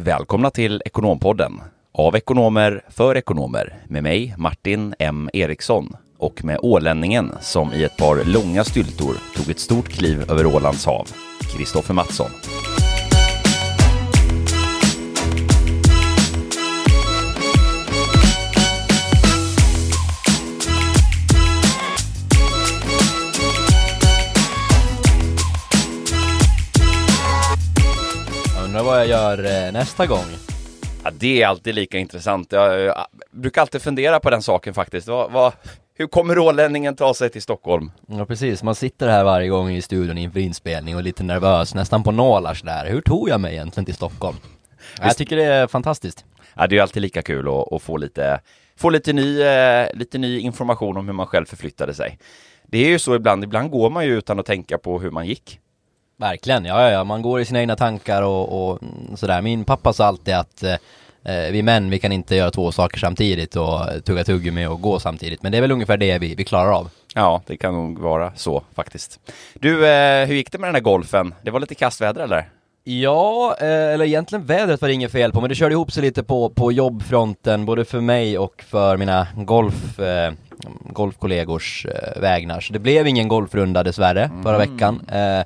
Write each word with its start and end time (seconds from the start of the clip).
Välkomna 0.00 0.50
till 0.50 0.82
Ekonompodden. 0.84 1.60
Av 1.92 2.16
ekonomer 2.16 2.84
för 2.88 3.16
ekonomer. 3.16 3.74
Med 3.88 4.02
mig 4.02 4.34
Martin 4.38 4.94
M. 4.98 5.30
Eriksson. 5.32 5.96
Och 6.18 6.44
med 6.44 6.58
ålänningen 6.62 7.32
som 7.40 7.72
i 7.72 7.84
ett 7.84 7.96
par 7.96 8.24
långa 8.24 8.64
styltor 8.64 9.14
tog 9.36 9.50
ett 9.50 9.58
stort 9.58 9.88
kliv 9.88 10.30
över 10.30 10.46
Ålands 10.46 10.86
hav, 10.86 11.08
Kristoffer 11.56 11.94
Mattsson. 11.94 12.30
Vad 28.88 29.00
jag 29.00 29.06
gör 29.06 29.38
eh, 29.44 29.72
nästa 29.72 30.06
gång. 30.06 30.24
Ja, 31.04 31.10
det 31.18 31.42
är 31.42 31.46
alltid 31.46 31.74
lika 31.74 31.98
intressant. 31.98 32.52
Jag, 32.52 32.80
jag 32.80 33.06
brukar 33.30 33.60
alltid 33.60 33.82
fundera 33.82 34.20
på 34.20 34.30
den 34.30 34.42
saken 34.42 34.74
faktiskt. 34.74 35.08
Vad, 35.08 35.32
vad, 35.32 35.52
hur 35.94 36.06
kommer 36.06 36.38
ålänningen 36.38 36.96
ta 36.96 37.14
sig 37.14 37.30
till 37.30 37.42
Stockholm? 37.42 37.90
Ja 38.06 38.26
precis, 38.26 38.62
man 38.62 38.74
sitter 38.74 39.08
här 39.08 39.24
varje 39.24 39.48
gång 39.48 39.70
i 39.70 39.82
studion 39.82 40.18
inför 40.18 40.40
inspelning 40.40 40.94
och 40.94 41.00
är 41.00 41.04
lite 41.04 41.22
nervös, 41.22 41.74
nästan 41.74 42.02
på 42.02 42.10
nålar 42.10 42.54
sådär. 42.54 42.86
Hur 42.86 43.00
tog 43.00 43.28
jag 43.28 43.40
mig 43.40 43.52
egentligen 43.52 43.84
till 43.84 43.94
Stockholm? 43.94 44.36
Jag 45.00 45.16
tycker 45.16 45.36
det 45.36 45.44
är 45.44 45.66
fantastiskt. 45.66 46.24
Ja, 46.54 46.66
det 46.66 46.78
är 46.78 46.82
alltid 46.82 47.02
lika 47.02 47.22
kul 47.22 47.48
att, 47.48 47.72
att 47.72 47.82
få, 47.82 47.96
lite, 47.96 48.40
få 48.76 48.90
lite, 48.90 49.12
ny, 49.12 49.42
eh, 49.42 49.86
lite 49.94 50.18
ny 50.18 50.38
information 50.38 50.96
om 50.96 51.06
hur 51.06 51.14
man 51.14 51.26
själv 51.26 51.46
förflyttade 51.46 51.94
sig. 51.94 52.18
Det 52.66 52.78
är 52.78 52.88
ju 52.88 52.98
så 52.98 53.14
ibland, 53.14 53.44
ibland 53.44 53.70
går 53.70 53.90
man 53.90 54.04
ju 54.04 54.18
utan 54.18 54.38
att 54.38 54.46
tänka 54.46 54.78
på 54.78 55.00
hur 55.00 55.10
man 55.10 55.26
gick. 55.26 55.60
Verkligen, 56.20 56.64
ja, 56.64 56.82
ja, 56.82 56.90
ja. 56.90 57.04
man 57.04 57.22
går 57.22 57.40
i 57.40 57.44
sina 57.44 57.60
egna 57.60 57.76
tankar 57.76 58.22
och, 58.22 58.70
och 58.70 58.82
mm, 58.82 59.16
sådär. 59.16 59.42
Min 59.42 59.64
pappa 59.64 59.92
sa 59.92 60.04
alltid 60.04 60.34
att 60.34 60.62
eh, 60.62 60.72
eh, 61.24 61.52
vi 61.52 61.62
män, 61.62 61.90
vi 61.90 61.98
kan 61.98 62.12
inte 62.12 62.36
göra 62.36 62.50
två 62.50 62.72
saker 62.72 62.98
samtidigt 62.98 63.56
och 63.56 63.80
tugga 64.04 64.24
tuggummi 64.24 64.66
och 64.66 64.80
gå 64.80 64.98
samtidigt. 64.98 65.42
Men 65.42 65.52
det 65.52 65.58
är 65.58 65.62
väl 65.62 65.72
ungefär 65.72 65.96
det 65.96 66.18
vi, 66.18 66.34
vi 66.34 66.44
klarar 66.44 66.72
av. 66.72 66.90
Ja, 67.14 67.42
det 67.46 67.56
kan 67.56 67.74
nog 67.74 67.98
vara 67.98 68.32
så 68.36 68.62
faktiskt. 68.74 69.20
Du, 69.54 69.88
eh, 69.88 70.26
hur 70.26 70.34
gick 70.34 70.52
det 70.52 70.58
med 70.58 70.68
den 70.68 70.74
här 70.74 70.82
golfen? 70.82 71.34
Det 71.42 71.50
var 71.50 71.60
lite 71.60 71.74
kastväder 71.74 72.22
eller? 72.22 72.48
Ja, 72.84 73.56
eh, 73.60 73.66
eller 73.66 74.04
egentligen 74.04 74.46
vädret 74.46 74.80
var 74.80 74.88
det 74.88 74.94
inget 74.94 75.12
fel 75.12 75.32
på, 75.32 75.40
men 75.40 75.48
det 75.48 75.54
körde 75.54 75.72
ihop 75.72 75.92
sig 75.92 76.02
lite 76.02 76.22
på, 76.22 76.48
på 76.50 76.72
jobbfronten, 76.72 77.66
både 77.66 77.84
för 77.84 78.00
mig 78.00 78.38
och 78.38 78.64
för 78.68 78.96
mina 78.96 79.26
golf, 79.36 79.98
eh, 79.98 80.32
golfkollegors 80.82 81.86
eh, 81.86 82.20
vägnar. 82.20 82.60
Så 82.60 82.72
det 82.72 82.78
blev 82.78 83.06
ingen 83.06 83.28
golfrunda 83.28 83.82
dessvärre 83.82 84.30
förra 84.42 84.58
veckan. 84.58 85.00
Eh, 85.12 85.44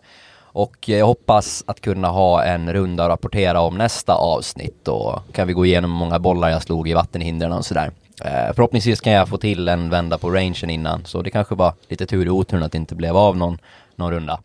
och 0.53 0.89
jag 0.89 1.07
hoppas 1.07 1.65
att 1.67 1.81
kunna 1.81 2.09
ha 2.09 2.45
en 2.45 2.73
runda 2.73 3.05
att 3.05 3.11
rapportera 3.11 3.61
om 3.61 3.79
nästa 3.79 4.15
avsnitt. 4.15 4.77
Då 4.83 5.23
kan 5.33 5.47
vi 5.47 5.53
gå 5.53 5.67
igenom 5.67 5.91
hur 5.91 5.99
många 5.99 6.19
bollar 6.19 6.49
jag 6.49 6.63
slog 6.63 6.89
i 6.89 6.95
vattenhindren 6.95 7.53
och 7.53 7.65
sådär. 7.65 7.91
Eh, 8.25 8.55
förhoppningsvis 8.55 9.01
kan 9.01 9.13
jag 9.13 9.29
få 9.29 9.37
till 9.39 9.69
en 9.69 9.91
vända 9.91 10.19
på 10.19 10.31
rangen 10.31 10.71
innan, 10.71 11.05
så 11.05 11.23
det 11.23 11.31
kanske 11.31 11.55
var 11.55 11.73
lite 11.89 12.07
tur 12.07 12.27
i 12.27 12.31
oturen 12.31 12.63
att 12.63 12.73
det 12.73 12.79
inte 12.79 12.95
blev 12.95 13.17
av 13.17 13.37
någon, 13.37 13.59
någon 13.97 14.13
runda. 14.13 14.41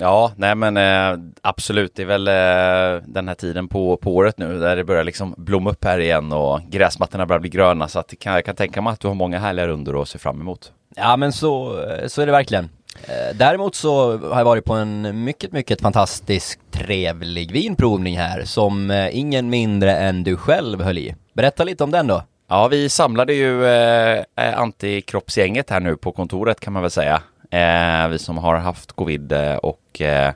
Ja, 0.00 0.32
nej 0.36 0.54
men 0.54 0.76
eh, 0.76 1.18
absolut. 1.40 1.94
Det 1.94 2.02
är 2.02 2.06
väl 2.06 2.28
eh, 2.28 3.02
den 3.06 3.28
här 3.28 3.34
tiden 3.34 3.68
på, 3.68 3.96
på 3.96 4.16
året 4.16 4.38
nu 4.38 4.58
där 4.58 4.76
det 4.76 4.84
börjar 4.84 5.04
liksom 5.04 5.34
blomma 5.36 5.70
upp 5.70 5.84
här 5.84 5.98
igen 5.98 6.32
och 6.32 6.60
gräsmattorna 6.68 7.26
börjar 7.26 7.40
bli 7.40 7.50
gröna. 7.50 7.88
Så 7.88 7.98
att 7.98 8.14
kan, 8.18 8.34
jag 8.34 8.44
kan 8.44 8.56
tänka 8.56 8.82
mig 8.82 8.92
att 8.92 9.00
du 9.00 9.08
har 9.08 9.14
många 9.14 9.38
härliga 9.38 9.68
rundor 9.68 10.02
att 10.02 10.08
se 10.08 10.18
fram 10.18 10.40
emot. 10.40 10.72
Ja 10.96 11.16
men 11.16 11.32
så, 11.32 11.84
så 12.06 12.22
är 12.22 12.26
det 12.26 12.32
verkligen. 12.32 12.68
Eh, 13.06 13.36
däremot 13.36 13.74
så 13.74 14.18
har 14.18 14.38
jag 14.38 14.44
varit 14.44 14.64
på 14.64 14.74
en 14.74 15.24
mycket, 15.24 15.52
mycket 15.52 15.80
fantastisk 15.80 16.60
trevlig 16.70 17.52
vinprovning 17.52 18.18
här 18.18 18.44
som 18.44 18.90
eh, 18.90 19.18
ingen 19.18 19.50
mindre 19.50 19.96
än 19.96 20.24
du 20.24 20.36
själv 20.36 20.82
höll 20.82 20.98
i. 20.98 21.14
Berätta 21.32 21.64
lite 21.64 21.84
om 21.84 21.90
den 21.90 22.06
då. 22.06 22.22
Ja, 22.48 22.68
vi 22.68 22.88
samlade 22.88 23.34
ju 23.34 23.66
eh, 23.66 24.24
eh 24.36 24.58
antikroppsgänget 24.58 25.70
här 25.70 25.80
nu 25.80 25.96
på 25.96 26.12
kontoret 26.12 26.60
kan 26.60 26.72
man 26.72 26.82
väl 26.82 26.90
säga. 26.90 27.22
Eh, 27.50 28.08
vi 28.08 28.18
som 28.18 28.38
har 28.38 28.56
haft 28.56 28.92
covid 28.92 29.32
och 29.62 30.00
eh, 30.00 30.32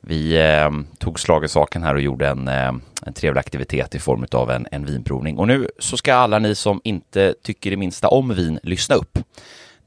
vi 0.00 0.40
eh, 0.40 0.70
tog 0.98 1.20
slag 1.20 1.44
i 1.44 1.48
saken 1.48 1.82
här 1.82 1.94
och 1.94 2.00
gjorde 2.00 2.28
en, 2.28 2.48
eh, 2.48 2.72
en 3.06 3.12
trevlig 3.14 3.40
aktivitet 3.40 3.94
i 3.94 3.98
form 3.98 4.26
av 4.32 4.50
en, 4.50 4.66
en 4.70 4.84
vinprovning. 4.84 5.38
Och 5.38 5.46
nu 5.46 5.68
så 5.78 5.96
ska 5.96 6.14
alla 6.14 6.38
ni 6.38 6.54
som 6.54 6.80
inte 6.84 7.34
tycker 7.42 7.70
det 7.70 7.76
minsta 7.76 8.08
om 8.08 8.34
vin 8.34 8.58
lyssna 8.62 8.94
upp. 8.94 9.18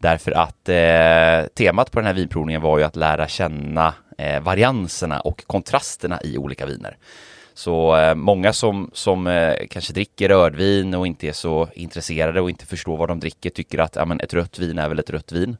Därför 0.03 0.31
att 0.31 0.69
eh, 0.69 1.47
temat 1.53 1.91
på 1.91 2.00
den 2.00 2.08
här 2.08 2.14
vinprovningen 2.14 2.62
var 2.62 2.78
ju 2.78 2.84
att 2.84 2.96
lära 2.96 3.28
känna 3.28 3.94
eh, 4.18 4.40
varianserna 4.40 5.19
och 5.19 5.44
kontrasterna 5.47 6.19
i 6.24 6.38
olika 6.38 6.66
viner. 6.66 6.97
Så 7.53 7.97
eh, 7.97 8.16
många 8.16 8.53
som, 8.53 8.92
som 8.94 9.28
eh, 9.28 9.53
kanske 9.69 9.94
dricker 9.94 10.30
rödvin 10.30 10.94
och 10.94 11.08
inte 11.08 11.28
är 11.28 11.31
så 11.31 11.68
intresserade 11.74 12.42
och 12.42 12.50
inte 12.50 12.66
förstår 12.66 12.97
vad 12.97 13.09
de 13.09 13.19
dricker 13.19 13.50
tycker 13.50 13.80
att 13.80 13.96
ja, 13.96 14.06
men 14.06 14.19
ett 14.19 14.34
rött 14.34 14.59
vin 14.59 14.80
är 14.80 14.90
väl 14.90 15.00
ett 15.00 15.09
rött 15.09 15.31
vin. 15.31 15.58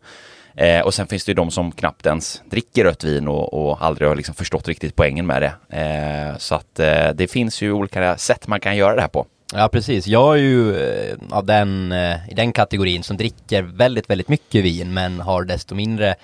Eh, 0.56 0.82
och 0.82 0.94
sen 0.94 1.08
finns 1.08 1.26
det 1.26 1.30
ju 1.30 1.36
de 1.36 1.52
som 1.52 1.72
knappt 1.72 2.06
ens 2.06 2.42
dricker 2.46 2.84
rött 2.84 3.04
vin 3.04 3.28
och, 3.28 3.54
och 3.54 3.86
aldrig 3.86 4.10
har 4.10 4.16
liksom 4.16 4.36
förstått 4.36 4.68
riktigt 4.68 4.96
poängen 4.96 5.26
med 5.26 5.42
det. 5.42 5.78
Eh, 5.80 6.38
så 6.38 6.56
att 6.56 6.80
eh, 6.80 7.10
det 7.14 7.28
finns 7.28 7.62
ju 7.62 7.72
olika 7.72 8.18
sätt 8.18 8.48
man 8.48 8.60
kan 8.60 8.78
göra 8.78 8.96
det 8.96 9.02
här 9.02 9.08
på. 9.08 9.26
Ja 9.56 9.70
precis, 9.70 10.08
jag 10.08 10.34
är 10.34 10.42
ju 10.42 10.78
eh, 10.78 11.16
av 11.30 11.46
den, 11.46 11.92
eh, 11.92 12.30
i 12.30 12.34
den 12.36 12.54
kategorin 12.54 13.04
som 13.04 13.18
dricker 13.18 13.62
väldigt, 13.64 14.10
väldigt 14.10 14.28
mycket 14.28 14.64
vin 14.64 14.94
men 14.94 15.20
har 15.20 15.44
desto 15.44 15.76
mindre 15.76 16.16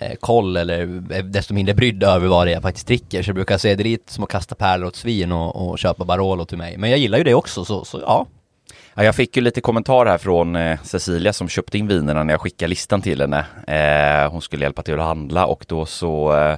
eh, 0.00 0.14
koll 0.20 0.56
eller 0.56 0.86
desto 1.22 1.54
mindre 1.54 1.74
brydd 1.74 2.02
över 2.02 2.26
vad 2.26 2.46
det 2.46 2.50
är 2.50 2.54
jag 2.54 2.62
faktiskt 2.62 2.86
dricker. 2.86 3.22
Så 3.22 3.28
jag 3.28 3.34
brukar 3.34 3.58
säga 3.58 3.76
det 3.76 3.82
är 3.82 3.84
lite 3.84 4.12
som 4.12 4.24
att 4.24 4.30
kasta 4.30 4.54
pärlor 4.54 4.86
åt 4.86 4.96
svin 4.96 5.32
och, 5.32 5.70
och 5.70 5.78
köpa 5.78 6.04
Barolo 6.04 6.44
till 6.44 6.58
mig. 6.58 6.76
Men 6.76 6.90
jag 6.90 6.98
gillar 6.98 7.18
ju 7.18 7.24
det 7.24 7.34
också 7.34 7.64
så, 7.64 7.84
så 7.84 8.00
ja. 8.00 8.26
Ja, 8.94 9.04
jag 9.04 9.14
fick 9.14 9.36
ju 9.36 9.42
lite 9.42 9.60
kommentar 9.60 10.06
här 10.06 10.18
från 10.18 10.56
eh, 10.56 10.78
Cecilia 10.82 11.32
som 11.32 11.48
köpte 11.48 11.78
in 11.78 11.88
vinerna 11.88 12.22
när 12.22 12.34
jag 12.34 12.40
skickade 12.40 12.68
listan 12.68 13.02
till 13.02 13.20
henne. 13.20 13.44
Eh, 13.66 14.32
hon 14.32 14.42
skulle 14.42 14.64
hjälpa 14.64 14.82
till 14.82 14.94
att 14.94 15.06
handla 15.06 15.46
och 15.46 15.64
då 15.68 15.86
så 15.86 16.36
eh, 16.36 16.56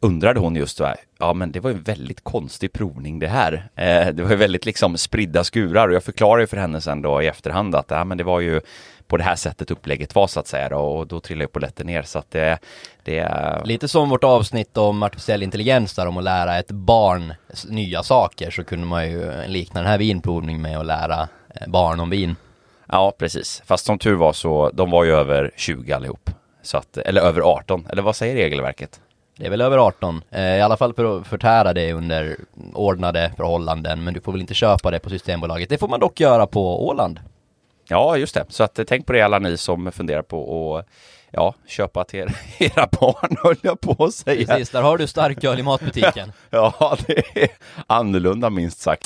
undrade 0.00 0.40
hon 0.40 0.56
just 0.56 0.80
här, 0.80 0.96
ja 1.18 1.32
men 1.32 1.52
det 1.52 1.60
var 1.60 1.70
ju 1.70 1.76
en 1.76 1.82
väldigt 1.82 2.24
konstig 2.24 2.72
provning 2.72 3.18
det 3.18 3.28
här. 3.28 3.68
Eh, 3.74 4.08
det 4.08 4.22
var 4.22 4.30
ju 4.30 4.36
väldigt 4.36 4.66
liksom 4.66 4.98
spridda 4.98 5.44
skurar 5.44 5.88
och 5.88 5.94
jag 5.94 6.04
förklarade 6.04 6.42
ju 6.42 6.46
för 6.46 6.56
henne 6.56 6.80
sen 6.80 7.02
då 7.02 7.22
i 7.22 7.26
efterhand 7.26 7.74
att 7.74 7.90
ja, 7.90 8.04
men 8.04 8.18
det 8.18 8.24
var 8.24 8.40
ju 8.40 8.60
på 9.06 9.16
det 9.16 9.24
här 9.24 9.36
sättet 9.36 9.70
upplägget 9.70 10.14
var 10.14 10.26
så 10.26 10.40
att 10.40 10.46
säga 10.46 10.68
då, 10.68 10.78
och 10.78 11.06
då 11.06 11.20
trillade 11.20 11.44
ju 11.44 11.48
polletten 11.48 11.86
ner 11.86 12.02
så 12.02 12.18
att 12.18 12.30
det, 12.30 12.58
det 13.04 13.28
Lite 13.64 13.88
som 13.88 14.08
vårt 14.08 14.24
avsnitt 14.24 14.76
om 14.76 15.02
artificiell 15.02 15.42
intelligens 15.42 15.94
där 15.94 16.06
om 16.06 16.16
att 16.16 16.24
lära 16.24 16.58
ett 16.58 16.70
barn 16.70 17.34
nya 17.68 18.02
saker 18.02 18.50
så 18.50 18.64
kunde 18.64 18.86
man 18.86 19.10
ju 19.10 19.46
likna 19.46 19.80
den 19.80 19.90
här 19.90 19.98
vinprovningen 19.98 20.62
med 20.62 20.78
att 20.78 20.86
lära 20.86 21.28
eh, 21.54 21.68
barn 21.68 22.00
om 22.00 22.10
vin. 22.10 22.36
Ja, 22.86 23.12
precis. 23.18 23.62
Fast 23.66 23.86
som 23.86 23.98
tur 23.98 24.14
var 24.14 24.32
så, 24.32 24.70
de 24.70 24.90
var 24.90 25.04
ju 25.04 25.12
över 25.12 25.50
20 25.56 25.92
allihop. 25.92 26.30
Så 26.62 26.78
att, 26.78 26.96
eller 26.96 27.20
över 27.20 27.40
18, 27.40 27.86
eller 27.90 28.02
vad 28.02 28.16
säger 28.16 28.34
regelverket? 28.34 29.00
Det 29.40 29.46
är 29.46 29.50
väl 29.50 29.60
över 29.60 29.78
18, 29.78 30.22
eh, 30.30 30.56
i 30.56 30.60
alla 30.60 30.76
fall 30.76 30.94
för 30.94 31.18
att 31.18 31.26
förtära 31.26 31.72
det 31.72 31.92
under 31.92 32.36
ordnade 32.74 33.32
förhållanden, 33.36 34.04
men 34.04 34.14
du 34.14 34.20
får 34.20 34.32
väl 34.32 34.40
inte 34.40 34.54
köpa 34.54 34.90
det 34.90 34.98
på 34.98 35.10
Systembolaget. 35.10 35.68
Det 35.68 35.78
får 35.78 35.88
man 35.88 36.00
dock 36.00 36.20
göra 36.20 36.46
på 36.46 36.86
Åland. 36.88 37.20
Ja, 37.88 38.16
just 38.16 38.34
det. 38.34 38.44
Så 38.48 38.64
att, 38.64 38.78
eh, 38.78 38.84
tänk 38.88 39.06
på 39.06 39.12
det 39.12 39.22
alla 39.22 39.38
ni 39.38 39.56
som 39.56 39.92
funderar 39.92 40.22
på 40.22 40.76
att 40.76 40.86
ja, 41.30 41.54
köpa 41.66 42.04
till 42.04 42.20
er, 42.20 42.36
era 42.58 42.88
barn, 43.00 43.36
höll 43.42 43.56
jag 43.62 43.80
på 43.80 44.04
att 44.04 44.14
säga. 44.14 44.46
Precis, 44.46 44.70
där 44.70 44.82
har 44.82 44.98
du 44.98 45.06
starköl 45.06 45.58
i 45.58 45.62
matbutiken. 45.62 46.32
Ja, 46.50 46.96
det 47.06 47.42
är 47.42 47.48
annorlunda 47.86 48.50
minst 48.50 48.80
sagt. 48.80 49.04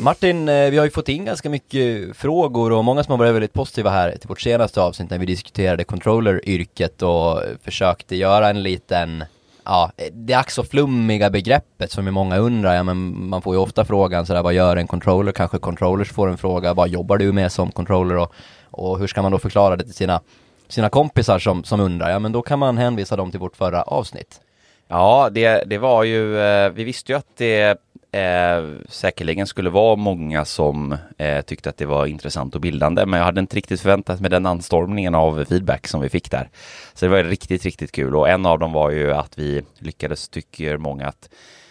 Martin, 0.00 0.48
eh, 0.48 0.70
vi 0.70 0.78
har 0.78 0.84
ju 0.84 0.90
fått 0.90 1.08
in 1.08 1.24
ganska 1.24 1.50
mycket 1.50 2.16
frågor 2.16 2.72
och 2.72 2.84
många 2.84 3.04
som 3.04 3.12
har 3.12 3.18
varit 3.18 3.34
väldigt 3.34 3.52
positiva 3.52 3.90
här 3.90 4.16
till 4.16 4.28
vårt 4.28 4.40
senaste 4.40 4.80
avsnitt 4.80 5.10
när 5.10 5.18
vi 5.18 5.26
diskuterade 5.26 5.84
controller-yrket 5.84 7.02
och 7.02 7.42
försökte 7.62 8.16
göra 8.16 8.50
en 8.50 8.62
liten 8.62 9.24
Ja, 9.64 9.92
det 10.12 10.34
ack 10.34 10.50
så 10.50 10.64
flummiga 10.64 11.30
begreppet 11.30 11.90
som 11.90 12.06
ju 12.06 12.10
många 12.10 12.36
undrar, 12.36 12.74
ja 12.74 12.82
men 12.82 13.28
man 13.28 13.42
får 13.42 13.54
ju 13.54 13.60
ofta 13.60 13.84
frågan 13.84 14.26
sådär, 14.26 14.42
vad 14.42 14.54
gör 14.54 14.76
en 14.76 14.86
controller? 14.86 15.32
Kanske 15.32 15.58
controllers 15.58 16.12
får 16.12 16.28
en 16.28 16.38
fråga, 16.38 16.74
vad 16.74 16.88
jobbar 16.88 17.18
du 17.18 17.32
med 17.32 17.52
som 17.52 17.72
controller? 17.72 18.16
Och, 18.16 18.34
och 18.70 18.98
hur 18.98 19.06
ska 19.06 19.22
man 19.22 19.32
då 19.32 19.38
förklara 19.38 19.76
det 19.76 19.84
till 19.84 19.94
sina, 19.94 20.20
sina 20.68 20.88
kompisar 20.88 21.38
som, 21.38 21.64
som 21.64 21.80
undrar? 21.80 22.10
Ja 22.10 22.18
men 22.18 22.32
då 22.32 22.42
kan 22.42 22.58
man 22.58 22.78
hänvisa 22.78 23.16
dem 23.16 23.30
till 23.30 23.40
vårt 23.40 23.56
förra 23.56 23.82
avsnitt. 23.82 24.40
Ja, 24.88 25.28
det, 25.32 25.62
det 25.66 25.78
var 25.78 26.04
ju, 26.04 26.40
eh, 26.40 26.70
vi 26.70 26.84
visste 26.84 27.12
ju 27.12 27.18
att 27.18 27.36
det 27.36 27.80
eh, 28.12 28.64
säkerligen 28.88 29.46
skulle 29.46 29.70
vara 29.70 29.96
många 29.96 30.44
som 30.44 30.96
eh, 31.18 31.40
tyckte 31.40 31.70
att 31.70 31.76
det 31.76 31.86
var 31.86 32.06
intressant 32.06 32.54
och 32.54 32.60
bildande, 32.60 33.06
men 33.06 33.18
jag 33.18 33.24
hade 33.24 33.40
inte 33.40 33.56
riktigt 33.56 33.80
förväntat 33.80 34.20
mig 34.20 34.30
den 34.30 34.46
anstormningen 34.46 35.14
av 35.14 35.44
feedback 35.44 35.88
som 35.88 36.00
vi 36.00 36.08
fick 36.08 36.30
där. 36.30 36.48
Så 36.94 37.06
det 37.06 37.10
var 37.10 37.24
riktigt, 37.24 37.64
riktigt 37.64 37.92
kul 37.92 38.16
och 38.16 38.28
en 38.28 38.46
av 38.46 38.58
dem 38.58 38.72
var 38.72 38.90
ju 38.90 39.12
att 39.12 39.38
vi 39.38 39.62
lyckades, 39.78 40.28
tycker 40.28 40.76
många, 40.76 41.06
att 41.06 41.28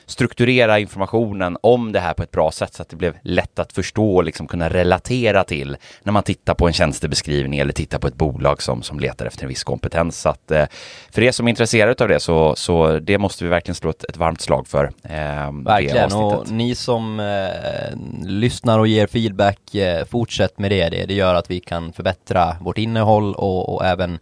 strukturera 0.07 0.79
informationen 0.79 1.57
om 1.61 1.91
det 1.91 1.99
här 1.99 2.13
på 2.13 2.23
ett 2.23 2.31
bra 2.31 2.51
sätt 2.51 2.73
så 2.73 2.81
att 2.81 2.89
det 2.89 2.95
blev 2.95 3.17
lätt 3.21 3.59
att 3.59 3.73
förstå 3.73 4.15
och 4.15 4.23
liksom 4.23 4.47
kunna 4.47 4.69
relatera 4.69 5.43
till 5.43 5.77
när 6.03 6.13
man 6.13 6.23
tittar 6.23 6.53
på 6.53 6.67
en 6.67 6.73
tjänstebeskrivning 6.73 7.59
eller 7.59 7.73
tittar 7.73 7.99
på 7.99 8.07
ett 8.07 8.15
bolag 8.15 8.61
som, 8.61 8.83
som 8.83 8.99
letar 8.99 9.25
efter 9.25 9.43
en 9.43 9.49
viss 9.49 9.63
kompetens. 9.63 10.21
Så 10.21 10.29
att, 10.29 10.51
eh, 10.51 10.65
för 11.11 11.21
er 11.21 11.31
som 11.31 11.47
är 11.47 11.49
intresserade 11.49 12.03
av 12.03 12.09
det 12.09 12.19
så, 12.19 12.55
så 12.55 12.99
det 12.99 13.17
måste 13.17 13.43
vi 13.43 13.49
verkligen 13.49 13.75
slå 13.75 13.89
ett, 13.89 14.03
ett 14.03 14.17
varmt 14.17 14.41
slag 14.41 14.67
för. 14.67 14.91
Eh, 15.03 15.51
verkligen, 15.65 16.13
och 16.13 16.51
ni 16.51 16.75
som 16.75 17.19
eh, 17.19 18.27
lyssnar 18.27 18.79
och 18.79 18.87
ger 18.87 19.07
feedback, 19.07 19.75
eh, 19.75 20.05
fortsätt 20.05 20.59
med 20.59 20.71
det. 20.71 20.89
det. 20.89 21.05
Det 21.05 21.13
gör 21.13 21.35
att 21.35 21.51
vi 21.51 21.59
kan 21.59 21.93
förbättra 21.93 22.55
vårt 22.61 22.77
innehåll 22.77 23.35
och, 23.35 23.75
och 23.75 23.85
även 23.85 24.19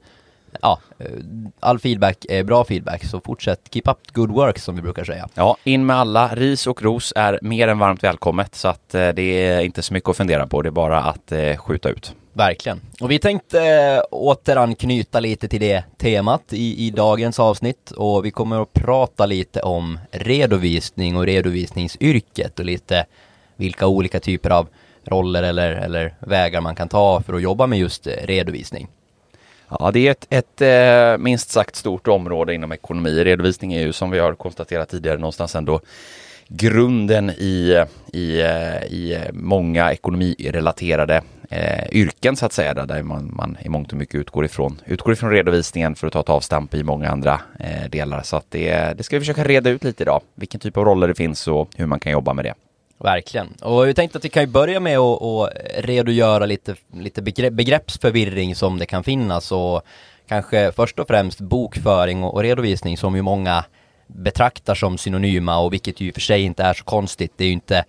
ja, 0.65 0.79
eh, 0.99 1.05
all 1.59 1.79
feedback 1.79 2.25
är 2.29 2.43
bra 2.43 2.65
feedback, 2.65 3.05
så 3.05 3.19
fortsätt 3.19 3.59
keep 3.71 3.83
up 3.85 3.97
good 4.13 4.31
work 4.31 4.59
som 4.59 4.75
vi 4.75 4.81
brukar 4.81 5.03
säga. 5.03 5.29
Ja, 5.33 5.57
in 5.63 5.85
med 5.85 5.95
alla. 5.95 6.35
Ris 6.35 6.67
och 6.67 6.81
ros 6.81 7.13
är 7.15 7.39
mer 7.41 7.67
än 7.67 7.79
varmt 7.79 8.03
välkommet, 8.03 8.55
så 8.55 8.67
att 8.67 8.95
eh, 8.95 9.09
det 9.09 9.21
är 9.21 9.61
inte 9.61 9.81
så 9.81 9.93
mycket 9.93 10.09
att 10.09 10.17
fundera 10.17 10.47
på. 10.47 10.61
Det 10.61 10.69
är 10.69 10.71
bara 10.71 11.01
att 11.03 11.31
eh, 11.31 11.57
skjuta 11.57 11.89
ut. 11.89 12.13
Verkligen. 12.33 12.81
Och 13.01 13.11
vi 13.11 13.19
tänkte 13.19 13.61
eh, 13.61 14.01
återanknyta 14.11 15.19
lite 15.19 15.47
till 15.47 15.59
det 15.59 15.83
temat 15.97 16.53
i, 16.53 16.87
i 16.87 16.91
dagens 16.91 17.39
avsnitt 17.39 17.91
och 17.91 18.25
vi 18.25 18.31
kommer 18.31 18.61
att 18.61 18.73
prata 18.73 19.25
lite 19.25 19.61
om 19.61 19.99
redovisning 20.11 21.17
och 21.17 21.25
redovisningsyrket 21.25 22.59
och 22.59 22.65
lite 22.65 23.05
vilka 23.55 23.87
olika 23.87 24.19
typer 24.19 24.49
av 24.49 24.67
roller 25.05 25.43
eller, 25.43 25.71
eller 25.71 26.15
vägar 26.19 26.61
man 26.61 26.75
kan 26.75 26.89
ta 26.89 27.21
för 27.21 27.33
att 27.33 27.41
jobba 27.41 27.67
med 27.67 27.79
just 27.79 28.07
redovisning. 28.07 28.87
Ja, 29.69 29.91
det 29.91 30.07
är 30.07 30.11
ett, 30.11 30.27
ett 30.29 30.61
eh, 30.61 31.23
minst 31.23 31.49
sagt 31.49 31.75
stort 31.75 32.07
område 32.07 32.53
inom 32.53 32.71
ekonomi. 32.71 33.23
Redovisning 33.23 33.73
är 33.73 33.81
ju 33.81 33.93
som 33.93 34.11
vi 34.11 34.19
har 34.19 34.35
konstaterat 34.35 34.89
tidigare 34.89 35.17
någonstans 35.17 35.55
ändå 35.55 35.79
grunden 36.47 37.29
i, 37.29 37.83
i, 38.13 38.41
eh, 38.41 38.83
i 38.83 39.19
många 39.33 39.91
ekonomirelaterade 39.91 41.21
eh, 41.49 41.87
yrken 41.91 42.35
så 42.35 42.45
att 42.45 42.53
säga, 42.53 42.73
där 42.73 43.03
man, 43.03 43.31
man 43.35 43.57
i 43.61 43.69
mångt 43.69 43.91
och 43.91 43.97
mycket 43.97 44.15
utgår 44.15 44.45
ifrån, 44.45 44.81
utgår 44.85 45.13
ifrån 45.13 45.31
redovisningen 45.31 45.95
för 45.95 46.07
att 46.07 46.13
ta 46.13 46.19
ett 46.19 46.29
avstamp 46.29 46.73
i 46.73 46.83
många 46.83 47.09
andra 47.09 47.41
eh, 47.59 47.89
delar. 47.89 48.21
Så 48.21 48.37
att 48.37 48.45
det, 48.49 48.97
det 48.97 49.03
ska 49.03 49.15
vi 49.15 49.19
försöka 49.19 49.43
reda 49.43 49.69
ut 49.69 49.83
lite 49.83 50.03
idag, 50.03 50.21
vilken 50.35 50.59
typ 50.59 50.77
av 50.77 50.85
roller 50.85 51.07
det 51.07 51.15
finns 51.15 51.47
och 51.47 51.69
hur 51.75 51.85
man 51.85 51.99
kan 51.99 52.11
jobba 52.11 52.33
med 52.33 52.45
det. 52.45 52.53
Verkligen. 52.97 53.47
Och 53.61 53.87
vi 53.87 53.93
tänkte 53.93 54.17
att 54.17 54.25
vi 54.25 54.29
kan 54.29 54.43
ju 54.43 54.47
börja 54.47 54.79
med 54.79 54.97
att, 54.99 55.49
redogöra 55.77 56.45
lite, 56.45 56.75
lite 56.93 57.21
begreppsförvirring 57.51 58.55
som 58.55 58.79
det 58.79 58.85
kan 58.85 59.03
finnas 59.03 59.51
och 59.51 59.81
kanske 60.27 60.71
först 60.71 60.99
och 60.99 61.07
främst 61.07 61.39
bokföring 61.39 62.23
och 62.23 62.41
redovisning 62.41 62.97
som 62.97 63.15
ju 63.15 63.21
många 63.21 63.65
betraktar 64.07 64.75
som 64.75 64.97
synonyma 64.97 65.57
och 65.57 65.73
vilket 65.73 65.99
ju 65.99 66.13
för 66.13 66.21
sig 66.21 66.41
inte 66.41 66.63
är 66.63 66.73
så 66.73 66.83
konstigt. 66.83 67.33
Det 67.37 67.43
är 67.43 67.47
ju 67.47 67.53
inte 67.53 67.85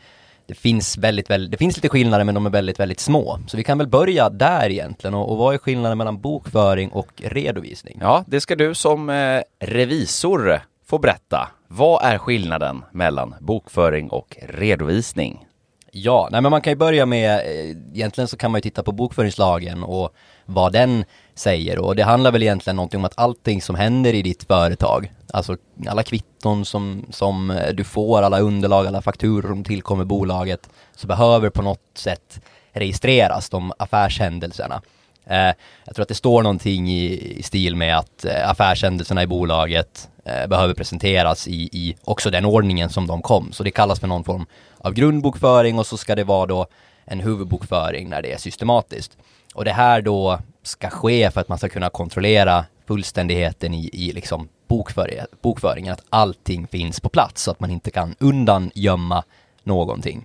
det 0.47 0.55
finns 0.55 0.99
väldigt, 0.99 1.31
väldigt, 1.31 1.51
det 1.51 1.57
finns 1.57 1.77
lite 1.77 1.89
skillnader 1.89 2.25
men 2.25 2.35
de 2.35 2.47
är 2.47 2.51
väldigt, 2.51 2.81
väldigt 2.81 3.01
små. 3.01 3.39
Så 3.47 3.57
vi 3.57 3.65
kan 3.65 3.79
väl 3.79 3.87
börja 3.87 4.31
där 4.31 4.71
egentligen 4.71 5.15
och, 5.15 5.31
och 5.31 5.37
vad 5.37 5.55
är 5.55 5.59
skillnaden 5.59 5.99
mellan 5.99 6.21
bokföring 6.21 6.91
och 6.91 7.09
redovisning? 7.17 7.99
Ja, 8.01 8.25
det 8.27 8.41
ska 8.41 8.57
du 8.57 8.75
som 8.75 9.11
eh, 9.11 9.41
revisor 9.61 10.61
få 10.87 10.99
berätta. 10.99 11.49
Vad 11.69 12.05
är 12.05 12.19
skillnaden 12.19 12.85
mellan 12.93 13.35
bokföring 13.41 14.11
och 14.11 14.37
redovisning? 14.49 15.47
Ja, 15.91 16.29
nej 16.33 16.41
men 16.41 16.51
man 16.51 16.61
kan 16.61 16.71
ju 16.71 16.77
börja 16.77 17.07
med, 17.07 17.41
eh, 17.41 17.77
egentligen 17.95 18.29
så 18.29 18.37
kan 18.37 18.51
man 18.51 18.59
ju 18.59 18.63
titta 18.63 18.83
på 18.83 18.93
bokföringslagen 18.93 19.83
och 19.83 20.15
vad 20.45 20.73
den 20.73 21.05
säger 21.35 21.79
och 21.79 21.97
det 21.97 22.03
handlar 22.03 22.33
väl 22.33 22.43
egentligen 22.43 22.77
någonting 22.77 23.01
om 23.01 23.05
att 23.05 23.19
allting 23.19 23.63
som 23.63 23.77
händer 23.77 24.15
i 24.15 24.23
ditt 24.23 24.45
företag, 24.45 25.13
alltså 25.33 25.57
alla 25.89 26.03
kvitton 26.03 26.65
som, 26.65 27.07
som 27.11 27.51
eh, 27.51 27.75
du 27.75 27.85
får, 27.85 28.23
alla 28.23 28.41
underlag, 28.41 28.87
alla 28.87 29.03
fakturor 29.03 29.49
som 29.49 29.65
tillkommer 29.65 30.05
bolaget, 30.05 30.69
så 30.97 31.07
behöver 31.07 31.51
på 31.51 31.63
något 31.63 31.91
sätt 31.95 32.41
registreras 32.73 33.49
de 33.49 33.73
affärshändelserna. 33.79 34.83
Eh, 35.31 35.53
jag 35.85 35.95
tror 35.95 36.03
att 36.03 36.09
det 36.09 36.15
står 36.15 36.43
någonting 36.43 36.91
i, 36.91 37.39
i 37.39 37.43
stil 37.43 37.77
med 37.77 37.99
att 37.99 38.25
eh, 38.25 38.51
affärshändelserna 38.51 39.23
i 39.23 39.27
bolaget 39.27 40.09
eh, 40.25 40.47
behöver 40.47 40.75
presenteras 40.75 41.49
i, 41.49 41.69
i 41.73 41.97
också 42.05 42.31
den 42.31 42.45
ordningen 42.45 42.91
som 42.91 43.07
de 43.07 43.23
kom. 43.23 43.53
Så 43.53 43.63
det 43.63 43.71
kallas 43.71 44.01
för 44.01 44.07
någon 44.07 44.25
form 44.25 44.47
av 44.79 44.93
grundbokföring 44.93 45.79
och 45.79 45.87
så 45.87 45.97
ska 45.97 46.15
det 46.15 46.25
vara 46.25 46.47
då 46.47 46.67
en 47.05 47.21
huvudbokföring 47.21 48.09
när 48.09 48.23
det 48.23 48.33
är 48.33 48.39
systematiskt. 48.39 49.17
Och 49.55 49.65
det 49.65 49.73
här 49.73 50.01
då 50.01 50.39
ska 50.63 50.91
ske 50.91 51.31
för 51.31 51.41
att 51.41 51.49
man 51.49 51.59
ska 51.59 51.69
kunna 51.69 51.91
kontrollera 51.91 52.65
fullständigheten 52.87 53.75
i, 53.75 53.91
i 53.93 54.13
liksom 54.13 54.49
bokföring, 54.69 55.19
bokföringen, 55.43 55.93
att 55.93 56.05
allting 56.11 56.67
finns 56.67 57.01
på 57.01 57.09
plats 57.09 57.43
så 57.43 57.51
att 57.51 57.61
man 57.61 57.71
inte 57.71 57.91
kan 57.91 58.15
undangömma 58.19 59.25
någonting. 59.65 60.25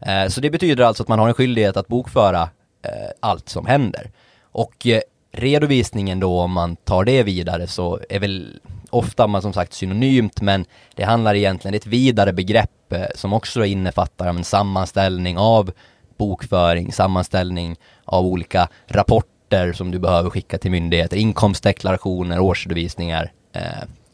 Eh, 0.00 0.28
så 0.28 0.40
det 0.40 0.50
betyder 0.50 0.84
alltså 0.84 1.02
att 1.02 1.08
man 1.08 1.18
har 1.18 1.28
en 1.28 1.34
skyldighet 1.34 1.76
att 1.76 1.88
bokföra 1.88 2.42
eh, 2.82 3.10
allt 3.20 3.48
som 3.48 3.66
händer. 3.66 4.10
Och 4.58 4.86
eh, 4.86 5.00
redovisningen 5.32 6.20
då, 6.20 6.40
om 6.40 6.52
man 6.52 6.76
tar 6.76 7.04
det 7.04 7.22
vidare, 7.22 7.66
så 7.66 8.00
är 8.08 8.18
väl 8.20 8.60
ofta 8.90 9.26
man 9.26 9.42
som 9.42 9.52
sagt 9.52 9.72
synonymt, 9.72 10.40
men 10.40 10.64
det 10.94 11.04
handlar 11.04 11.34
egentligen, 11.34 11.74
ett 11.74 11.86
vidare 11.86 12.32
begrepp 12.32 12.92
eh, 12.92 13.02
som 13.14 13.32
också 13.32 13.64
innefattar 13.64 14.26
en 14.26 14.44
sammanställning 14.44 15.38
av 15.38 15.70
bokföring, 16.16 16.92
sammanställning 16.92 17.76
av 18.04 18.26
olika 18.26 18.68
rapporter 18.86 19.72
som 19.72 19.90
du 19.90 19.98
behöver 19.98 20.30
skicka 20.30 20.58
till 20.58 20.70
myndigheter, 20.70 21.16
inkomstdeklarationer, 21.16 22.40
årsredovisningar 22.40 23.32
eh, 23.52 23.62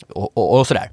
och, 0.08 0.38
och, 0.38 0.58
och 0.58 0.66
sådär. 0.66 0.90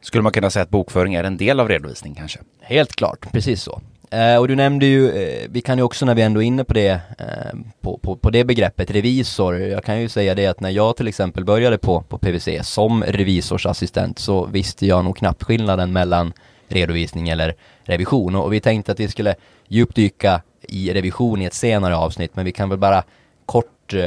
Skulle 0.00 0.22
man 0.22 0.32
kunna 0.32 0.50
säga 0.50 0.62
att 0.62 0.70
bokföring 0.70 1.14
är 1.14 1.24
en 1.24 1.36
del 1.36 1.60
av 1.60 1.68
redovisning 1.68 2.14
kanske? 2.14 2.38
Helt 2.60 2.96
klart, 2.96 3.32
precis 3.32 3.62
så. 3.62 3.80
Eh, 4.10 4.36
och 4.36 4.48
du 4.48 4.56
nämnde 4.56 4.86
ju, 4.86 5.10
eh, 5.10 5.48
vi 5.50 5.60
kan 5.60 5.78
ju 5.78 5.84
också 5.84 6.06
när 6.06 6.14
vi 6.14 6.22
ändå 6.22 6.42
är 6.42 6.46
inne 6.46 6.64
på 6.64 6.74
det, 6.74 7.00
eh, 7.18 7.58
på, 7.80 7.98
på, 7.98 8.16
på 8.16 8.30
det 8.30 8.44
begreppet 8.44 8.90
revisor, 8.90 9.58
jag 9.58 9.84
kan 9.84 10.00
ju 10.00 10.08
säga 10.08 10.34
det 10.34 10.46
att 10.46 10.60
när 10.60 10.70
jag 10.70 10.96
till 10.96 11.08
exempel 11.08 11.44
började 11.44 11.78
på, 11.78 12.02
på 12.02 12.18
PVC 12.18 12.48
som 12.62 13.04
revisorsassistent 13.04 14.18
så 14.18 14.46
visste 14.46 14.86
jag 14.86 15.04
nog 15.04 15.16
knappt 15.16 15.42
skillnaden 15.42 15.92
mellan 15.92 16.32
redovisning 16.68 17.28
eller 17.28 17.54
revision. 17.84 18.34
Och, 18.34 18.44
och 18.44 18.52
vi 18.52 18.60
tänkte 18.60 18.92
att 18.92 19.00
vi 19.00 19.08
skulle 19.08 19.34
djupdyka 19.68 20.42
i 20.62 20.92
revision 20.92 21.42
i 21.42 21.44
ett 21.44 21.54
senare 21.54 21.96
avsnitt 21.96 22.36
men 22.36 22.44
vi 22.44 22.52
kan 22.52 22.68
väl 22.68 22.78
bara 22.78 23.04
kort 23.46 23.94
eh, 23.94 24.04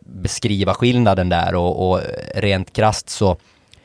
beskriva 0.00 0.74
skillnaden 0.74 1.28
där 1.28 1.54
och, 1.54 1.90
och 1.90 2.00
rent 2.34 2.72
krast 2.72 3.08
så 3.08 3.36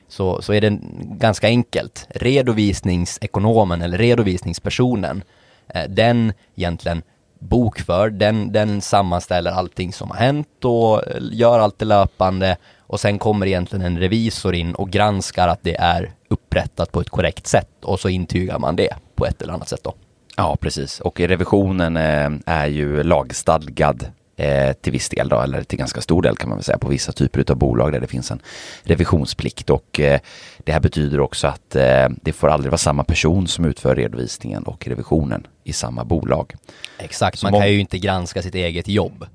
så, 0.07 0.41
så 0.41 0.53
är 0.53 0.61
det 0.61 0.79
ganska 1.01 1.47
enkelt. 1.47 2.07
Redovisningsekonomen 2.09 3.81
eller 3.81 3.97
redovisningspersonen. 3.97 5.23
Eh, 5.67 5.83
den 5.89 6.33
egentligen 6.55 7.01
bokför, 7.39 8.09
den, 8.09 8.51
den 8.51 8.81
sammanställer 8.81 9.51
allting 9.51 9.93
som 9.93 10.11
har 10.11 10.17
hänt 10.17 10.65
och 10.65 11.07
eh, 11.07 11.17
gör 11.31 11.59
allt 11.59 11.79
det 11.79 11.85
löpande 11.85 12.57
och 12.79 12.99
sen 12.99 13.19
kommer 13.19 13.45
egentligen 13.45 13.85
en 13.85 13.99
revisor 13.99 14.55
in 14.55 14.75
och 14.75 14.89
granskar 14.89 15.47
att 15.47 15.63
det 15.63 15.75
är 15.75 16.11
upprättat 16.27 16.91
på 16.91 17.01
ett 17.01 17.09
korrekt 17.09 17.47
sätt 17.47 17.69
och 17.83 17.99
så 17.99 18.09
intygar 18.09 18.59
man 18.59 18.75
det 18.75 18.95
på 19.15 19.25
ett 19.25 19.41
eller 19.41 19.53
annat 19.53 19.69
sätt 19.69 19.83
då. 19.83 19.93
Ja, 20.37 20.57
precis. 20.61 20.99
Och 20.99 21.19
revisionen 21.19 21.97
eh, 21.97 22.29
är 22.45 22.67
ju 22.67 23.03
lagstadgad 23.03 24.05
eh, 24.35 24.73
till 24.73 24.91
viss 24.91 25.09
del 25.09 25.29
då, 25.29 25.41
eller 25.41 25.63
till 25.63 25.79
ganska 25.79 26.01
stor 26.01 26.21
del 26.21 26.37
kan 26.37 26.49
man 26.49 26.57
väl 26.57 26.63
säga 26.63 26.77
på 26.77 26.87
vissa 26.87 27.11
typer 27.11 27.51
av 27.51 27.57
bolag 27.57 27.91
där 27.91 27.99
det 27.99 28.07
finns 28.07 28.31
en 28.31 28.41
revisionsplikt 28.83 29.69
och 29.69 29.99
eh, 29.99 30.19
det 30.57 30.71
här 30.71 30.79
betyder 30.79 31.19
också 31.19 31.47
att 31.47 31.75
eh, 31.75 32.07
det 32.21 32.33
får 32.33 32.47
aldrig 32.47 32.71
vara 32.71 32.77
samma 32.77 33.03
person 33.03 33.47
som 33.47 33.65
utför 33.65 33.95
redovisningen 33.95 34.63
och 34.63 34.87
revisionen 34.87 35.47
i 35.63 35.73
samma 35.73 36.05
bolag. 36.05 36.53
Exakt, 36.97 37.43
man 37.43 37.51
kan 37.51 37.71
ju 37.71 37.79
inte 37.79 37.97
granska 37.97 38.41
sitt 38.41 38.55
eget 38.55 38.87
jobb. 38.87 39.25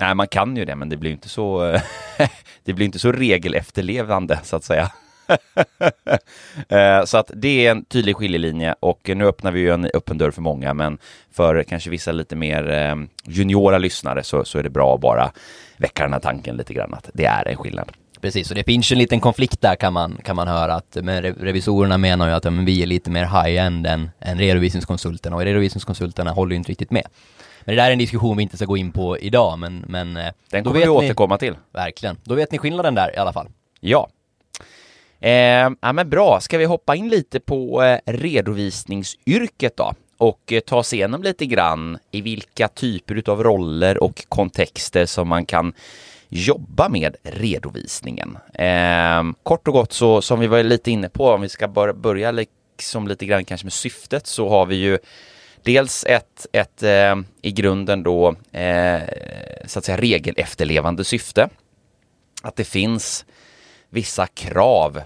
Nej, 0.00 0.14
man 0.14 0.28
kan 0.28 0.56
ju 0.56 0.64
det, 0.64 0.76
men 0.76 0.88
det 0.88 0.96
blir 0.96 1.10
inte 1.10 1.28
så, 1.28 1.78
det 2.64 2.72
blir 2.72 2.86
inte 2.86 2.98
så 2.98 3.12
regelefterlevande 3.12 4.40
så 4.42 4.56
att 4.56 4.64
säga. 4.64 4.92
Eh, 6.68 7.04
så 7.04 7.18
att 7.18 7.30
det 7.34 7.66
är 7.66 7.70
en 7.70 7.84
tydlig 7.84 8.16
skiljelinje 8.16 8.74
och 8.80 9.10
nu 9.14 9.26
öppnar 9.26 9.52
vi 9.52 9.60
ju 9.60 9.70
en 9.70 9.84
öppen 9.94 10.18
dörr 10.18 10.30
för 10.30 10.42
många, 10.42 10.74
men 10.74 10.98
för 11.32 11.62
kanske 11.62 11.90
vissa 11.90 12.12
lite 12.12 12.36
mer 12.36 12.70
eh, 12.70 12.94
juniora 13.24 13.78
lyssnare 13.78 14.22
så, 14.22 14.44
så 14.44 14.58
är 14.58 14.62
det 14.62 14.70
bra 14.70 14.94
att 14.94 15.00
bara 15.00 15.32
väcka 15.76 16.02
den 16.02 16.12
här 16.12 16.20
tanken 16.20 16.56
lite 16.56 16.74
grann 16.74 16.94
att 16.94 17.10
det 17.14 17.24
är 17.24 17.48
en 17.48 17.56
skillnad. 17.56 17.92
Precis, 18.20 18.50
och 18.50 18.56
det 18.56 18.64
finns 18.64 18.92
en 18.92 18.98
liten 18.98 19.20
konflikt 19.20 19.60
där 19.60 19.76
kan 19.76 19.92
man, 19.92 20.18
kan 20.24 20.36
man 20.36 20.48
höra 20.48 20.74
att 20.74 20.96
men 21.02 21.22
revisorerna 21.22 21.98
menar 21.98 22.28
ju 22.28 22.34
att 22.34 22.44
ja, 22.44 22.50
men 22.50 22.64
vi 22.64 22.82
är 22.82 22.86
lite 22.86 23.10
mer 23.10 23.24
high-end 23.24 23.86
än, 23.86 24.10
än 24.20 24.38
redovisningskonsulterna 24.38 25.36
och 25.36 25.42
redovisningskonsulterna 25.42 26.30
håller 26.30 26.50
ju 26.50 26.56
inte 26.56 26.70
riktigt 26.70 26.90
med. 26.90 27.06
Men 27.64 27.76
det 27.76 27.82
där 27.82 27.88
är 27.88 27.92
en 27.92 27.98
diskussion 27.98 28.36
vi 28.36 28.42
inte 28.42 28.56
ska 28.56 28.66
gå 28.66 28.76
in 28.76 28.92
på 28.92 29.18
idag, 29.18 29.58
men... 29.58 29.84
men 29.88 30.16
eh, 30.16 30.32
Den 30.50 30.64
kommer 30.64 30.80
vi 30.80 30.88
återkomma 30.88 31.34
ni, 31.34 31.38
till. 31.38 31.54
Verkligen. 31.72 32.16
Då 32.24 32.34
vet 32.34 32.52
ni 32.52 32.58
skillnaden 32.58 32.94
där 32.94 33.14
i 33.14 33.16
alla 33.16 33.32
fall. 33.32 33.48
Ja. 33.80 34.08
Eh, 35.26 35.70
ja 35.80 35.92
men 35.92 36.10
bra, 36.10 36.40
ska 36.40 36.58
vi 36.58 36.64
hoppa 36.64 36.96
in 36.96 37.08
lite 37.08 37.40
på 37.40 37.82
eh, 37.82 37.98
redovisningsyrket 38.04 39.76
då? 39.76 39.92
och 40.18 40.52
eh, 40.52 40.60
ta 40.60 40.76
oss 40.76 40.92
igenom 40.92 41.22
lite 41.22 41.46
grann 41.46 41.98
i 42.10 42.20
vilka 42.20 42.68
typer 42.68 43.30
av 43.30 43.42
roller 43.42 44.02
och 44.02 44.24
kontexter 44.28 45.06
som 45.06 45.28
man 45.28 45.46
kan 45.46 45.72
jobba 46.28 46.88
med 46.88 47.16
redovisningen. 47.22 48.38
Eh, 48.54 49.22
kort 49.42 49.68
och 49.68 49.74
gott 49.74 49.92
så 49.92 50.22
som 50.22 50.40
vi 50.40 50.46
var 50.46 50.62
lite 50.62 50.90
inne 50.90 51.08
på, 51.08 51.30
om 51.30 51.40
vi 51.40 51.48
ska 51.48 51.68
börja 51.94 52.30
liksom 52.30 53.08
lite 53.08 53.26
grann 53.26 53.44
kanske 53.44 53.64
med 53.64 53.72
syftet 53.72 54.26
så 54.26 54.48
har 54.48 54.66
vi 54.66 54.76
ju 54.76 54.98
dels 55.62 56.04
ett, 56.04 56.46
ett 56.52 56.82
eh, 56.82 57.16
i 57.42 57.52
grunden 57.52 58.02
då 58.02 58.34
eh, 58.52 59.00
så 59.66 59.78
att 59.78 59.84
säga 59.84 59.98
regelefterlevande 59.98 61.04
syfte. 61.04 61.48
Att 62.42 62.56
det 62.56 62.64
finns 62.64 63.24
vissa 63.90 64.26
krav 64.26 65.02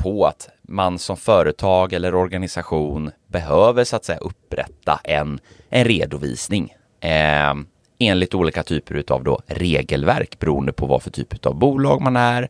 på 0.00 0.26
att 0.26 0.48
man 0.62 0.98
som 0.98 1.16
företag 1.16 1.92
eller 1.92 2.14
organisation 2.14 3.10
behöver 3.26 3.84
så 3.84 3.96
att 3.96 4.04
säga 4.04 4.18
upprätta 4.18 5.00
en, 5.04 5.40
en 5.70 5.84
redovisning 5.84 6.74
eh, 7.00 7.54
enligt 7.98 8.34
olika 8.34 8.62
typer 8.62 9.04
av 9.08 9.24
då 9.24 9.40
regelverk 9.46 10.38
beroende 10.38 10.72
på 10.72 10.86
vad 10.86 11.02
för 11.02 11.10
typ 11.10 11.46
av 11.46 11.54
bolag 11.54 12.00
man 12.00 12.16
är 12.16 12.48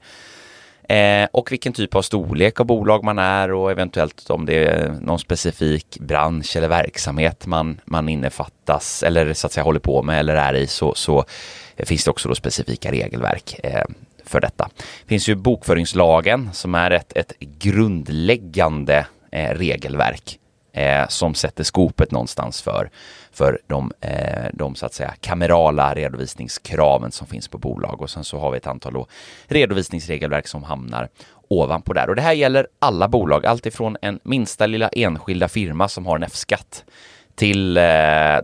eh, 0.88 1.28
och 1.32 1.52
vilken 1.52 1.72
typ 1.72 1.94
av 1.94 2.02
storlek 2.02 2.60
av 2.60 2.66
bolag 2.66 3.04
man 3.04 3.18
är 3.18 3.52
och 3.52 3.70
eventuellt 3.70 4.30
om 4.30 4.46
det 4.46 4.64
är 4.64 4.88
någon 5.00 5.18
specifik 5.18 5.98
bransch 6.00 6.56
eller 6.56 6.68
verksamhet 6.68 7.46
man, 7.46 7.80
man 7.84 8.08
innefattas 8.08 9.02
eller 9.02 9.34
så 9.34 9.46
att 9.46 9.52
säga 9.52 9.64
håller 9.64 9.80
på 9.80 10.02
med 10.02 10.20
eller 10.20 10.34
är 10.34 10.54
i 10.54 10.66
så, 10.66 10.94
så 10.94 11.24
finns 11.78 12.04
det 12.04 12.10
också 12.10 12.28
då 12.28 12.34
specifika 12.34 12.92
regelverk. 12.92 13.60
Eh, 13.62 13.84
för 14.24 14.40
detta. 14.40 14.70
Det 14.76 15.08
finns 15.08 15.28
ju 15.28 15.34
bokföringslagen 15.34 16.50
som 16.52 16.74
är 16.74 16.90
ett, 16.90 17.16
ett 17.16 17.38
grundläggande 17.38 19.06
eh, 19.32 19.54
regelverk 19.54 20.38
eh, 20.72 21.08
som 21.08 21.34
sätter 21.34 21.64
skopet 21.64 22.10
någonstans 22.10 22.62
för, 22.62 22.90
för 23.32 23.60
de, 23.66 23.92
eh, 24.00 24.46
de 24.52 24.74
så 24.74 24.86
att 24.86 24.94
säga 24.94 25.14
kamerala 25.20 25.94
redovisningskraven 25.94 27.12
som 27.12 27.26
finns 27.26 27.48
på 27.48 27.58
bolag. 27.58 28.02
Och 28.02 28.10
sen 28.10 28.24
så 28.24 28.38
har 28.38 28.50
vi 28.50 28.56
ett 28.56 28.66
antal 28.66 28.92
då, 28.92 29.06
redovisningsregelverk 29.46 30.46
som 30.46 30.62
hamnar 30.62 31.08
ovanpå 31.48 31.92
där. 31.92 32.08
Och 32.08 32.16
det 32.16 32.22
här 32.22 32.32
gäller 32.32 32.66
alla 32.78 33.08
bolag, 33.08 33.46
alltifrån 33.46 33.96
en 34.02 34.20
minsta 34.22 34.66
lilla 34.66 34.88
enskilda 34.88 35.48
firma 35.48 35.88
som 35.88 36.06
har 36.06 36.16
en 36.16 36.22
F-skatt 36.22 36.84
till 37.34 37.76
eh, 37.76 37.84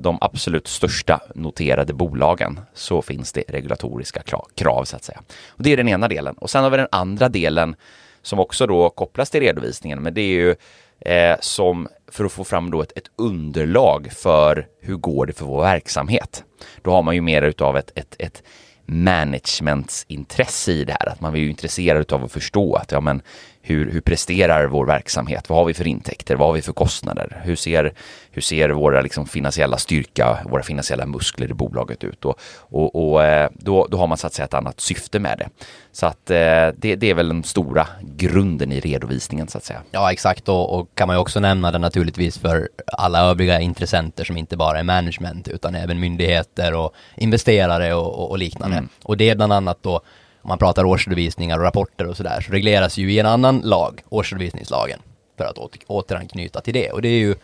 de 0.00 0.18
absolut 0.20 0.68
största 0.68 1.20
noterade 1.34 1.94
bolagen 1.94 2.60
så 2.74 3.02
finns 3.02 3.32
det 3.32 3.44
regulatoriska 3.48 4.22
krav 4.54 4.84
så 4.84 4.96
att 4.96 5.04
säga. 5.04 5.22
Och 5.48 5.62
det 5.62 5.72
är 5.72 5.76
den 5.76 5.88
ena 5.88 6.08
delen. 6.08 6.34
Och 6.34 6.50
sen 6.50 6.62
har 6.62 6.70
vi 6.70 6.76
den 6.76 6.88
andra 6.92 7.28
delen 7.28 7.76
som 8.22 8.40
också 8.40 8.66
då 8.66 8.90
kopplas 8.90 9.30
till 9.30 9.40
redovisningen, 9.40 10.02
men 10.02 10.14
det 10.14 10.20
är 10.20 10.34
ju 10.34 10.54
eh, 11.00 11.36
som 11.40 11.88
för 12.08 12.24
att 12.24 12.32
få 12.32 12.44
fram 12.44 12.70
då 12.70 12.82
ett, 12.82 12.92
ett, 12.98 13.10
underlag 13.16 14.08
för 14.12 14.66
hur 14.80 14.96
går 14.96 15.26
det 15.26 15.32
för 15.32 15.44
vår 15.44 15.62
verksamhet. 15.62 16.44
Då 16.82 16.90
har 16.90 17.02
man 17.02 17.14
ju 17.14 17.20
mer 17.20 17.42
utav 17.42 17.76
ett, 17.76 17.92
ett, 17.94 18.16
ett 18.18 18.42
managementsintresse 18.86 20.72
i 20.72 20.84
det 20.84 20.96
här, 21.00 21.08
att 21.08 21.20
man 21.20 21.34
är 21.34 21.38
ju 21.38 21.50
intresserad 21.50 22.12
av 22.12 22.24
att 22.24 22.32
förstå 22.32 22.74
att 22.74 22.92
ja, 22.92 23.00
men 23.00 23.22
hur, 23.68 23.90
hur 23.90 24.00
presterar 24.00 24.66
vår 24.66 24.86
verksamhet? 24.86 25.48
Vad 25.48 25.58
har 25.58 25.64
vi 25.64 25.74
för 25.74 25.86
intäkter? 25.86 26.36
Vad 26.36 26.48
har 26.48 26.52
vi 26.52 26.62
för 26.62 26.72
kostnader? 26.72 27.40
Hur 27.44 27.56
ser, 27.56 27.92
hur 28.30 28.42
ser 28.42 28.68
våra 28.68 29.00
liksom 29.00 29.26
finansiella 29.26 29.78
styrka, 29.78 30.38
våra 30.44 30.62
finansiella 30.62 31.06
muskler 31.06 31.50
i 31.50 31.54
bolaget 31.54 32.04
ut? 32.04 32.24
Och, 32.24 32.40
och, 32.58 33.12
och 33.12 33.24
eh, 33.24 33.50
då, 33.54 33.86
då 33.90 33.96
har 33.98 34.06
man 34.06 34.18
så 34.18 34.26
att 34.26 34.34
säga 34.34 34.44
ett 34.44 34.54
annat 34.54 34.80
syfte 34.80 35.18
med 35.18 35.38
det. 35.38 35.48
Så 35.92 36.06
att 36.06 36.30
eh, 36.30 36.68
det, 36.76 36.96
det 36.96 37.10
är 37.10 37.14
väl 37.14 37.28
den 37.28 37.44
stora 37.44 37.86
grunden 38.00 38.72
i 38.72 38.80
redovisningen 38.80 39.48
så 39.48 39.58
att 39.58 39.64
säga. 39.64 39.82
Ja 39.90 40.12
exakt 40.12 40.48
och, 40.48 40.78
och 40.78 40.88
kan 40.94 41.06
man 41.06 41.16
ju 41.16 41.20
också 41.20 41.40
nämna 41.40 41.70
det 41.70 41.78
naturligtvis 41.78 42.38
för 42.38 42.68
alla 42.86 43.20
övriga 43.20 43.60
intressenter 43.60 44.24
som 44.24 44.36
inte 44.36 44.56
bara 44.56 44.78
är 44.78 44.84
management 44.84 45.48
utan 45.48 45.74
även 45.74 46.00
myndigheter 46.00 46.74
och 46.74 46.94
investerare 47.16 47.94
och, 47.94 48.30
och 48.30 48.38
liknande. 48.38 48.76
Mm. 48.76 48.88
Och 49.02 49.16
det 49.16 49.30
är 49.30 49.36
bland 49.36 49.52
annat 49.52 49.78
då 49.82 50.00
om 50.46 50.48
man 50.48 50.58
pratar 50.58 50.84
årsredovisningar 50.84 51.58
och 51.58 51.64
rapporter 51.64 52.06
och 52.06 52.16
sådär, 52.16 52.40
så 52.40 52.52
regleras 52.52 52.98
ju 52.98 53.12
i 53.12 53.18
en 53.18 53.26
annan 53.26 53.60
lag, 53.60 54.02
årsredovisningslagen, 54.08 55.00
för 55.36 55.44
att 55.44 55.58
åter, 55.58 55.80
återanknyta 55.86 56.60
till 56.60 56.74
det. 56.74 56.90
Och 56.90 57.02
det 57.02 57.08
är 57.08 57.18
ju, 57.18 57.34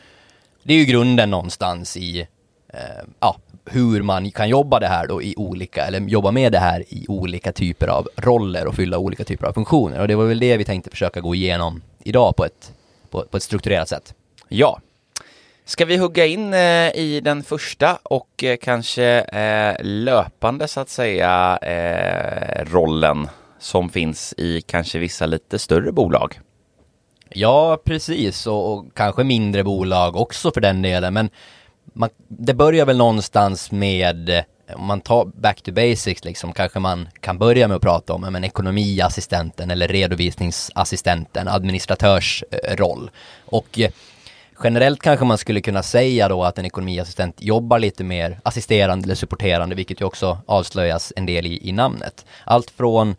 det 0.62 0.74
är 0.74 0.78
ju 0.78 0.84
grunden 0.84 1.30
någonstans 1.30 1.96
i 1.96 2.20
eh, 2.68 2.78
ja, 3.20 3.36
hur 3.64 4.02
man 4.02 4.30
kan 4.30 4.48
jobba 4.48 4.80
det 4.80 4.86
här 4.86 5.06
då 5.06 5.22
i 5.22 5.34
olika, 5.36 5.86
eller 5.86 6.00
jobba 6.00 6.30
med 6.30 6.52
det 6.52 6.58
här 6.58 6.84
i 6.88 7.06
olika 7.08 7.52
typer 7.52 7.88
av 7.88 8.08
roller 8.16 8.66
och 8.66 8.74
fylla 8.74 8.98
olika 8.98 9.24
typer 9.24 9.46
av 9.46 9.52
funktioner. 9.52 10.00
Och 10.00 10.08
det 10.08 10.14
var 10.14 10.24
väl 10.24 10.40
det 10.40 10.56
vi 10.56 10.64
tänkte 10.64 10.90
försöka 10.90 11.20
gå 11.20 11.34
igenom 11.34 11.82
idag 12.04 12.36
på 12.36 12.44
ett, 12.44 12.72
på, 13.10 13.24
på 13.30 13.36
ett 13.36 13.42
strukturerat 13.42 13.88
sätt. 13.88 14.14
Ja, 14.48 14.80
Ska 15.64 15.84
vi 15.84 15.96
hugga 15.96 16.26
in 16.26 16.54
eh, 16.54 16.90
i 16.94 17.20
den 17.24 17.42
första 17.42 17.98
och 18.02 18.44
eh, 18.44 18.56
kanske 18.56 19.04
eh, 19.20 19.76
löpande 19.84 20.68
så 20.68 20.80
att 20.80 20.88
säga 20.88 21.58
eh, 21.62 22.64
rollen 22.64 23.28
som 23.58 23.90
finns 23.90 24.34
i 24.36 24.60
kanske 24.60 24.98
vissa 24.98 25.26
lite 25.26 25.58
större 25.58 25.92
bolag? 25.92 26.40
Ja, 27.28 27.78
precis 27.84 28.46
och, 28.46 28.72
och 28.72 28.84
kanske 28.94 29.24
mindre 29.24 29.64
bolag 29.64 30.16
också 30.16 30.52
för 30.52 30.60
den 30.60 30.82
delen. 30.82 31.14
Men 31.14 31.30
man, 31.84 32.08
det 32.28 32.54
börjar 32.54 32.86
väl 32.86 32.96
någonstans 32.96 33.72
med 33.72 34.28
eh, 34.28 34.44
om 34.74 34.86
man 34.86 35.00
tar 35.00 35.24
back 35.24 35.62
to 35.62 35.72
basics 35.72 36.24
liksom 36.24 36.52
kanske 36.52 36.78
man 36.78 37.08
kan 37.20 37.38
börja 37.38 37.68
med 37.68 37.76
att 37.76 37.82
prata 37.82 38.12
om 38.12 38.20
men 38.20 38.44
ekonomiassistenten 38.44 39.70
eller 39.70 39.88
redovisningsassistenten, 39.88 41.48
administratörsroll. 41.48 43.10
Och 43.44 43.80
eh, 43.80 43.90
Generellt 44.64 45.02
kanske 45.02 45.24
man 45.24 45.38
skulle 45.38 45.60
kunna 45.60 45.82
säga 45.82 46.28
då 46.28 46.44
att 46.44 46.58
en 46.58 46.64
ekonomiassistent 46.64 47.36
jobbar 47.42 47.78
lite 47.78 48.04
mer 48.04 48.40
assisterande 48.42 49.04
eller 49.04 49.14
supporterande, 49.14 49.74
vilket 49.74 50.00
ju 50.00 50.04
också 50.04 50.38
avslöjas 50.46 51.12
en 51.16 51.26
del 51.26 51.46
i, 51.46 51.68
i 51.68 51.72
namnet. 51.72 52.26
Allt 52.44 52.70
från 52.70 53.16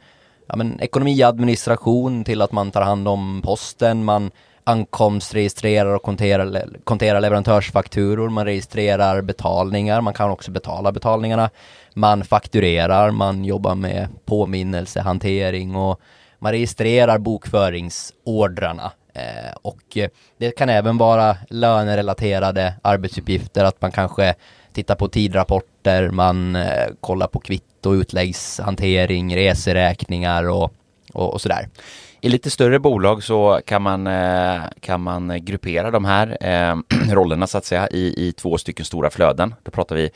ja, 0.48 0.56
men, 0.56 0.80
ekonomiadministration 0.80 2.24
till 2.24 2.42
att 2.42 2.52
man 2.52 2.72
tar 2.72 2.82
hand 2.82 3.08
om 3.08 3.42
posten, 3.46 4.04
man 4.04 4.32
ankomstregistrerar 4.64 5.96
och 5.96 6.02
konterar, 6.02 6.68
konterar 6.84 7.22
leverantörsfakturor, 7.22 8.30
man 8.30 8.46
registrerar 8.46 9.22
betalningar, 9.22 10.02
man 10.02 10.14
kan 10.14 10.30
också 10.30 10.52
betala 10.52 10.92
betalningarna, 10.92 11.50
man 11.94 12.24
fakturerar, 12.24 13.12
man 13.12 13.46
jobbar 13.46 13.76
med 13.76 14.08
påminnelsehantering 14.26 15.76
och 15.76 16.00
man 16.40 16.52
registrerar 16.52 17.18
bokföringsordrarna 17.18 18.92
Eh, 19.14 19.54
och 19.62 19.98
eh, 19.98 20.10
det 20.38 20.52
kan 20.52 20.70
även 20.70 20.98
vara 20.98 21.38
lönerelaterade 21.50 22.74
arbetsuppgifter, 22.82 23.64
att 23.64 23.82
man 23.82 23.92
kanske 23.92 24.36
tittar 24.74 24.96
på 24.96 25.08
tidrapporter, 25.08 26.10
man 26.10 26.56
eh, 26.56 26.88
kollar 27.02 27.28
på 27.28 27.40
kvitto, 27.40 27.96
utläggshantering, 27.96 29.36
reseräkningar 29.36 30.50
och, 30.50 30.74
och, 31.14 31.34
och 31.34 31.42
sådär. 31.42 31.70
I 32.22 32.30
lite 32.30 32.50
större 32.50 32.80
bolag 32.80 33.24
så 33.24 33.62
kan 33.66 33.82
man, 33.82 34.08
eh, 34.08 34.62
kan 34.80 35.02
man 35.02 35.46
gruppera 35.46 35.92
de 35.92 36.06
här 36.06 36.38
eh, 36.42 36.78
rollerna 37.14 37.48
så 37.48 37.58
att 37.58 37.66
säga 37.66 37.88
i, 37.90 38.28
i 38.28 38.32
två 38.32 38.58
stycken 38.58 38.86
stora 38.86 39.10
flöden. 39.10 39.56
Då 39.64 39.72
pratar 39.72 39.96
vi 39.96 40.10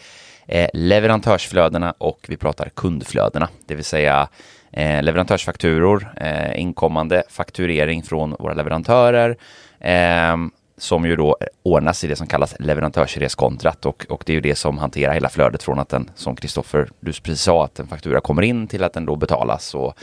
leverantörsflödena 0.74 1.94
och 1.98 2.26
vi 2.28 2.38
pratar 2.38 2.70
kundflödena, 2.70 3.50
det 3.66 3.76
vill 3.76 3.86
säga 3.86 4.30
eh, 4.78 5.04
leverantörsfakturor, 5.04 6.08
eh, 6.18 6.62
inkommande 6.62 7.24
fakturering 7.30 8.04
från 8.04 8.36
våra 8.40 8.54
leverantörer 8.54 9.38
eh, 9.80 10.36
som 10.78 11.06
ju 11.06 11.16
då 11.16 11.38
ordnas 11.64 12.04
i 12.04 12.08
det 12.08 12.16
som 12.16 12.28
kallas 12.28 12.56
leverantörsreskontrakt 12.60 13.86
och, 13.86 14.06
och 14.10 14.24
det 14.26 14.32
är 14.32 14.36
ju 14.36 14.42
det 14.42 14.56
som 14.56 14.78
hanterar 14.78 15.14
hela 15.14 15.30
flödet 15.30 15.64
från 15.64 15.80
att 15.80 15.90
den, 15.90 16.10
som 16.16 16.36
Kristoffer, 16.36 16.90
du 17.00 17.14
precis 17.14 17.42
sa, 17.42 17.66
att 17.66 17.80
en 17.80 17.88
faktura 17.88 18.22
kommer 18.22 18.42
in 18.42 18.68
till 18.68 18.84
att 18.84 18.94
den 18.94 19.06
då 19.06 19.16
betalas 19.16 19.76
och, 19.76 19.94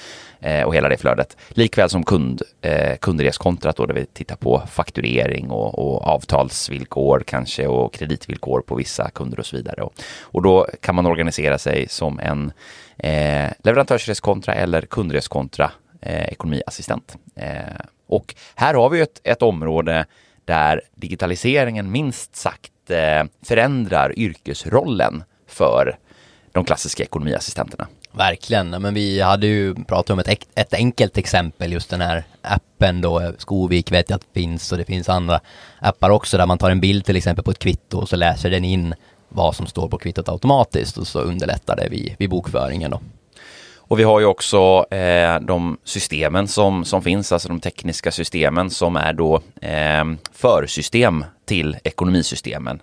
eh, 0.40 0.62
och 0.62 0.74
hela 0.74 0.88
det 0.88 0.96
flödet. 0.96 1.36
Likväl 1.48 1.90
som 1.90 2.04
kund, 2.04 2.42
eh, 2.62 2.96
kundreskontrakt 2.96 3.78
då 3.78 3.86
där 3.86 3.94
vi 3.94 4.06
tittar 4.06 4.36
på 4.36 4.62
fakturering 4.70 5.50
och, 5.50 5.78
och, 5.78 6.02
avtalsvillkor 6.06 7.22
kanske 7.26 7.66
och 7.66 7.94
kreditvillkor 7.94 8.60
på 8.60 8.74
vissa 8.74 9.10
kunder 9.10 9.38
och 9.38 9.46
så 9.46 9.56
vidare. 9.56 9.82
Och, 9.82 9.92
och 10.22 10.42
då 10.42 10.66
kan 10.80 10.94
man 10.94 11.06
organisera 11.06 11.58
sig 11.58 11.88
som 11.88 12.18
en 12.18 12.52
eh, 12.98 13.50
leverantörsreskontra 13.64 14.54
eller 14.54 14.82
kundreskontra 14.82 15.70
eh, 16.00 16.24
ekonomiassistent. 16.24 17.16
Eh, 17.36 17.50
och 18.06 18.34
här 18.54 18.74
har 18.74 18.90
vi 18.90 19.00
ett, 19.00 19.20
ett 19.24 19.42
område 19.42 20.06
där 20.44 20.80
digitaliseringen 20.94 21.90
minst 21.90 22.36
sagt 22.36 22.90
eh, 22.90 23.24
förändrar 23.42 24.18
yrkesrollen 24.18 25.24
för 25.46 25.98
de 26.52 26.64
klassiska 26.64 27.02
ekonomiassistenterna. 27.02 27.86
Verkligen, 28.12 28.70
men 28.70 28.94
vi 28.94 29.20
hade 29.20 29.46
ju 29.46 29.74
pratat 29.74 30.10
om 30.10 30.18
ett, 30.18 30.46
ett 30.54 30.74
enkelt 30.74 31.18
exempel, 31.18 31.72
just 31.72 31.90
den 31.90 32.00
här 32.00 32.24
appen 32.42 33.00
då, 33.00 33.20
eh, 33.20 33.30
Skovik 33.38 33.92
vet 33.92 34.10
jag 34.10 34.16
att 34.16 34.26
det 34.32 34.40
finns 34.40 34.72
och 34.72 34.78
det 34.78 34.84
finns 34.84 35.08
andra 35.08 35.40
appar 35.78 36.10
också 36.10 36.36
där 36.36 36.46
man 36.46 36.58
tar 36.58 36.70
en 36.70 36.80
bild 36.80 37.04
till 37.04 37.16
exempel 37.16 37.44
på 37.44 37.50
ett 37.50 37.58
kvitto 37.58 37.98
och 37.98 38.08
så 38.08 38.16
läser 38.16 38.50
den 38.50 38.64
in 38.64 38.94
vad 39.34 39.56
som 39.56 39.66
står 39.66 39.88
på 39.88 39.98
kvittot 39.98 40.28
automatiskt 40.28 40.96
och 40.96 41.06
så 41.06 41.20
underlättar 41.20 41.76
det 41.76 41.88
vid, 41.88 42.14
vid 42.18 42.30
bokföringen 42.30 42.90
då. 42.90 43.00
Och 43.86 43.98
vi 43.98 44.02
har 44.02 44.20
ju 44.20 44.26
också 44.26 44.86
eh, 44.90 45.40
de 45.40 45.78
systemen 45.84 46.48
som, 46.48 46.84
som 46.84 47.02
finns, 47.02 47.32
alltså 47.32 47.48
de 47.48 47.60
tekniska 47.60 48.12
systemen 48.12 48.70
som 48.70 48.96
är 48.96 49.12
då 49.12 49.40
eh, 49.60 50.04
försystem 50.32 51.24
till 51.44 51.76
ekonomisystemen. 51.84 52.82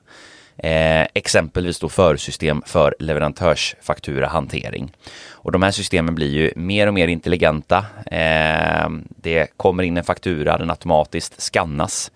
Eh, 0.57 1.07
exempelvis 1.13 1.79
då 1.79 1.89
försystem 1.89 2.61
för 2.65 2.95
leverantörsfakturahantering. 2.99 4.91
Och 5.29 5.51
de 5.51 5.63
här 5.63 5.71
systemen 5.71 6.15
blir 6.15 6.29
ju 6.29 6.51
mer 6.55 6.87
och 6.87 6.93
mer 6.93 7.07
intelligenta. 7.07 7.85
Eh, 8.05 8.89
det 9.07 9.47
kommer 9.57 9.83
in 9.83 9.97
en 9.97 10.03
faktura, 10.03 10.57
den 10.57 10.69
automatiskt 10.69 11.41
skannas 11.41 12.11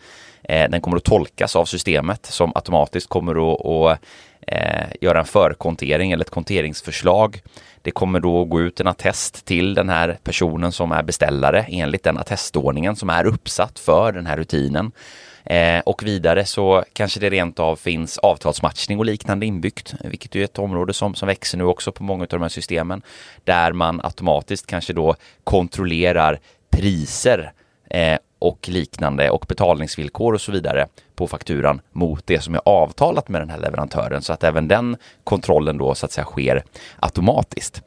Eh, 0.50 0.70
den 0.70 0.82
kommer 0.82 0.98
att 0.98 1.04
tolkas 1.04 1.56
av 1.56 1.66
systemet 1.66 2.26
som 2.26 2.52
automatiskt 2.56 3.10
kommer 3.10 3.54
att, 3.54 3.66
att 3.66 4.00
eh, 4.48 4.88
göra 5.02 5.20
en 5.20 5.26
förkontering 5.26 6.12
eller 6.12 6.26
ett 6.26 6.30
konteringsförslag. 6.30 7.42
Det 7.82 7.92
kommer 7.92 8.20
då 8.20 8.46
gå 8.46 8.62
ut 8.62 8.80
en 8.80 8.88
attest 8.88 9.46
till 9.46 9.74
den 9.74 9.90
här 9.90 10.18
personen 10.24 10.72
som 10.72 10.92
är 10.92 11.04
beställare 11.04 11.66
enligt 11.70 12.04
den 12.04 12.18
attestordningen 12.18 12.96
som 12.96 13.10
är 13.10 13.26
uppsatt 13.26 13.80
för 13.80 14.12
den 14.12 14.26
här 14.26 14.38
rutinen. 14.38 14.92
Eh, 15.46 15.80
och 15.80 16.04
vidare 16.04 16.46
så 16.46 16.84
kanske 16.94 17.20
det 17.20 17.30
rent 17.30 17.60
av 17.60 17.76
finns 17.76 18.18
avtalsmatchning 18.18 19.00
och 19.00 19.06
liknande 19.06 19.46
inbyggt, 19.46 19.94
vilket 20.04 20.36
är 20.36 20.44
ett 20.44 20.60
område 20.60 20.94
som, 20.94 21.16
som 21.16 21.28
växer 21.28 21.58
nu 21.58 21.64
också 21.64 21.92
på 21.92 22.04
många 22.04 22.24
av 22.24 22.28
de 22.28 22.42
här 22.42 22.50
systemen, 22.50 23.02
där 23.44 23.74
man 23.74 24.02
automatiskt 24.04 24.68
kanske 24.68 24.94
då 24.94 25.16
kontrollerar 25.44 26.40
priser 26.70 27.52
eh, 27.90 28.18
och 28.48 28.70
liknande 28.70 29.30
och 29.30 29.46
betalningsvillkor 29.48 30.34
och 30.34 30.42
så 30.42 30.52
vidare 30.52 30.88
på 31.16 31.28
fakturan 31.28 31.82
mot 31.92 32.28
det 32.28 32.40
som 32.42 32.56
är 32.56 32.62
avtalat 32.66 33.30
med 33.30 33.42
den 33.42 33.50
här 33.50 33.58
leverantören 33.58 34.22
så 34.22 34.34
att 34.34 34.44
även 34.44 34.68
den 34.68 34.98
kontrollen 35.24 35.78
då 35.78 35.96
så 35.96 36.06
att 36.06 36.12
säga 36.12 36.26
sker 36.26 36.64
automatiskt. 37.00 37.82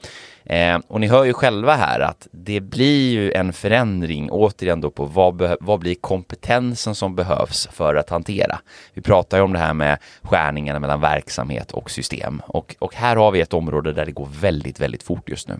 Eh, 0.45 0.79
och 0.89 1.01
ni 1.01 1.07
hör 1.07 1.25
ju 1.25 1.33
själva 1.33 1.75
här 1.75 2.01
att 2.01 2.29
det 2.31 2.61
blir 2.61 3.11
ju 3.11 3.33
en 3.33 3.53
förändring 3.53 4.31
återigen 4.31 4.81
då 4.81 4.91
på 4.91 5.05
vad, 5.05 5.57
vad 5.61 5.81
blir 5.81 5.95
kompetensen 5.95 6.95
som 6.95 7.15
behövs 7.17 7.69
för 7.73 7.95
att 7.95 8.11
hantera. 8.11 8.59
Vi 8.95 9.03
pratar 9.03 9.37
ju 9.37 9.45
om 9.45 9.53
det 9.53 9.59
här 9.59 9.75
med 9.75 9.99
skärningarna 10.23 10.79
mellan 10.79 11.01
verksamhet 11.01 11.73
och 11.73 11.91
system 11.91 12.43
och, 12.47 12.77
och 12.79 12.95
här 12.95 13.17
har 13.17 13.31
vi 13.31 13.41
ett 13.41 13.55
område 13.55 13.93
där 13.93 14.07
det 14.07 14.13
går 14.13 14.29
väldigt, 14.41 14.81
väldigt 14.81 15.03
fort 15.03 15.29
just 15.29 15.49
nu. 15.49 15.59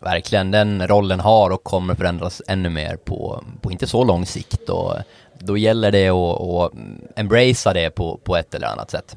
Verkligen, 0.00 0.50
den 0.50 0.88
rollen 0.88 1.20
har 1.20 1.50
och 1.50 1.64
kommer 1.64 1.94
förändras 1.94 2.42
ännu 2.48 2.68
mer 2.68 2.96
på, 2.96 3.44
på 3.60 3.72
inte 3.72 3.86
så 3.86 4.04
lång 4.04 4.26
sikt 4.26 4.68
och 4.68 4.94
då 5.38 5.56
gäller 5.56 5.92
det 5.92 6.08
att, 6.08 6.40
att 6.40 6.72
embracea 7.16 7.72
det 7.72 7.90
på, 7.90 8.20
på 8.24 8.36
ett 8.36 8.54
eller 8.54 8.66
annat 8.66 8.90
sätt. 8.90 9.16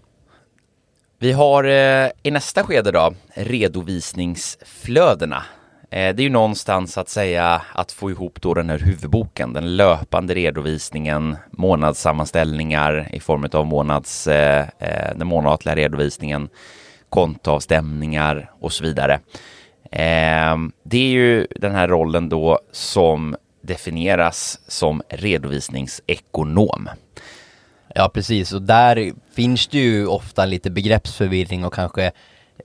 Vi 1.19 1.31
har 1.31 1.63
eh, 1.63 2.09
i 2.23 2.31
nästa 2.31 2.63
skede 2.63 2.91
då 2.91 3.13
redovisningsflödena. 3.33 5.43
Eh, 5.89 6.15
det 6.15 6.21
är 6.21 6.23
ju 6.23 6.29
någonstans 6.29 6.97
att 6.97 7.09
säga 7.09 7.61
att 7.73 7.91
få 7.91 8.11
ihop 8.11 8.41
då 8.41 8.53
den 8.53 8.69
här 8.69 8.79
huvudboken, 8.79 9.53
den 9.53 9.75
löpande 9.75 10.33
redovisningen, 10.33 11.37
månadssammanställningar 11.51 13.09
i 13.11 13.19
form 13.19 13.49
av 13.53 13.65
månads, 13.65 14.27
eh, 14.27 14.65
eh 14.79 15.15
den 15.15 15.27
månatliga 15.27 15.75
redovisningen, 15.75 16.49
kontoavstämningar 17.09 18.51
och 18.59 18.73
så 18.73 18.83
vidare. 18.83 19.19
Eh, 19.91 20.57
det 20.83 20.97
är 20.97 21.09
ju 21.09 21.47
den 21.55 21.75
här 21.75 21.87
rollen 21.87 22.29
då 22.29 22.59
som 22.71 23.35
definieras 23.61 24.59
som 24.67 25.01
redovisningsekonom. 25.09 26.89
Ja, 27.95 28.09
precis. 28.13 28.53
Och 28.53 28.61
där 28.61 29.13
finns 29.35 29.67
det 29.67 29.77
ju 29.77 30.07
ofta 30.07 30.45
lite 30.45 30.69
begreppsförvirring 30.69 31.65
och 31.65 31.73
kanske 31.73 32.11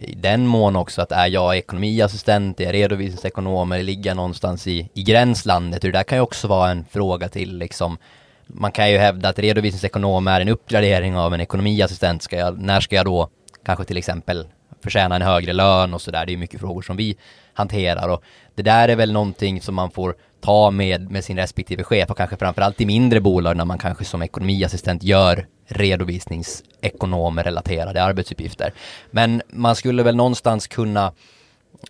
i 0.00 0.14
den 0.14 0.46
mån 0.46 0.76
också 0.76 1.02
att 1.02 1.12
är 1.12 1.26
jag 1.26 1.56
ekonomiassistent, 1.56 2.60
är 2.60 2.64
jag 2.64 2.74
redovisningsekonom 2.74 3.72
eller 3.72 3.84
ligger 3.84 4.10
jag 4.10 4.16
någonstans 4.16 4.66
i, 4.66 4.88
i 4.94 5.02
gränslandet? 5.02 5.82
Det 5.82 5.90
där 5.90 6.02
kan 6.02 6.18
ju 6.18 6.22
också 6.22 6.48
vara 6.48 6.70
en 6.70 6.84
fråga 6.84 7.28
till 7.28 7.58
liksom 7.58 7.98
man 8.46 8.72
kan 8.72 8.90
ju 8.90 8.98
hävda 8.98 9.28
att 9.28 9.38
redovisningsekonom 9.38 10.26
är 10.26 10.40
en 10.40 10.48
uppgradering 10.48 11.16
av 11.16 11.34
en 11.34 11.40
ekonomiassistent. 11.40 12.22
Ska 12.22 12.36
jag, 12.36 12.58
när 12.58 12.80
ska 12.80 12.96
jag 12.96 13.04
då 13.04 13.28
kanske 13.64 13.84
till 13.84 13.96
exempel 13.96 14.46
förtjäna 14.82 15.14
en 15.14 15.22
högre 15.22 15.52
lön 15.52 15.94
och 15.94 16.00
sådär. 16.00 16.26
Det 16.26 16.32
är 16.32 16.36
mycket 16.36 16.60
frågor 16.60 16.82
som 16.82 16.96
vi 16.96 17.16
hanterar 17.52 18.08
och 18.08 18.22
det 18.54 18.62
där 18.62 18.88
är 18.88 18.96
väl 18.96 19.12
någonting 19.12 19.60
som 19.60 19.74
man 19.74 19.90
får 19.90 20.14
ta 20.40 20.70
med, 20.70 21.10
med 21.10 21.24
sin 21.24 21.36
respektive 21.36 21.84
chef 21.84 22.10
och 22.10 22.16
kanske 22.16 22.36
framförallt 22.36 22.80
i 22.80 22.86
mindre 22.86 23.20
bolag 23.20 23.56
när 23.56 23.64
man 23.64 23.78
kanske 23.78 24.04
som 24.04 24.22
ekonomiassistent 24.22 25.02
gör 25.02 25.46
redovisningsekonomrelaterade 25.66 28.02
arbetsuppgifter. 28.02 28.72
Men 29.10 29.42
man 29.48 29.76
skulle 29.76 30.02
väl 30.02 30.16
någonstans 30.16 30.66
kunna, 30.66 31.12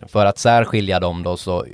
för 0.07 0.25
att 0.25 0.37
särskilja 0.37 0.99
dem 0.99 1.23
då 1.23 1.37
så 1.37 1.65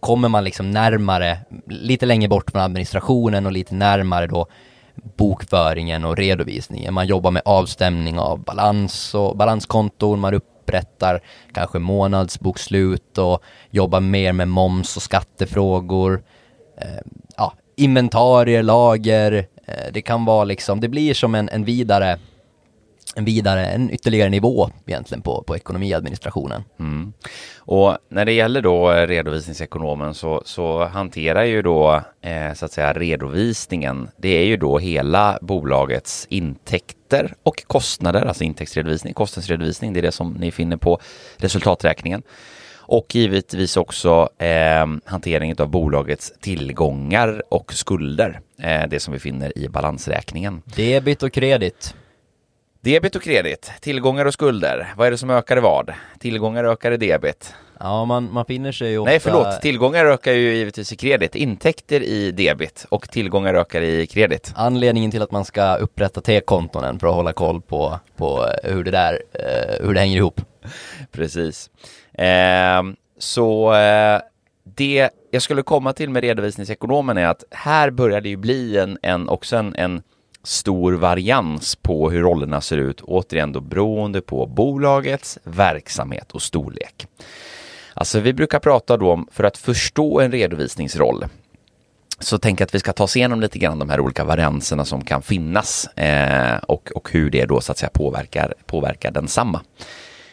kommer 0.00 0.28
man 0.28 0.44
liksom 0.44 0.70
närmare, 0.70 1.38
lite 1.66 2.06
längre 2.06 2.28
bort 2.28 2.50
från 2.50 2.62
administrationen 2.62 3.46
och 3.46 3.52
lite 3.52 3.74
närmare 3.74 4.26
då 4.26 4.46
bokföringen 5.16 6.04
och 6.04 6.16
redovisningen. 6.16 6.94
Man 6.94 7.06
jobbar 7.06 7.30
med 7.30 7.42
avstämning 7.44 8.18
av 8.18 8.44
balans 8.44 9.14
och 9.14 9.36
balanskonton, 9.36 10.20
man 10.20 10.34
upprättar 10.34 11.20
kanske 11.52 11.78
månadsbokslut 11.78 13.18
och 13.18 13.42
jobbar 13.70 14.00
mer 14.00 14.32
med 14.32 14.48
moms 14.48 14.96
och 14.96 15.02
skattefrågor. 15.02 16.22
Eh, 16.80 17.00
ja, 17.36 17.52
inventarier, 17.76 18.62
lager, 18.62 19.46
eh, 19.66 19.92
det 19.92 20.02
kan 20.02 20.24
vara 20.24 20.44
liksom, 20.44 20.80
det 20.80 20.88
blir 20.88 21.14
som 21.14 21.34
en, 21.34 21.48
en 21.48 21.64
vidare 21.64 22.18
en 23.16 23.24
vidare, 23.24 23.66
en 23.66 23.90
ytterligare 23.90 24.28
nivå 24.28 24.70
egentligen 24.86 25.22
på, 25.22 25.42
på 25.42 25.56
ekonomiadministrationen. 25.56 26.64
Mm. 26.80 27.12
Och 27.58 27.98
när 28.08 28.24
det 28.24 28.32
gäller 28.32 28.62
då 28.62 28.90
redovisningsekonomen 28.90 30.14
så, 30.14 30.42
så 30.44 30.84
hanterar 30.84 31.44
ju 31.44 31.62
då 31.62 32.02
eh, 32.20 32.52
så 32.54 32.64
att 32.64 32.72
säga 32.72 32.92
redovisningen, 32.92 34.08
det 34.16 34.28
är 34.28 34.44
ju 34.44 34.56
då 34.56 34.78
hela 34.78 35.38
bolagets 35.42 36.26
intäkter 36.30 37.34
och 37.42 37.64
kostnader, 37.66 38.26
alltså 38.26 38.44
intäktsredovisning, 38.44 39.14
kostnadsredovisning, 39.14 39.92
det 39.92 40.00
är 40.00 40.02
det 40.02 40.12
som 40.12 40.32
ni 40.32 40.50
finner 40.50 40.76
på 40.76 41.00
resultaträkningen. 41.36 42.22
Och 42.86 43.14
givetvis 43.14 43.76
också 43.76 44.28
eh, 44.38 44.86
hanteringen 45.04 45.56
av 45.58 45.68
bolagets 45.68 46.32
tillgångar 46.40 47.42
och 47.48 47.72
skulder, 47.72 48.40
eh, 48.58 48.82
det 48.88 49.00
som 49.00 49.12
vi 49.12 49.20
finner 49.20 49.58
i 49.58 49.68
balansräkningen. 49.68 50.62
Debit 50.64 51.22
och 51.22 51.32
kredit. 51.32 51.94
Debit 52.84 53.16
och 53.16 53.22
kredit, 53.22 53.72
tillgångar 53.80 54.24
och 54.24 54.32
skulder. 54.32 54.92
Vad 54.96 55.06
är 55.06 55.10
det 55.10 55.18
som 55.18 55.30
ökar 55.30 55.56
i 55.56 55.60
vad? 55.60 55.92
Tillgångar 56.18 56.64
ökar 56.64 56.92
i 56.92 56.96
debit. 56.96 57.54
Ja, 57.80 58.04
man, 58.04 58.32
man 58.32 58.44
finner 58.44 58.72
sig 58.72 58.90
ju 58.90 58.98
ofta... 58.98 59.10
Nej, 59.10 59.20
förlåt. 59.20 59.60
Tillgångar 59.60 60.04
ökar 60.04 60.32
ju 60.32 60.54
givetvis 60.54 60.92
i 60.92 60.96
kredit. 60.96 61.34
Intäkter 61.34 62.02
i 62.02 62.30
debit 62.30 62.86
och 62.88 63.10
tillgångar 63.10 63.54
ökar 63.54 63.82
i 63.82 64.06
kredit. 64.06 64.52
Anledningen 64.56 65.10
till 65.10 65.22
att 65.22 65.30
man 65.30 65.44
ska 65.44 65.74
upprätta 65.74 66.20
T-konton 66.20 66.98
för 66.98 67.06
att 67.06 67.14
hålla 67.14 67.32
koll 67.32 67.62
på, 67.62 68.00
på 68.16 68.48
hur 68.64 68.84
det 68.84 68.90
där, 68.90 69.22
eh, 69.32 69.86
hur 69.86 69.94
det 69.94 70.00
hänger 70.00 70.16
ihop. 70.16 70.40
Precis. 71.12 71.70
Eh, 72.12 72.82
så 73.18 73.74
eh, 73.74 74.20
det 74.64 75.10
jag 75.30 75.42
skulle 75.42 75.62
komma 75.62 75.92
till 75.92 76.10
med 76.10 76.22
redovisningsekonomen 76.22 77.18
är 77.18 77.26
att 77.26 77.44
här 77.50 77.90
börjar 77.90 78.20
det 78.20 78.28
ju 78.28 78.36
bli 78.36 78.78
en, 78.78 78.98
en 79.02 79.28
också 79.28 79.56
en, 79.56 79.74
en 79.74 80.02
stor 80.44 80.92
varians 80.92 81.76
på 81.76 82.10
hur 82.10 82.22
rollerna 82.22 82.60
ser 82.60 82.78
ut, 82.78 83.00
återigen 83.00 83.52
då 83.52 83.60
beroende 83.60 84.20
på 84.20 84.46
bolagets 84.46 85.38
verksamhet 85.44 86.32
och 86.32 86.42
storlek. 86.42 87.06
Alltså 87.94 88.20
vi 88.20 88.32
brukar 88.32 88.58
prata 88.58 88.96
då 88.96 89.12
om, 89.12 89.28
för 89.32 89.44
att 89.44 89.58
förstå 89.58 90.20
en 90.20 90.32
redovisningsroll, 90.32 91.24
så 92.18 92.38
tänk 92.38 92.60
att 92.60 92.74
vi 92.74 92.78
ska 92.78 92.92
ta 92.92 93.04
oss 93.04 93.16
igenom 93.16 93.40
lite 93.40 93.58
grann 93.58 93.78
de 93.78 93.90
här 93.90 94.00
olika 94.00 94.24
varianserna 94.24 94.84
som 94.84 95.04
kan 95.04 95.22
finnas 95.22 95.86
eh, 95.86 96.56
och, 96.56 96.90
och 96.94 97.10
hur 97.12 97.30
det 97.30 97.44
då 97.44 97.60
så 97.60 97.72
att 97.72 97.78
säga 97.78 97.90
påverkar, 97.94 98.54
påverkar 98.66 99.10
densamma. 99.10 99.60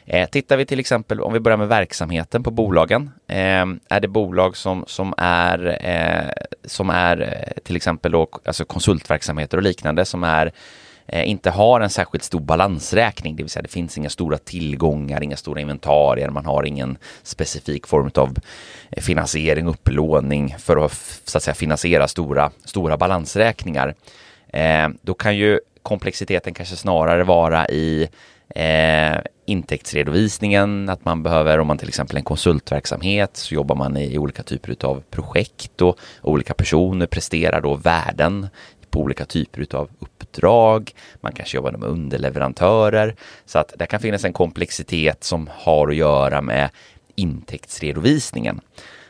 Eh, 0.05 0.29
tittar 0.29 0.57
vi 0.57 0.65
till 0.65 0.79
exempel, 0.79 1.21
om 1.21 1.33
vi 1.33 1.39
börjar 1.39 1.57
med 1.57 1.67
verksamheten 1.67 2.43
på 2.43 2.51
bolagen, 2.51 3.11
eh, 3.27 3.65
är 3.89 3.99
det 3.99 4.07
bolag 4.07 4.57
som, 4.57 4.83
som 4.87 5.13
är, 5.17 5.77
eh, 5.85 6.43
som 6.65 6.89
är 6.89 7.21
eh, 7.21 7.61
till 7.63 7.75
exempel 7.75 8.11
då, 8.11 8.27
alltså 8.45 8.65
konsultverksamheter 8.65 9.57
och 9.57 9.63
liknande 9.63 10.05
som 10.05 10.23
är 10.23 10.51
eh, 11.05 11.29
inte 11.29 11.49
har 11.49 11.81
en 11.81 11.89
särskilt 11.89 12.23
stor 12.23 12.39
balansräkning, 12.39 13.35
det 13.35 13.43
vill 13.43 13.49
säga 13.49 13.63
det 13.63 13.71
finns 13.71 13.97
inga 13.97 14.09
stora 14.09 14.37
tillgångar, 14.37 15.23
inga 15.23 15.37
stora 15.37 15.61
inventarier, 15.61 16.29
man 16.29 16.45
har 16.45 16.63
ingen 16.63 16.97
specifik 17.23 17.87
form 17.87 18.11
av 18.15 18.37
finansiering, 18.97 19.67
upplåning 19.67 20.55
för 20.59 20.85
att 20.85 21.21
så 21.25 21.37
att 21.37 21.43
säga 21.43 21.55
finansiera 21.55 22.07
stora, 22.07 22.51
stora 22.65 22.97
balansräkningar. 22.97 23.95
Eh, 24.53 24.89
då 25.01 25.13
kan 25.13 25.37
ju 25.37 25.59
komplexiteten 25.83 26.53
kanske 26.53 26.75
snarare 26.75 27.23
vara 27.23 27.67
i 27.67 28.09
Eh, 28.55 29.21
intäktsredovisningen, 29.45 30.89
att 30.89 31.05
man 31.05 31.23
behöver, 31.23 31.59
om 31.59 31.67
man 31.67 31.77
till 31.77 31.87
exempel 31.87 32.17
en 32.17 32.23
konsultverksamhet, 32.23 33.37
så 33.37 33.53
jobbar 33.53 33.75
man 33.75 33.97
i 33.97 34.17
olika 34.17 34.43
typer 34.43 34.85
av 34.85 35.03
projekt 35.09 35.81
och 35.81 35.99
olika 36.21 36.53
personer 36.53 37.05
presterar 37.05 37.61
då 37.61 37.75
värden 37.75 38.47
på 38.89 38.99
olika 38.99 39.25
typer 39.25 39.75
av 39.75 39.89
uppdrag. 39.99 40.91
Man 41.21 41.31
kanske 41.31 41.57
jobbar 41.57 41.71
med 41.71 41.89
underleverantörer. 41.89 43.15
Så 43.45 43.59
att 43.59 43.73
det 43.77 43.85
kan 43.85 43.99
finnas 43.99 44.25
en 44.25 44.33
komplexitet 44.33 45.23
som 45.23 45.49
har 45.53 45.87
att 45.87 45.95
göra 45.95 46.41
med 46.41 46.69
intäktsredovisningen. 47.15 48.61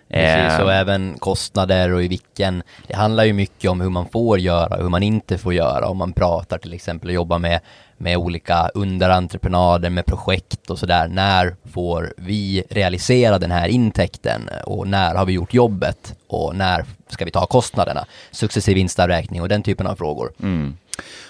Precis, 0.09 0.59
och 0.59 0.73
även 0.73 1.15
kostnader 1.19 1.93
och 1.93 2.03
i 2.03 2.07
vilken, 2.07 2.63
det 2.87 2.95
handlar 2.95 3.23
ju 3.23 3.33
mycket 3.33 3.71
om 3.71 3.81
hur 3.81 3.89
man 3.89 4.09
får 4.09 4.39
göra 4.39 4.75
och 4.75 4.83
hur 4.83 4.89
man 4.89 5.03
inte 5.03 5.37
får 5.37 5.53
göra. 5.53 5.87
Om 5.87 5.97
man 5.97 6.13
pratar 6.13 6.57
till 6.57 6.73
exempel 6.73 7.09
och 7.09 7.13
jobbar 7.13 7.39
med, 7.39 7.59
med 8.01 8.17
olika 8.17 8.69
underentreprenader, 8.73 9.89
med 9.89 10.05
projekt 10.05 10.69
och 10.69 10.79
sådär. 10.79 11.07
När 11.07 11.55
får 11.73 12.13
vi 12.17 12.63
realisera 12.69 13.39
den 13.39 13.51
här 13.51 13.67
intäkten 13.67 14.49
och 14.65 14.87
när 14.87 15.15
har 15.15 15.25
vi 15.25 15.33
gjort 15.33 15.53
jobbet 15.53 16.15
och 16.27 16.55
när 16.55 16.85
ska 17.07 17.25
vi 17.25 17.31
ta 17.31 17.45
kostnaderna? 17.45 18.05
Successiv 18.31 18.75
vinstavräkning 18.75 19.41
och 19.41 19.49
den 19.49 19.63
typen 19.63 19.87
av 19.87 19.95
frågor. 19.95 20.33
Mm. 20.43 20.77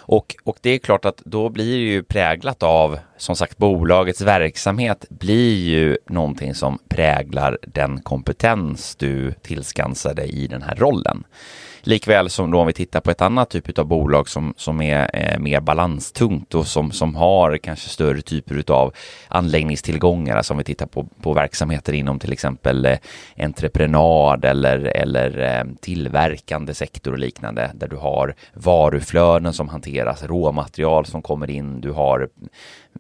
Och, 0.02 0.36
och 0.44 0.58
det 0.62 0.70
är 0.70 0.78
klart 0.78 1.06
att 1.06 1.18
då 1.18 1.50
blir 1.50 1.78
det 1.78 1.84
ju 1.84 2.04
präglat 2.04 2.64
av, 2.64 3.00
som 3.18 3.36
sagt, 3.36 3.58
bolagets 3.58 4.22
verksamhet 4.22 5.06
blir 5.10 5.56
ju 5.56 5.98
någonting 6.10 6.56
som 6.56 6.80
präglar 6.90 7.58
den 7.62 8.02
kompetens 8.02 8.96
du 8.96 9.32
tillskansar 9.32 10.14
dig 10.14 10.30
i 10.30 10.48
den 10.48 10.62
här 10.62 10.76
rollen. 10.76 11.24
Likväl 11.84 12.30
som 12.30 12.52
då 12.52 12.60
om 12.60 12.68
vi 12.68 12.74
tittar 12.74 13.02
på 13.02 13.12
ett 13.12 13.22
annat 13.22 13.50
typ 13.50 13.80
av 13.80 13.86
bolag 13.86 14.30
som, 14.30 14.54
som 14.58 14.82
är 14.82 15.10
eh, 15.14 15.40
mer 15.40 15.60
balanstungt 15.60 16.56
och 16.56 16.68
som, 16.68 16.92
som 16.92 17.16
har 17.16 17.58
kanske 17.58 17.90
större 17.90 18.22
typer 18.22 18.72
av 18.72 18.94
anläggningstillgångar, 19.28 20.38
alltså 20.38 20.54
om 20.54 20.58
vi 20.58 20.64
tittar 20.64 20.86
på, 20.86 21.08
på 21.22 21.34
verksamheter 21.34 21.94
inom 21.94 22.20
till 22.20 22.32
exempel 22.34 22.86
eh, 22.86 22.98
entreprenad 23.38 24.46
eller, 24.46 24.78
eller 24.78 25.58
eh, 25.60 25.74
tillverkande 25.82 26.74
sektor 26.74 27.12
och 27.12 27.20
liknande, 27.20 27.72
där 27.74 27.88
du 27.88 27.96
har 27.96 28.36
varuflöden 28.54 29.54
som 29.54 29.70
hanteras, 29.70 29.91
råmaterial 30.00 31.06
som 31.06 31.22
kommer 31.22 31.50
in, 31.50 31.82
du 31.82 31.92
har 31.92 32.30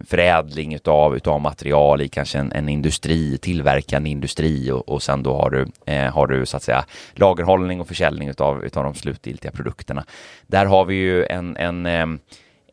förädling 0.07 0.73
utav, 0.73 1.15
utav 1.15 1.41
material 1.41 2.01
i 2.01 2.07
kanske 2.07 2.39
en, 2.39 2.51
en 2.51 2.69
industri, 2.69 3.37
tillverkande 3.37 4.09
industri 4.09 4.71
och, 4.71 4.89
och 4.89 5.03
sen 5.03 5.23
då 5.23 5.33
har 5.33 5.49
du, 5.49 5.67
eh, 5.85 6.13
har 6.13 6.27
du 6.27 6.45
så 6.45 6.57
att 6.57 6.63
säga 6.63 6.85
lagerhållning 7.13 7.81
och 7.81 7.87
försäljning 7.87 8.29
utav, 8.29 8.65
utav 8.65 8.83
de 8.83 8.95
slutgiltiga 8.95 9.51
produkterna. 9.51 10.05
Där 10.47 10.65
har 10.65 10.85
vi 10.85 10.95
ju 10.95 11.25
en, 11.25 11.57
en, 11.57 11.85
eh, 11.85 12.07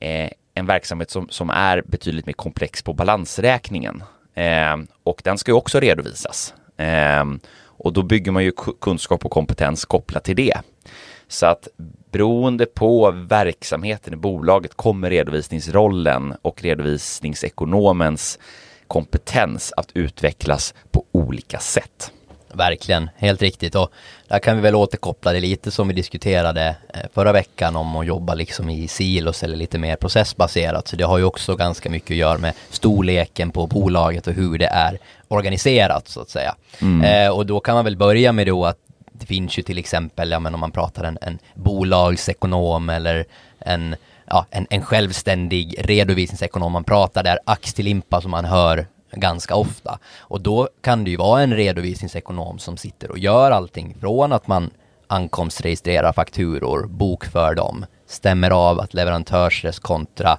eh 0.00 0.30
en 0.54 0.66
verksamhet 0.66 1.10
som, 1.10 1.28
som 1.28 1.50
är 1.50 1.82
betydligt 1.86 2.26
mer 2.26 2.32
komplex 2.32 2.82
på 2.82 2.92
balansräkningen 2.92 4.02
eh, 4.34 4.76
och 5.02 5.20
den 5.24 5.38
ska 5.38 5.50
ju 5.50 5.56
också 5.56 5.80
redovisas. 5.80 6.54
Eh, 6.76 7.24
och 7.60 7.92
då 7.92 8.02
bygger 8.02 8.32
man 8.32 8.44
ju 8.44 8.52
kunskap 8.80 9.24
och 9.24 9.30
kompetens 9.30 9.84
kopplat 9.84 10.24
till 10.24 10.36
det. 10.36 10.60
Så 11.28 11.46
att 11.46 11.68
beroende 12.10 12.66
på 12.66 13.10
verksamheten 13.10 14.12
i 14.12 14.16
bolaget 14.16 14.74
kommer 14.74 15.10
redovisningsrollen 15.10 16.34
och 16.42 16.62
redovisningsekonomens 16.62 18.38
kompetens 18.86 19.72
att 19.76 19.90
utvecklas 19.94 20.74
på 20.90 21.04
olika 21.12 21.58
sätt. 21.58 22.12
Verkligen, 22.52 23.10
helt 23.16 23.42
riktigt 23.42 23.74
och 23.74 23.92
där 24.28 24.38
kan 24.38 24.56
vi 24.56 24.62
väl 24.62 24.74
återkoppla 24.74 25.32
det 25.32 25.40
lite 25.40 25.70
som 25.70 25.88
vi 25.88 25.94
diskuterade 25.94 26.76
eh, 26.94 27.00
förra 27.14 27.32
veckan 27.32 27.76
om 27.76 27.96
att 27.96 28.06
jobba 28.06 28.34
liksom 28.34 28.70
i 28.70 28.88
silos 28.88 29.42
eller 29.42 29.56
lite 29.56 29.78
mer 29.78 29.96
processbaserat. 29.96 30.88
Så 30.88 30.96
det 30.96 31.04
har 31.04 31.18
ju 31.18 31.24
också 31.24 31.56
ganska 31.56 31.90
mycket 31.90 32.10
att 32.10 32.16
göra 32.16 32.38
med 32.38 32.54
storleken 32.70 33.50
på 33.50 33.66
bolaget 33.66 34.26
och 34.26 34.32
hur 34.32 34.58
det 34.58 34.66
är 34.66 34.98
organiserat 35.28 36.08
så 36.08 36.20
att 36.20 36.30
säga. 36.30 36.54
Mm. 36.80 37.26
Eh, 37.26 37.36
och 37.36 37.46
då 37.46 37.60
kan 37.60 37.74
man 37.74 37.84
väl 37.84 37.96
börja 37.96 38.32
med 38.32 38.46
då 38.46 38.64
att 38.64 38.78
det 39.20 39.26
finns 39.26 39.58
ju 39.58 39.62
till 39.62 39.78
exempel, 39.78 40.30
ja 40.30 40.40
men 40.40 40.54
om 40.54 40.60
man 40.60 40.70
pratar 40.70 41.04
en, 41.04 41.18
en 41.20 41.38
bolagsekonom 41.54 42.88
eller 42.88 43.24
en, 43.58 43.96
ja, 44.26 44.46
en, 44.50 44.66
en 44.70 44.82
självständig 44.82 45.74
redovisningsekonom, 45.78 46.72
man 46.72 46.84
pratar 46.84 47.22
där 47.22 47.38
ax 47.44 47.74
till 47.74 47.84
limpa 47.84 48.20
som 48.20 48.30
man 48.30 48.44
hör 48.44 48.86
ganska 49.12 49.54
ofta. 49.54 49.98
Och 50.18 50.40
då 50.40 50.68
kan 50.80 51.04
det 51.04 51.10
ju 51.10 51.16
vara 51.16 51.42
en 51.42 51.54
redovisningsekonom 51.54 52.58
som 52.58 52.76
sitter 52.76 53.10
och 53.10 53.18
gör 53.18 53.50
allting 53.50 53.96
från 54.00 54.32
att 54.32 54.46
man 54.46 54.70
ankomstregistrerar 55.06 56.12
fakturor, 56.12 56.86
bokför 56.86 57.54
dem, 57.54 57.86
stämmer 58.06 58.50
av 58.50 58.80
att 58.80 58.94
leverantörsres 58.94 59.78
kontra 59.78 60.38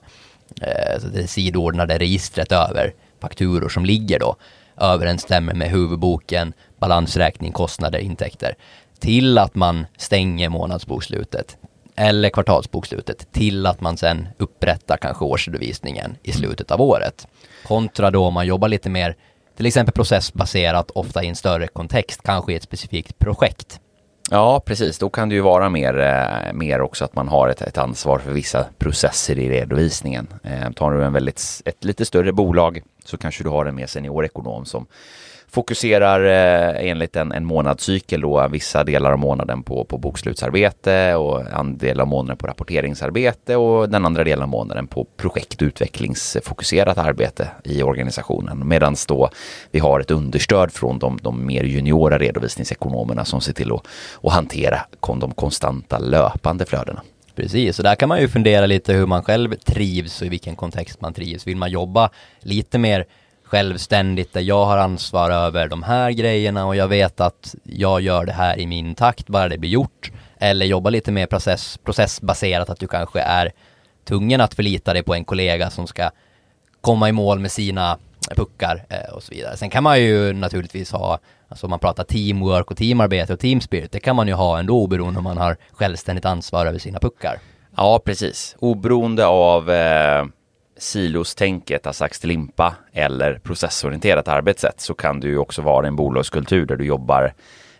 eh, 0.62 1.02
det 1.14 1.28
sidordnade 1.28 1.98
registret 1.98 2.52
över 2.52 2.94
fakturor 3.20 3.70
som 3.70 3.86
ligger 3.86 4.20
då 4.20 4.36
överensstämmer 4.80 5.54
med 5.54 5.70
huvudboken, 5.70 6.54
balansräkning, 6.80 7.52
kostnader, 7.52 8.00
intäkter 8.00 8.56
till 9.00 9.38
att 9.38 9.56
man 9.56 9.86
stänger 9.98 10.50
månadsbokslutet 10.50 11.58
eller 11.96 12.30
kvartalsbokslutet 12.30 13.32
till 13.32 13.66
att 13.66 13.82
man 13.82 13.98
sen 13.98 14.28
upprättar 14.38 14.98
kanske 14.98 15.26
årsredovisningen 15.26 16.16
i 16.24 16.32
slutet 16.32 16.72
av 16.72 16.82
året. 16.82 17.28
Kontra 17.68 18.12
då 18.12 18.26
om 18.26 18.34
man 18.34 18.48
jobbar 18.48 18.68
lite 18.68 18.90
mer 18.90 19.16
till 19.58 19.66
exempel 19.66 19.94
processbaserat, 19.94 20.92
ofta 20.92 21.24
i 21.24 21.28
en 21.28 21.36
större 21.36 21.68
kontext, 21.68 22.24
kanske 22.24 22.54
i 22.54 22.56
ett 22.56 22.64
specifikt 22.64 23.20
projekt. 23.20 23.80
Ja, 24.32 24.60
precis. 24.66 24.98
Då 24.98 25.10
kan 25.10 25.30
det 25.30 25.36
ju 25.36 25.42
vara 25.42 25.70
mer, 25.70 26.00
eh, 26.00 26.54
mer 26.54 26.82
också 26.82 27.06
att 27.06 27.16
man 27.16 27.28
har 27.28 27.50
ett, 27.50 27.62
ett 27.62 27.78
ansvar 27.78 28.20
för 28.20 28.32
vissa 28.32 28.66
processer 28.78 29.40
i 29.40 29.50
redovisningen. 29.50 30.28
Eh, 30.44 30.72
tar 30.72 30.92
du 30.92 31.04
en 31.04 31.14
väldigt, 31.14 31.62
ett 31.66 31.84
lite 31.84 32.06
större 32.06 32.32
bolag 32.32 32.82
så 33.06 33.18
kanske 33.18 33.44
du 33.44 33.50
har 33.50 33.66
en 33.66 33.76
mer 33.76 33.88
senior 33.88 34.26
ekonom 34.26 34.66
som 34.66 34.88
fokuserar 35.52 36.26
eh, 36.26 36.90
enligt 36.90 37.16
en, 37.16 37.32
en 37.32 37.46
månadscykel 37.46 38.22
då 38.22 38.48
vissa 38.48 38.84
delar 38.84 39.12
av 39.12 39.20
månaden 39.20 39.64
på, 39.64 39.86
på 39.86 39.98
bokslutsarbete 39.98 41.16
och 41.16 41.52
en 41.52 41.78
del 41.78 42.00
av 42.00 42.08
månaden 42.08 42.38
på 42.38 42.48
rapporteringsarbete 42.48 43.56
och 43.56 43.90
den 43.90 44.06
andra 44.06 44.24
delen 44.24 44.44
av 44.44 44.50
månaden 44.50 44.88
på 44.88 45.08
projektutvecklingsfokuserat 45.18 46.98
arbete 46.98 47.48
i 47.64 47.84
organisationen. 47.84 48.68
Medan 48.68 48.96
då 49.08 49.30
vi 49.72 49.80
har 49.80 50.00
ett 50.00 50.12
understöd 50.12 50.72
från 50.72 51.00
de, 51.00 51.20
de 51.22 51.46
mer 51.46 51.64
juniora 51.64 52.18
redovisningsekonomerna 52.18 53.26
som 53.26 53.42
ser 53.42 53.54
till 53.54 53.72
att, 53.72 53.88
att 54.24 54.34
hantera 54.34 54.80
de 55.00 55.32
konstanta 55.32 56.00
löpande 56.00 56.66
flödena. 56.66 57.02
Precis, 57.36 57.76
så 57.76 57.84
där 57.84 57.96
kan 57.96 58.10
man 58.10 58.22
ju 58.22 58.28
fundera 58.28 58.66
lite 58.66 58.94
hur 58.94 59.06
man 59.06 59.24
själv 59.24 59.56
trivs 59.56 60.22
och 60.22 60.28
i 60.28 60.30
vilken 60.30 60.56
kontext 60.56 61.02
man 61.02 61.14
trivs. 61.14 61.48
Vill 61.48 61.58
man 61.58 61.72
jobba 61.72 62.10
lite 62.40 62.78
mer 62.78 63.06
självständigt 63.50 64.34
där 64.34 64.42
jag 64.42 64.66
har 64.66 64.78
ansvar 64.78 65.32
över 65.32 65.68
de 65.68 65.84
här 65.84 66.12
grejerna 66.12 66.66
och 66.66 66.76
jag 66.76 66.88
vet 66.88 67.22
att 67.22 67.56
jag 67.64 68.02
gör 68.02 68.26
det 68.26 68.32
här 68.32 68.60
i 68.60 68.68
min 68.68 68.96
takt, 68.96 69.28
bara 69.28 69.50
det 69.50 69.58
blir 69.58 69.70
gjort. 69.70 70.12
Eller 70.40 70.66
jobba 70.66 70.90
lite 70.90 71.12
mer 71.12 71.26
process, 71.26 71.80
processbaserat, 71.84 72.70
att 72.70 72.80
du 72.80 72.88
kanske 72.88 73.22
är 73.22 73.52
tvungen 74.08 74.42
att 74.42 74.54
förlita 74.54 74.94
dig 74.94 75.04
på 75.04 75.14
en 75.14 75.26
kollega 75.26 75.70
som 75.70 75.88
ska 75.88 76.10
komma 76.82 77.10
i 77.10 77.12
mål 77.12 77.40
med 77.40 77.52
sina 77.52 77.98
puckar 78.36 78.86
eh, 78.90 79.14
och 79.14 79.24
så 79.24 79.32
vidare. 79.32 79.58
Sen 79.58 79.70
kan 79.70 79.84
man 79.84 80.02
ju 80.02 80.34
naturligtvis 80.34 80.92
ha, 80.92 81.20
alltså 81.48 81.66
om 81.66 81.70
man 81.70 81.80
pratar 81.80 82.04
teamwork 82.04 82.72
och 82.72 82.78
teamarbete 82.78 83.34
och 83.34 83.40
teamspirit, 83.40 83.92
det 83.92 84.00
kan 84.00 84.16
man 84.16 84.28
ju 84.28 84.34
ha 84.34 84.60
ändå 84.60 84.82
oberoende 84.82 85.18
om 85.18 85.24
man 85.24 85.38
har 85.38 85.58
självständigt 85.72 86.26
ansvar 86.26 86.66
över 86.66 86.80
sina 86.80 87.00
puckar. 87.00 87.40
Ja, 87.78 88.02
precis. 88.06 88.56
Oberoende 88.60 89.26
av 89.26 89.70
eh, 89.70 90.26
silostänket, 90.80 91.88
alltså 91.88 92.04
ax 92.04 92.20
till 92.20 92.30
limpa 92.30 92.76
eller 92.94 93.40
processorienterat 93.44 94.28
arbetssätt 94.28 94.82
så 94.82 94.94
kan 94.94 95.20
du 95.20 95.28
ju 95.28 95.38
också 95.38 95.62
vara 95.62 95.88
en 95.88 95.96
bolagskultur 95.96 96.66
där 96.66 96.76
du 96.76 96.86
jobbar 96.86 97.34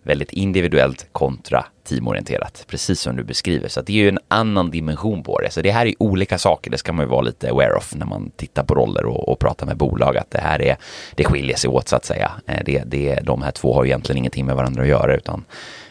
väldigt 0.04 0.34
individuellt 0.34 1.08
kontra 1.12 1.66
teamorienterat, 1.84 2.66
precis 2.68 3.02
som 3.02 3.16
du 3.16 3.24
beskriver. 3.24 3.68
Så 3.68 3.82
det 3.82 3.94
är 3.94 3.98
ju 3.98 4.10
en 4.10 4.20
annan 4.28 4.72
dimension 4.72 5.24
på 5.24 5.40
det. 5.40 5.52
Så 5.52 5.62
det 5.62 5.72
här 5.72 5.86
är 5.86 5.94
olika 6.00 6.38
saker, 6.38 6.72
det 6.72 6.78
ska 6.78 6.94
man 6.94 7.06
ju 7.06 7.10
vara 7.10 7.22
lite 7.22 7.50
aware 7.50 7.74
of 7.74 7.96
när 7.96 8.06
man 8.06 8.32
tittar 8.36 8.64
på 8.64 8.76
roller 8.76 9.06
och, 9.06 9.30
och 9.30 9.40
pratar 9.40 9.66
med 9.66 9.78
bolag, 9.78 10.18
att 10.18 10.32
det 10.32 10.42
här 10.42 10.62
är, 10.62 10.78
det 11.16 11.24
skiljer 11.24 11.58
sig 11.58 11.70
åt 11.70 11.88
så 11.88 11.96
att 11.96 12.06
säga. 12.06 12.32
Eh, 12.48 12.64
det, 12.66 12.84
det, 12.86 13.20
de 13.24 13.42
här 13.42 13.52
två 13.52 13.74
har 13.74 13.84
ju 13.84 13.90
egentligen 13.90 14.18
ingenting 14.18 14.46
med 14.46 14.56
varandra 14.56 14.82
att 14.82 14.88
göra, 14.88 15.16
utan 15.16 15.46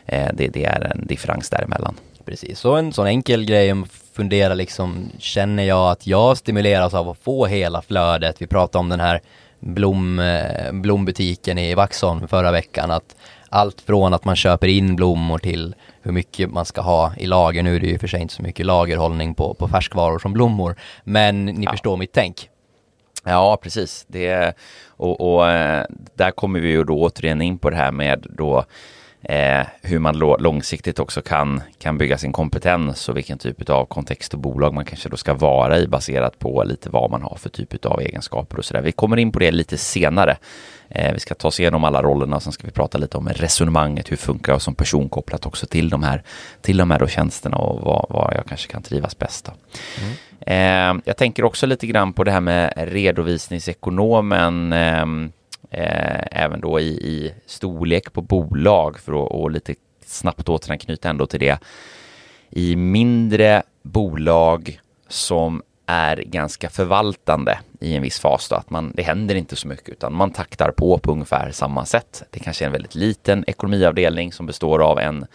eh, 0.07 0.29
det, 0.35 0.49
det 0.49 0.64
är 0.64 0.81
en 0.81 1.07
differens 1.07 1.51
däremellan. 1.51 1.94
Precis, 2.25 2.59
så 2.59 2.77
en 2.77 2.92
sån 2.92 3.07
enkel 3.07 3.44
grej 3.44 3.75
fundera 4.19 4.55
liksom, 4.55 5.11
känner 5.19 5.63
jag 5.63 5.91
att 5.91 6.07
jag 6.07 6.37
stimuleras 6.37 6.95
av 6.95 7.09
att 7.09 7.19
få 7.19 7.47
hela 7.47 7.83
flödet? 7.83 8.43
Vi 8.43 8.47
pratade 8.47 8.81
om 8.81 8.89
den 8.89 9.01
här 9.01 9.21
blom, 9.61 10.19
eh, 10.19 10.73
blombutiken 10.73 11.59
i 11.59 11.75
Vaxholm 11.75 12.29
förra 12.29 12.53
veckan, 12.53 12.91
att 12.91 13.17
allt 13.49 13.81
från 13.81 14.15
att 14.15 14.25
man 14.25 14.37
köper 14.37 14.67
in 14.69 14.97
blommor 14.97 15.39
till 15.39 15.75
hur 16.03 16.13
mycket 16.13 16.51
man 16.51 16.65
ska 16.65 16.81
ha 16.81 17.13
i 17.17 17.27
lager. 17.27 17.63
Nu 17.63 17.77
är 17.77 17.81
det 17.81 17.87
ju 17.87 17.99
för 17.99 18.07
sig 18.07 18.21
inte 18.21 18.35
så 18.35 18.43
mycket 18.43 18.67
lagerhållning 18.67 19.35
på, 19.35 19.55
på 19.55 19.69
färskvaror 19.69 20.19
som 20.19 20.33
blommor, 20.33 20.77
men 21.05 21.45
ni 21.45 21.65
ja. 21.65 21.71
förstår 21.71 21.97
mitt 21.97 22.13
tänk. 22.13 22.49
Ja, 23.25 23.59
precis. 23.63 24.05
Det, 24.09 24.57
och, 24.87 25.21
och 25.21 25.51
eh, 25.51 25.85
där 26.15 26.31
kommer 26.31 26.61
vi 26.61 26.69
ju 26.69 26.85
då 26.85 27.03
återigen 27.03 27.43
in 27.43 27.59
på 27.59 27.71
det 27.71 27.77
här 27.77 27.93
med 27.93 28.27
då 28.31 28.65
eh, 29.23 29.67
hur 29.83 29.99
man 29.99 30.19
långsiktigt 30.19 30.99
också 30.99 31.23
kan, 31.23 31.63
kan 31.79 31.99
bygga 31.99 32.19
sin 32.19 32.33
kompetens 32.33 33.09
och 33.09 33.17
vilken 33.17 33.39
typ 33.39 33.71
av 33.71 33.85
kontext 33.85 34.35
och 34.35 34.41
bolag 34.41 34.75
man 34.75 34.85
kanske 34.85 35.09
då 35.09 35.17
ska 35.17 35.35
vara 35.35 35.79
i 35.79 35.87
baserat 35.87 36.39
på 36.39 36.65
lite 36.65 36.91
vad 36.91 37.11
man 37.11 37.23
har 37.23 37.37
för 37.37 37.49
typ 37.49 37.85
av 37.85 38.01
egenskaper 38.01 38.59
och 38.59 38.65
sådär. 38.65 38.83
Vi 38.83 38.93
kommer 38.93 39.17
in 39.17 39.33
på 39.33 39.39
det 39.39 39.51
lite 39.51 39.79
senare. 39.79 40.37
Eh, 40.89 41.13
vi 41.13 41.21
ska 41.21 41.35
ta 41.35 41.49
oss 41.49 41.61
igenom 41.61 41.85
alla 41.85 42.03
rollerna 42.03 42.37
och 42.37 42.43
sen 42.43 42.53
ska 42.53 42.67
vi 42.67 42.73
prata 42.73 42.99
lite 42.99 43.17
om 43.17 43.29
resonemanget, 43.29 44.11
hur 44.11 44.17
funkar 44.17 44.53
jag 44.53 44.63
som 44.63 44.75
person 44.75 45.09
kopplat 45.09 45.47
också 45.47 45.67
till 45.67 45.89
de 45.89 46.03
här, 46.03 46.23
till 46.61 46.77
de 46.77 46.91
här 46.91 46.99
då 46.99 47.07
tjänsterna 47.07 47.57
och 47.57 47.81
vad, 47.81 48.07
vad 48.09 48.35
jag 48.37 48.47
kanske 48.47 48.73
kan 48.73 48.83
trivas 48.83 49.19
bäst. 49.19 49.51
Mm. 50.01 50.13
Eh, 50.41 51.03
jag 51.05 51.17
tänker 51.17 51.45
också 51.45 51.67
lite 51.67 51.87
grann 51.87 52.13
på 52.13 52.25
det 52.25 52.31
här 52.31 52.41
med 52.41 52.73
redovisningsekonomen. 52.77 54.73
Eh, 55.71 56.21
även 56.31 56.61
då 56.61 56.81
i, 56.81 56.89
i 56.89 57.35
storlek 57.47 58.13
på 58.13 58.23
bolag 58.23 58.99
för 58.99 59.13
att 59.13 59.31
och 59.31 59.51
lite 59.51 59.75
snabbt 60.07 60.49
återanknyta 60.49 61.09
ändå 61.09 61.27
till 61.27 61.41
det. 61.41 61.59
I 62.51 62.77
mindre 62.77 63.63
bolag 63.83 64.81
som 65.09 65.63
är 65.87 66.17
ganska 66.17 66.69
förvaltande 66.71 67.59
i 67.81 67.97
en 67.97 68.03
viss 68.03 68.19
fas 68.21 68.49
då, 68.49 68.57
att 68.57 68.71
man, 68.71 68.93
det 68.95 69.03
händer 69.03 69.35
inte 69.35 69.57
så 69.57 69.69
mycket 69.69 69.89
utan 69.89 70.15
man 70.15 70.31
taktar 70.31 70.71
på 70.71 70.99
på 70.99 71.13
ungefär 71.13 71.51
samma 71.51 71.85
sätt. 71.85 72.23
Det 72.31 72.39
kanske 72.39 72.65
är 72.65 72.67
en 72.67 72.73
väldigt 72.73 72.95
liten 72.95 73.45
ekonomiavdelning 73.47 74.33
som 74.33 74.47
består 74.47 74.83
av 74.83 74.99
en 74.99 75.27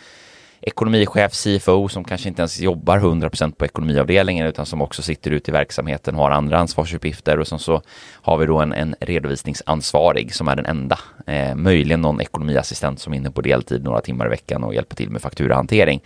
ekonomichef, 0.65 1.33
CFO, 1.33 1.89
som 1.89 2.03
kanske 2.03 2.29
inte 2.29 2.41
ens 2.41 2.59
jobbar 2.59 2.99
100% 2.99 3.51
på 3.51 3.65
ekonomiavdelningen 3.65 4.47
utan 4.47 4.65
som 4.65 4.81
också 4.81 5.01
sitter 5.01 5.31
ute 5.31 5.51
i 5.51 5.53
verksamheten 5.53 6.15
och 6.15 6.21
har 6.21 6.31
andra 6.31 6.57
ansvarsuppgifter 6.57 7.39
och 7.39 7.47
sen 7.47 7.59
så 7.59 7.81
har 8.21 8.37
vi 8.37 8.45
då 8.45 8.59
en, 8.59 8.73
en 8.73 8.95
redovisningsansvarig 8.99 10.35
som 10.35 10.47
är 10.47 10.55
den 10.55 10.65
enda. 10.65 10.99
Eh, 11.27 11.55
möjligen 11.55 12.01
någon 12.01 12.21
ekonomiassistent 12.21 12.99
som 12.99 13.13
är 13.13 13.17
inne 13.17 13.31
på 13.31 13.41
deltid 13.41 13.83
några 13.83 14.01
timmar 14.01 14.25
i 14.25 14.29
veckan 14.29 14.63
och 14.63 14.73
hjälper 14.73 14.95
till 14.95 15.09
med 15.09 15.21
fakturahantering. 15.21 16.01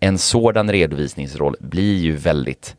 En 0.00 0.18
sådan 0.18 0.72
redovisningsroll 0.72 1.56
blir 1.60 1.98
ju 1.98 2.16
väldigt 2.16 2.76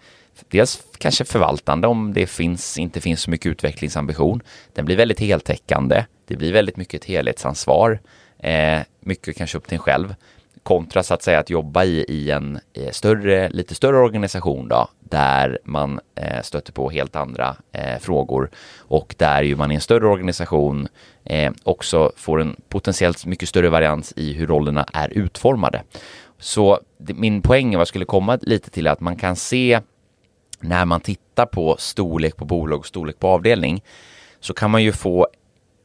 dels 0.49 0.83
kanske 0.97 1.25
förvaltande 1.25 1.87
om 1.87 2.13
det 2.13 2.27
finns, 2.27 2.77
inte 2.77 3.01
finns 3.01 3.21
så 3.21 3.31
mycket 3.31 3.51
utvecklingsambition. 3.51 4.41
Den 4.73 4.85
blir 4.85 4.97
väldigt 4.97 5.19
heltäckande. 5.19 6.05
Det 6.27 6.35
blir 6.35 6.53
väldigt 6.53 6.77
mycket 6.77 7.01
ett 7.01 7.07
helhetsansvar. 7.07 7.99
Eh, 8.39 8.79
mycket 8.99 9.37
kanske 9.37 9.57
upp 9.57 9.67
till 9.67 9.75
en 9.75 9.79
själv 9.79 10.15
kontra 10.63 11.03
så 11.03 11.13
att 11.13 11.23
säga 11.23 11.39
att 11.39 11.49
jobba 11.49 11.83
i, 11.83 12.05
i 12.07 12.31
en 12.31 12.59
eh, 12.73 12.91
större, 12.91 13.49
lite 13.49 13.75
större 13.75 13.97
organisation 13.97 14.67
då, 14.67 14.87
där 14.99 15.59
man 15.63 15.99
eh, 16.15 16.41
stöter 16.41 16.73
på 16.73 16.89
helt 16.89 17.15
andra 17.15 17.55
eh, 17.71 17.99
frågor 17.99 18.49
och 18.79 19.15
där 19.17 19.43
ju 19.43 19.55
man 19.55 19.71
i 19.71 19.75
en 19.75 19.81
större 19.81 20.07
organisation 20.07 20.87
eh, 21.23 21.51
också 21.63 22.11
får 22.15 22.41
en 22.41 22.55
potentiellt 22.69 23.25
mycket 23.25 23.49
större 23.49 23.69
varians 23.69 24.13
i 24.15 24.33
hur 24.33 24.47
rollerna 24.47 24.85
är 24.93 25.09
utformade. 25.09 25.83
Så 26.39 26.79
det, 26.97 27.13
min 27.13 27.41
poäng, 27.41 27.71
vad 27.71 27.79
jag 27.79 27.87
skulle 27.87 28.05
komma 28.05 28.39
lite 28.41 28.69
till, 28.69 28.87
är 28.87 28.91
att 28.91 28.99
man 28.99 29.15
kan 29.15 29.35
se 29.35 29.79
när 30.59 30.85
man 30.85 31.01
tittar 31.01 31.45
på 31.45 31.75
storlek 31.79 32.37
på 32.37 32.45
bolag 32.45 32.79
och 32.79 32.87
storlek 32.87 33.19
på 33.19 33.27
avdelning 33.27 33.83
så 34.39 34.53
kan 34.53 34.71
man 34.71 34.83
ju 34.83 34.91
få 34.91 35.27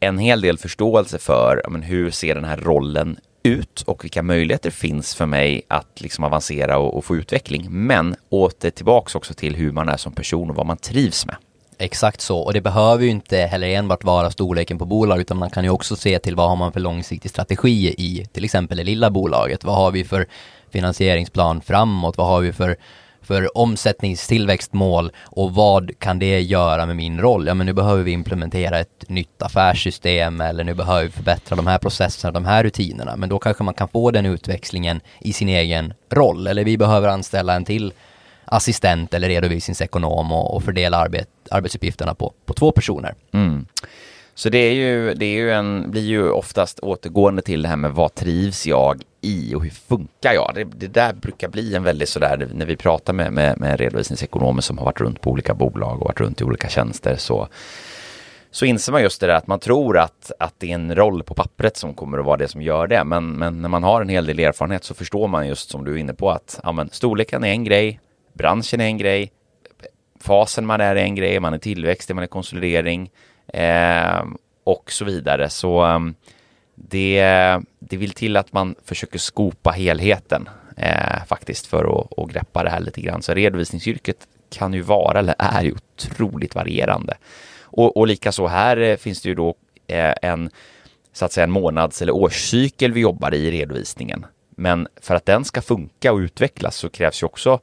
en 0.01 0.19
hel 0.19 0.41
del 0.41 0.59
förståelse 0.59 1.19
för 1.19 1.62
men, 1.69 1.83
hur 1.83 2.11
ser 2.11 2.35
den 2.35 2.45
här 2.45 2.57
rollen 2.57 3.19
ut 3.47 3.83
och 3.83 4.05
vilka 4.05 4.23
möjligheter 4.23 4.71
finns 4.71 5.15
för 5.15 5.27
mig 5.27 5.63
att 5.69 6.01
liksom 6.01 6.25
avancera 6.25 6.79
och, 6.79 6.97
och 6.97 7.05
få 7.05 7.17
utveckling. 7.17 7.67
Men 7.71 8.17
åter 8.29 8.71
tillbaks 8.71 9.15
också 9.15 9.35
till 9.35 9.57
hur 9.57 9.73
man 9.73 9.89
är 9.89 9.97
som 9.97 10.13
person 10.13 10.51
och 10.51 10.57
vad 10.57 10.67
man 10.67 10.77
trivs 10.77 11.27
med. 11.27 11.37
Exakt 11.79 12.21
så, 12.21 12.39
och 12.39 12.53
det 12.53 12.61
behöver 12.61 13.05
ju 13.05 13.11
inte 13.11 13.39
heller 13.39 13.69
enbart 13.69 14.05
vara 14.05 14.31
storleken 14.31 14.79
på 14.79 14.85
bolag, 14.85 15.21
utan 15.21 15.37
man 15.37 15.51
kan 15.51 15.65
ju 15.65 15.71
också 15.71 15.97
se 15.97 16.19
till 16.19 16.35
vad 16.35 16.49
har 16.49 16.57
man 16.57 16.73
för 16.73 16.81
långsiktig 16.81 17.31
strategi 17.31 17.95
i 17.99 18.27
till 18.33 18.45
exempel 18.45 18.77
det 18.77 18.85
lilla 18.85 19.11
bolaget. 19.11 19.65
Vad 19.65 19.77
har 19.77 19.91
vi 19.91 20.05
för 20.05 20.27
finansieringsplan 20.71 21.61
framåt? 21.61 22.17
Vad 22.17 22.27
har 22.27 22.41
vi 22.41 22.53
för 22.53 22.77
för 23.27 23.59
omsättningstillväxtmål 23.59 25.11
och 25.23 25.55
vad 25.55 25.99
kan 25.99 26.19
det 26.19 26.41
göra 26.41 26.87
med 26.87 26.97
min 26.97 27.21
roll? 27.21 27.47
Ja, 27.47 27.55
men 27.55 27.67
nu 27.67 27.73
behöver 27.73 28.03
vi 28.03 28.11
implementera 28.11 28.79
ett 28.79 29.05
nytt 29.09 29.43
affärssystem 29.43 30.41
eller 30.41 30.65
nu 30.65 30.75
behöver 30.75 31.05
vi 31.05 31.11
förbättra 31.11 31.57
de 31.57 31.67
här 31.67 31.79
processerna, 31.79 32.33
de 32.33 32.45
här 32.45 32.65
rutinerna. 32.65 33.17
Men 33.17 33.29
då 33.29 33.39
kanske 33.39 33.65
man 33.65 33.75
kan 33.75 33.89
få 33.89 34.11
den 34.11 34.27
utväxlingen 34.27 35.01
i 35.21 35.33
sin 35.33 35.49
egen 35.49 35.95
roll 36.11 36.47
eller 36.47 36.65
vi 36.65 36.79
behöver 36.79 37.09
anställa 37.09 37.55
en 37.55 37.65
till 37.65 37.93
assistent 38.45 39.15
eller 39.15 39.29
redovisningsekonom 39.29 40.33
och, 40.33 40.57
och 40.57 40.62
fördela 40.62 40.97
arbet, 40.97 41.29
arbetsuppgifterna 41.51 42.15
på, 42.15 42.33
på 42.47 42.55
två 42.55 42.73
personer. 42.73 43.15
Mm. 43.33 43.67
Så 44.38 44.49
det 44.49 44.59
är 44.59 44.72
ju, 44.72 45.14
det 45.14 45.27
är 45.27 45.37
ju 45.37 45.51
en, 45.51 45.90
blir 45.90 46.03
ju 46.03 46.31
oftast 46.31 46.81
återgående 46.81 47.42
till 47.42 47.62
det 47.62 47.68
här 47.68 47.77
med 47.77 47.92
vad 47.92 48.14
trivs 48.14 48.66
jag 48.66 49.03
i 49.20 49.55
och 49.55 49.62
hur 49.62 49.70
funkar 49.70 50.33
jag? 50.33 50.53
Det, 50.55 50.64
det 50.64 50.87
där 50.87 51.12
brukar 51.12 51.49
bli 51.49 51.75
en 51.75 51.83
väldigt 51.83 52.09
sådär, 52.09 52.49
när 52.55 52.66
vi 52.66 52.77
pratar 52.77 53.12
med, 53.12 53.33
med, 53.33 53.61
med 53.61 53.81
redovisningsekonomer 53.81 54.62
som 54.62 54.79
har 54.79 54.85
varit 54.85 55.01
runt 55.01 55.20
på 55.20 55.31
olika 55.31 55.55
bolag 55.55 56.01
och 56.01 56.07
varit 56.07 56.20
runt 56.20 56.40
i 56.40 56.44
olika 56.44 56.68
tjänster 56.68 57.16
så 57.16 57.49
så 58.51 58.64
inser 58.64 58.92
man 58.92 59.03
just 59.03 59.20
det 59.20 59.27
där 59.27 59.35
att 59.35 59.46
man 59.46 59.61
tror 59.61 59.99
att, 59.99 60.33
att 60.38 60.55
det 60.59 60.70
är 60.70 60.75
en 60.75 60.94
roll 60.94 61.22
på 61.22 61.35
pappret 61.35 61.77
som 61.77 61.94
kommer 61.94 62.18
att 62.18 62.25
vara 62.25 62.37
det 62.37 62.49
som 62.49 62.62
gör 62.62 62.87
det. 62.87 63.05
Men, 63.05 63.33
men 63.33 63.62
när 63.62 63.68
man 63.68 63.83
har 63.83 64.01
en 64.01 64.09
hel 64.09 64.27
del 64.27 64.38
erfarenhet 64.38 64.85
så 64.85 64.94
förstår 64.94 65.29
man 65.29 65.49
just 65.49 65.70
som 65.70 65.85
du 65.85 65.92
är 65.92 65.96
inne 65.96 66.14
på 66.14 66.31
att 66.31 66.61
ja, 66.62 66.72
men, 66.72 66.88
storleken 66.92 67.44
är 67.44 67.49
en 67.49 67.64
grej, 67.64 68.01
branschen 68.33 68.81
är 68.81 68.85
en 68.85 68.99
grej, 68.99 69.33
fasen 70.20 70.66
man 70.66 70.81
är, 70.81 70.96
är 70.96 71.03
en 71.03 71.14
grej, 71.14 71.40
man 71.40 71.55
är 71.55 71.59
tillväxt, 71.59 72.14
man 72.14 72.22
är 72.22 72.27
konsolidering 72.27 73.11
Ehm, 73.53 74.37
och 74.65 74.93
så 74.93 75.05
vidare. 75.05 75.51
Så 75.51 75.81
ehm, 75.81 76.15
det, 76.75 77.23
det 77.79 77.97
vill 77.97 78.11
till 78.11 78.37
att 78.37 78.53
man 78.53 78.75
försöker 78.85 79.19
skopa 79.19 79.71
helheten 79.71 80.49
eh, 80.77 81.25
faktiskt 81.27 81.67
för 81.67 82.01
att, 82.01 82.19
att 82.19 82.33
greppa 82.33 82.63
det 82.63 82.71
här 82.71 82.81
lite 82.81 83.01
grann. 83.01 83.23
Så 83.23 83.35
redovisningsyrket 83.35 84.29
kan 84.51 84.75
ju 84.75 84.81
vara, 84.81 85.19
eller 85.19 85.35
är 85.39 85.63
ju 85.63 85.73
otroligt 85.73 86.55
varierande. 86.55 87.17
Och, 87.63 87.97
och 87.97 88.07
likaså 88.07 88.47
här 88.47 88.77
eh, 88.77 88.97
finns 88.97 89.23
det 89.23 89.29
ju 89.29 89.35
då 89.35 89.55
eh, 89.87 90.15
en, 90.23 90.51
så 91.13 91.25
att 91.25 91.33
säga 91.33 91.45
en 91.45 91.51
månads 91.51 92.03
eller 92.03 92.15
årscykel 92.15 92.93
vi 92.93 93.01
jobbar 93.01 93.35
i 93.35 93.51
redovisningen. 93.51 94.27
Men 94.51 94.89
för 95.01 95.15
att 95.15 95.27
den 95.27 95.45
ska 95.45 95.63
funka 95.63 96.13
och 96.13 96.19
utvecklas 96.19 96.77
så 96.77 96.89
krävs 96.89 97.23
ju 97.23 97.27
också 97.27 97.61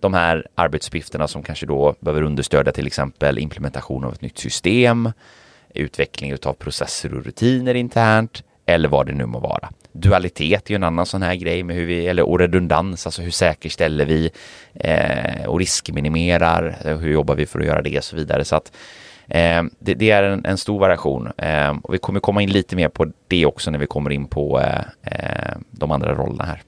de 0.00 0.14
här 0.14 0.46
arbetsuppgifterna 0.54 1.28
som 1.28 1.42
kanske 1.42 1.66
då 1.66 1.94
behöver 2.00 2.22
understödja 2.22 2.72
till 2.72 2.86
exempel 2.86 3.38
implementation 3.38 4.04
av 4.04 4.12
ett 4.12 4.22
nytt 4.22 4.38
system, 4.38 5.12
utveckling 5.74 6.36
av 6.44 6.52
processer 6.52 7.14
och 7.14 7.24
rutiner 7.24 7.74
internt 7.74 8.42
eller 8.66 8.88
vad 8.88 9.06
det 9.06 9.12
nu 9.12 9.26
må 9.26 9.38
vara. 9.38 9.68
Dualitet 9.92 10.66
är 10.66 10.70
ju 10.70 10.76
en 10.76 10.82
annan 10.82 11.06
sån 11.06 11.22
här 11.22 11.34
grej 11.34 11.62
med 11.62 11.76
hur 11.76 11.86
vi, 11.86 12.06
eller 12.06 12.22
och 12.22 12.38
redundans, 12.38 13.06
alltså 13.06 13.22
hur 13.22 13.30
säkerställer 13.30 14.06
vi 14.06 14.30
eh, 14.74 15.46
och 15.46 15.58
riskminimerar, 15.58 16.76
eh, 16.84 16.96
hur 16.96 17.12
jobbar 17.12 17.34
vi 17.34 17.46
för 17.46 17.60
att 17.60 17.66
göra 17.66 17.82
det 17.82 17.98
och 17.98 18.04
så 18.04 18.16
vidare. 18.16 18.44
Så 18.44 18.56
att 18.56 18.72
eh, 19.26 19.62
det, 19.78 19.94
det, 19.94 20.10
är 20.10 20.22
en, 20.22 20.44
en 20.44 20.58
stor 20.58 20.80
variation 20.80 21.32
eh, 21.38 21.76
och 21.82 21.94
vi 21.94 21.98
kommer 21.98 22.20
komma 22.20 22.42
in 22.42 22.50
lite 22.50 22.76
mer 22.76 22.88
på 22.88 23.12
det 23.28 23.46
också 23.46 23.70
när 23.70 23.78
vi 23.78 23.86
kommer 23.86 24.10
in 24.10 24.26
på 24.26 24.60
eh, 24.60 24.80
eh 25.02 25.56
de 25.70 25.90
andra 25.90 26.14
rollerna 26.14 26.44
här. 26.44 26.62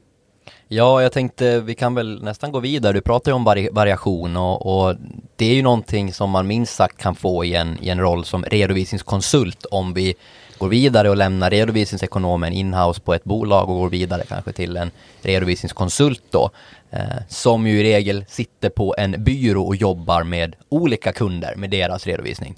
Ja, 0.70 1.02
jag 1.02 1.12
tänkte 1.12 1.60
vi 1.60 1.74
kan 1.74 1.94
väl 1.94 2.22
nästan 2.22 2.52
gå 2.52 2.60
vidare. 2.60 2.92
Du 2.92 3.00
pratar 3.00 3.30
ju 3.30 3.34
om 3.34 3.44
vari 3.44 3.68
variation 3.72 4.36
och, 4.36 4.66
och, 4.66 4.94
det 5.36 5.50
är 5.50 5.54
ju 5.54 5.62
någonting 5.62 6.12
som 6.12 6.30
man 6.30 6.46
minst 6.46 6.74
sagt 6.74 6.98
kan 6.98 7.14
få 7.14 7.44
i 7.44 7.54
en, 7.54 7.78
i 7.82 7.88
en 7.88 8.00
roll 8.00 8.24
som 8.24 8.44
redovisningskonsult 8.44 9.64
om 9.64 9.94
vi 9.94 10.14
går 10.58 10.68
vidare 10.68 11.10
och 11.10 11.16
lämnar 11.16 11.50
redovisningsekonomen 11.50 12.52
inhouse 12.52 13.00
på 13.00 13.14
ett 13.14 13.24
bolag 13.24 13.68
och 13.68 13.76
går 13.76 13.88
vidare 13.88 14.22
kanske 14.28 14.52
till 14.52 14.76
en 14.76 14.90
redovisningskonsult 15.22 16.22
då, 16.30 16.50
eh, 16.90 17.00
som 17.28 17.66
ju 17.66 17.80
i 17.80 17.82
regel 17.82 18.24
sitter 18.28 18.68
på 18.68 18.94
en 18.98 19.24
byrå 19.24 19.66
och 19.66 19.76
jobbar 19.76 20.22
med 20.22 20.56
olika 20.68 21.12
kunder 21.12 21.54
med 21.56 21.70
deras 21.70 22.06
redovisning. 22.06 22.54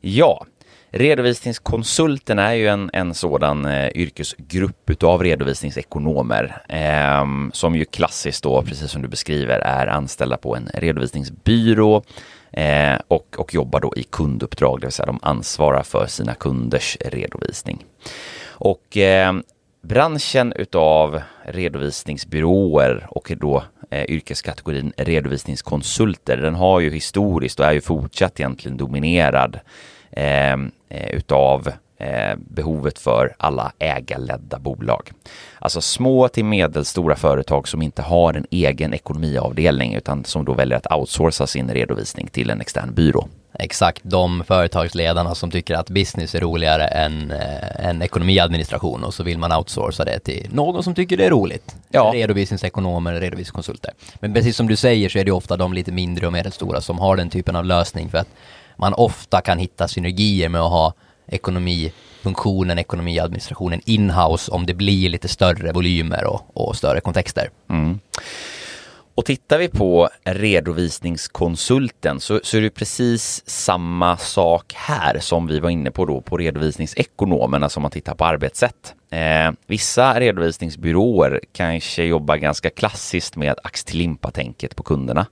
Ja, 0.00 0.44
Redovisningskonsulten 0.90 2.38
är 2.38 2.52
ju 2.52 2.68
en, 2.68 2.90
en 2.92 3.14
sådan 3.14 3.64
eh, 3.64 3.88
yrkesgrupp 3.94 4.90
utav 4.90 5.22
redovisningsekonomer 5.22 6.62
eh, 6.68 7.50
som 7.52 7.74
ju 7.74 7.84
klassiskt 7.84 8.42
då, 8.42 8.62
precis 8.62 8.90
som 8.90 9.02
du 9.02 9.08
beskriver, 9.08 9.58
är 9.58 9.86
anställda 9.86 10.36
på 10.36 10.56
en 10.56 10.68
redovisningsbyrå 10.74 12.02
eh, 12.52 12.98
och, 13.08 13.36
och 13.38 13.54
jobbar 13.54 13.80
då 13.80 13.92
i 13.96 14.02
kunduppdrag, 14.02 14.80
det 14.80 14.86
vill 14.86 14.92
säga 14.92 15.06
de 15.06 15.18
ansvarar 15.22 15.82
för 15.82 16.06
sina 16.06 16.34
kunders 16.34 16.96
redovisning. 17.00 17.84
Och 18.48 18.96
eh, 18.96 19.32
branschen 19.82 20.52
utav 20.52 21.20
redovisningsbyråer 21.44 23.06
och 23.10 23.32
då 23.36 23.62
eh, 23.90 24.04
yrkeskategorin 24.04 24.92
redovisningskonsulter, 24.96 26.36
den 26.36 26.54
har 26.54 26.80
ju 26.80 26.90
historiskt 26.90 27.60
och 27.60 27.66
är 27.66 27.72
ju 27.72 27.80
fortsatt 27.80 28.40
egentligen 28.40 28.76
dominerad 28.76 29.60
eh, 30.10 30.56
utav 30.90 31.68
eh, 31.98 32.36
behovet 32.36 32.98
för 32.98 33.34
alla 33.38 33.72
ägarledda 33.78 34.58
bolag. 34.58 35.10
Alltså 35.58 35.80
små 35.80 36.28
till 36.28 36.44
medelstora 36.44 37.16
företag 37.16 37.68
som 37.68 37.82
inte 37.82 38.02
har 38.02 38.34
en 38.34 38.46
egen 38.50 38.94
ekonomiavdelning 38.94 39.94
utan 39.94 40.24
som 40.24 40.44
då 40.44 40.52
väljer 40.52 40.76
att 40.76 40.92
outsourca 40.92 41.46
sin 41.46 41.70
redovisning 41.70 42.26
till 42.26 42.50
en 42.50 42.60
extern 42.60 42.94
byrå. 42.94 43.28
Exakt, 43.60 44.00
de 44.04 44.44
företagsledarna 44.44 45.34
som 45.34 45.50
tycker 45.50 45.74
att 45.74 45.90
business 45.90 46.34
är 46.34 46.40
roligare 46.40 46.86
än, 46.86 47.30
äh, 47.30 47.86
än 47.86 48.02
ekonomiadministration 48.02 49.04
och 49.04 49.14
så 49.14 49.22
vill 49.22 49.38
man 49.38 49.52
outsourca 49.52 50.04
det 50.04 50.18
till 50.18 50.48
någon 50.52 50.82
som 50.82 50.94
tycker 50.94 51.16
det 51.16 51.26
är 51.26 51.30
roligt. 51.30 51.76
Ja. 51.88 52.10
Redovisningsekonomer, 52.14 53.20
redovisningskonsulter. 53.20 53.92
Men 54.20 54.34
precis 54.34 54.56
som 54.56 54.68
du 54.68 54.76
säger 54.76 55.08
så 55.08 55.18
är 55.18 55.24
det 55.24 55.32
ofta 55.32 55.56
de 55.56 55.72
lite 55.72 55.92
mindre 55.92 56.26
och 56.26 56.32
medelstora 56.32 56.80
som 56.80 56.98
har 56.98 57.16
den 57.16 57.30
typen 57.30 57.56
av 57.56 57.64
lösning 57.64 58.08
för 58.08 58.18
att 58.18 58.28
man 58.78 58.94
ofta 58.94 59.40
kan 59.40 59.58
hitta 59.58 59.88
synergier 59.88 60.48
med 60.48 60.60
att 60.60 60.70
ha 60.70 60.94
ekonomifunktionen, 61.26 62.78
ekonomiadministrationen 62.78 63.80
inhouse 63.84 64.52
om 64.52 64.66
det 64.66 64.74
blir 64.74 65.08
lite 65.08 65.28
större 65.28 65.72
volymer 65.72 66.24
och, 66.24 66.40
och 66.54 66.76
större 66.76 67.00
kontexter. 67.00 67.50
Mm. 67.70 67.98
Och 69.18 69.24
tittar 69.24 69.58
vi 69.58 69.68
på 69.68 70.08
redovisningskonsulten 70.24 72.20
så, 72.20 72.40
så 72.42 72.56
är 72.56 72.60
det 72.60 72.70
precis 72.70 73.42
samma 73.46 74.16
sak 74.16 74.72
här 74.76 75.18
som 75.18 75.46
vi 75.46 75.60
var 75.60 75.70
inne 75.70 75.90
på 75.90 76.04
då 76.04 76.20
på 76.20 76.36
redovisningsekonomerna 76.36 77.68
som 77.68 77.82
man 77.82 77.90
tittar 77.90 78.14
på 78.14 78.24
arbetssätt. 78.24 78.94
Eh, 79.10 79.52
vissa 79.66 80.20
redovisningsbyråer 80.20 81.40
kanske 81.52 82.04
jobbar 82.04 82.36
ganska 82.36 82.70
klassiskt 82.70 83.36
med 83.36 83.54
ax 83.64 83.84
till 83.84 83.98
limpa-tänket 83.98 84.76
på 84.76 84.82
kunderna. 84.82 85.26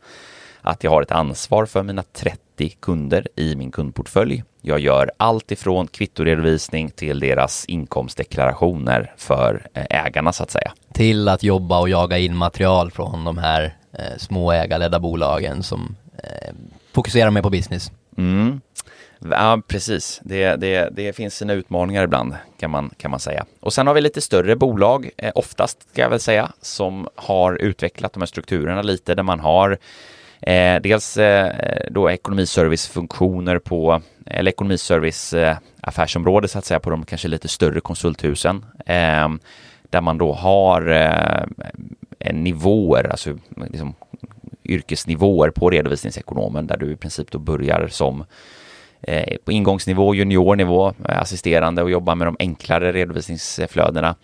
Att 0.67 0.85
jag 0.85 0.91
har 0.91 1.03
ett 1.03 1.11
ansvar 1.11 1.67
för 1.67 1.83
mina 1.83 2.03
30 2.03 2.69
kunder 2.81 3.29
i 3.37 3.57
min 3.57 3.71
kundportfölj. 3.71 4.45
Jag 4.63 4.81
gör 4.81 5.11
allt 5.17 5.53
ifrån 5.53 5.87
kvittoredovisning 5.87 6.91
till 6.91 7.21
deras 7.21 7.65
inkomstdeklarationer 7.65 9.15
för 9.17 9.67
eh, 9.75 10.07
ägarna 10.07 10.33
så 10.33 10.43
att 10.43 10.51
säga. 10.51 10.73
Till 10.93 11.29
att 11.29 11.43
jobba 11.43 11.81
och 11.81 11.89
jaga 11.89 12.19
in 12.19 12.37
material 12.37 12.91
från 12.91 13.25
de 13.25 13.39
här 13.39 13.77
eh, 13.93 14.17
små 14.19 14.53
ägarledda 14.53 15.01
bolagen 15.01 15.63
som 15.63 15.97
eh, 16.23 16.55
fokuserar 16.93 17.31
mer 17.31 17.43
på 17.43 17.51
business. 17.51 17.91
Mm. 18.19 18.61
Ja, 19.19 19.63
precis. 19.67 20.21
Det, 20.25 20.57
det, 20.57 20.89
det 20.93 21.13
finns 21.13 21.37
sina 21.37 21.53
utmaningar 21.53 22.05
ibland 22.05 22.35
kan 22.59 22.71
man, 22.71 22.91
kan 22.97 23.11
man 23.11 23.21
säga. 23.21 23.45
Och 23.61 23.73
sen 23.73 23.87
har 23.87 23.95
vi 23.95 24.01
lite 24.01 24.21
större 24.21 24.57
bolag, 24.57 25.11
eh, 25.17 25.33
oftast 25.35 25.91
ska 25.91 26.03
jag 26.03 26.11
väl 26.11 26.21
säga, 26.21 26.53
som 26.61 27.09
har 27.15 27.55
utvecklat 27.55 28.13
de 28.13 28.21
här 28.21 28.27
strukturerna 28.27 28.83
lite 28.83 29.15
där 29.15 29.23
man 29.23 29.41
har 29.41 29.79
Eh, 30.41 30.81
dels 30.81 31.17
eh, 31.17 31.53
då 31.91 32.11
ekonomiservicefunktioner 32.11 33.59
på, 33.59 34.03
eller 34.27 34.51
ekonomiservice 34.51 35.33
eh, 35.33 35.57
affärsområde 35.81 36.49
så 36.49 36.59
att 36.59 36.65
säga 36.65 36.81
på 36.81 36.91
de 36.91 37.05
kanske 37.05 37.29
lite 37.29 37.49
större 37.49 37.81
konsulthusen. 37.81 38.65
Eh, 38.87 39.29
där 39.91 40.01
man 40.01 40.19
då 40.19 40.33
har 40.33 40.89
eh, 40.89 42.33
nivåer, 42.33 43.11
alltså 43.11 43.39
liksom, 43.71 43.95
yrkesnivåer 44.65 45.51
på 45.51 45.71
redovisningsekonomen 45.71 46.67
där 46.67 46.77
du 46.77 46.93
i 46.93 46.97
princip 46.97 47.31
då 47.31 47.39
börjar 47.39 47.89
som 47.89 48.25
eh, 49.03 49.37
på 49.45 49.53
ingångsnivå, 49.53 50.15
juniornivå, 50.15 50.95
assisterande 51.03 51.83
och 51.83 51.91
jobbar 51.91 52.15
med 52.15 52.27
de 52.27 52.37
enklare 52.39 52.93
redovisningsflödena 52.93 54.17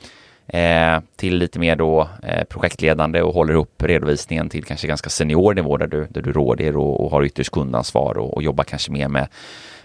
Eh, 0.53 1.01
till 1.17 1.37
lite 1.37 1.59
mer 1.59 1.77
då 1.77 2.09
eh, 2.23 2.45
projektledande 2.45 3.23
och 3.23 3.35
håller 3.35 3.55
upp 3.55 3.83
redovisningen 3.83 4.49
till 4.49 4.65
kanske 4.65 4.87
ganska 4.87 5.11
senior 5.11 5.55
nivå 5.55 5.77
där 5.77 5.87
du, 5.87 6.07
där 6.11 6.23
du 6.23 6.33
råder 6.33 6.77
och, 6.77 7.05
och 7.05 7.11
har 7.11 7.25
ytterst 7.25 7.51
kundansvar 7.51 8.19
och, 8.19 8.35
och 8.35 8.43
jobbar 8.43 8.65
kanske 8.65 8.93
mer 8.93 9.09
med 9.09 9.29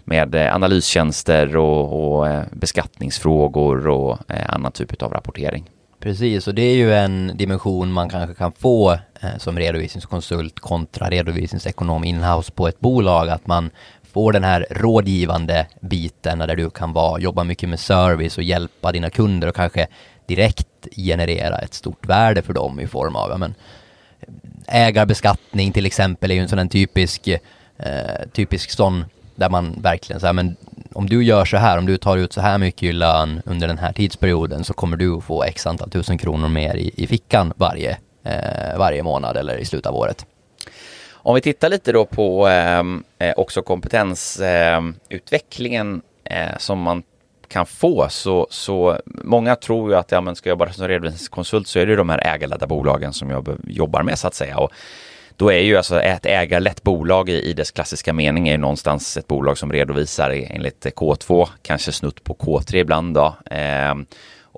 med 0.03 0.35
eh, 0.35 0.55
analystjänster 0.55 1.57
och, 1.57 2.19
och 2.19 2.43
beskattningsfrågor 2.51 3.87
och 3.87 4.17
annan 4.49 4.71
typ 4.71 5.03
av 5.03 5.13
rapportering. 5.13 5.69
Precis, 5.99 6.47
och 6.47 6.55
det 6.55 6.61
är 6.61 6.75
ju 6.75 6.93
en 6.93 7.31
dimension 7.37 7.91
man 7.91 8.09
kanske 8.09 8.35
kan 8.35 8.51
få 8.51 8.91
eh, 8.91 9.37
som 9.37 9.59
redovisningskonsult 9.59 10.59
kontra 10.59 11.09
redovisningsekonom 11.09 12.03
inhouse 12.03 12.51
på 12.51 12.67
ett 12.67 12.79
bolag, 12.79 13.29
att 13.29 13.47
man 13.47 13.69
får 14.13 14.31
den 14.31 14.43
här 14.43 14.65
rådgivande 14.69 15.67
biten 15.81 16.39
där 16.39 16.55
du 16.55 16.69
kan 16.69 16.93
vara, 16.93 17.19
jobba 17.19 17.43
mycket 17.43 17.69
med 17.69 17.79
service 17.79 18.37
och 18.37 18.43
hjälpa 18.43 18.91
dina 18.91 19.09
kunder 19.09 19.47
och 19.47 19.55
kanske 19.55 19.87
direkt 20.27 20.87
generera 20.95 21.57
ett 21.57 21.73
stort 21.73 22.05
värde 22.05 22.41
för 22.41 22.53
dem 22.53 22.79
i 22.79 22.87
form 22.87 23.15
av, 23.15 23.29
ja, 23.29 23.37
men, 23.37 23.55
ägarbeskattning 24.67 25.71
till 25.71 25.85
exempel 25.85 26.31
är 26.31 26.35
ju 26.35 26.41
en 26.41 26.49
sån 26.49 26.69
typisk, 26.69 27.27
eh, 27.27 27.39
typisk 28.33 28.71
sån 28.71 29.05
där 29.35 29.49
man 29.49 29.81
verkligen 29.81 30.19
säger 30.19 30.33
men 30.33 30.55
om 30.93 31.09
du 31.09 31.23
gör 31.23 31.45
så 31.45 31.57
här, 31.57 31.77
om 31.77 31.85
du 31.85 31.97
tar 31.97 32.17
ut 32.17 32.33
så 32.33 32.41
här 32.41 32.57
mycket 32.57 32.83
i 32.83 32.93
lön 32.93 33.41
under 33.45 33.67
den 33.67 33.77
här 33.77 33.93
tidsperioden 33.93 34.63
så 34.63 34.73
kommer 34.73 34.97
du 34.97 35.21
få 35.21 35.43
x 35.43 35.67
antal 35.67 35.89
tusen 35.89 36.17
kronor 36.17 36.49
mer 36.49 36.75
i, 36.75 36.91
i 36.95 37.07
fickan 37.07 37.53
varje, 37.55 37.97
eh, 38.23 38.77
varje 38.77 39.03
månad 39.03 39.37
eller 39.37 39.57
i 39.57 39.65
slutet 39.65 39.85
av 39.85 39.95
året. 39.95 40.25
Om 41.11 41.35
vi 41.35 41.41
tittar 41.41 41.69
lite 41.69 41.91
då 41.91 42.05
på 42.05 42.47
eh, 42.47 42.83
eh 43.19 43.33
också 43.37 43.61
kompetensutvecklingen 43.61 46.01
eh, 46.23 46.57
som 46.57 46.79
man 46.79 47.03
kan 47.49 47.65
få 47.65 48.09
så, 48.09 48.47
så 48.49 48.99
många 49.05 49.55
tror 49.55 49.91
ju 49.91 49.97
att 49.97 50.11
ja, 50.11 50.21
men 50.21 50.35
ska 50.35 50.49
jag 50.49 50.53
jobba 50.53 50.73
som 50.73 50.87
redovisningskonsult 50.87 51.67
så 51.67 51.79
är 51.79 51.85
det 51.85 51.95
de 51.95 52.09
här 52.09 52.27
ägarledda 52.27 52.67
bolagen 52.67 53.13
som 53.13 53.29
jag 53.29 53.57
jobbar 53.67 54.03
med 54.03 54.19
så 54.19 54.27
att 54.27 54.35
säga. 54.35 54.57
Och 54.57 54.71
då 55.35 55.51
är 55.51 55.59
ju 55.59 55.77
alltså 55.77 56.01
ett 56.01 56.25
ägarlett 56.25 56.83
bolag 56.83 57.29
i, 57.29 57.41
i 57.41 57.53
dess 57.53 57.71
klassiska 57.71 58.13
mening 58.13 58.47
är 58.47 58.57
någonstans 58.57 59.17
ett 59.17 59.27
bolag 59.27 59.57
som 59.57 59.71
redovisar 59.71 60.29
enligt 60.29 60.85
K2, 60.85 61.49
kanske 61.61 61.91
snutt 61.91 62.23
på 62.23 62.33
K3 62.33 62.75
ibland 62.75 63.13
då. 63.13 63.35
Eh, 63.51 63.95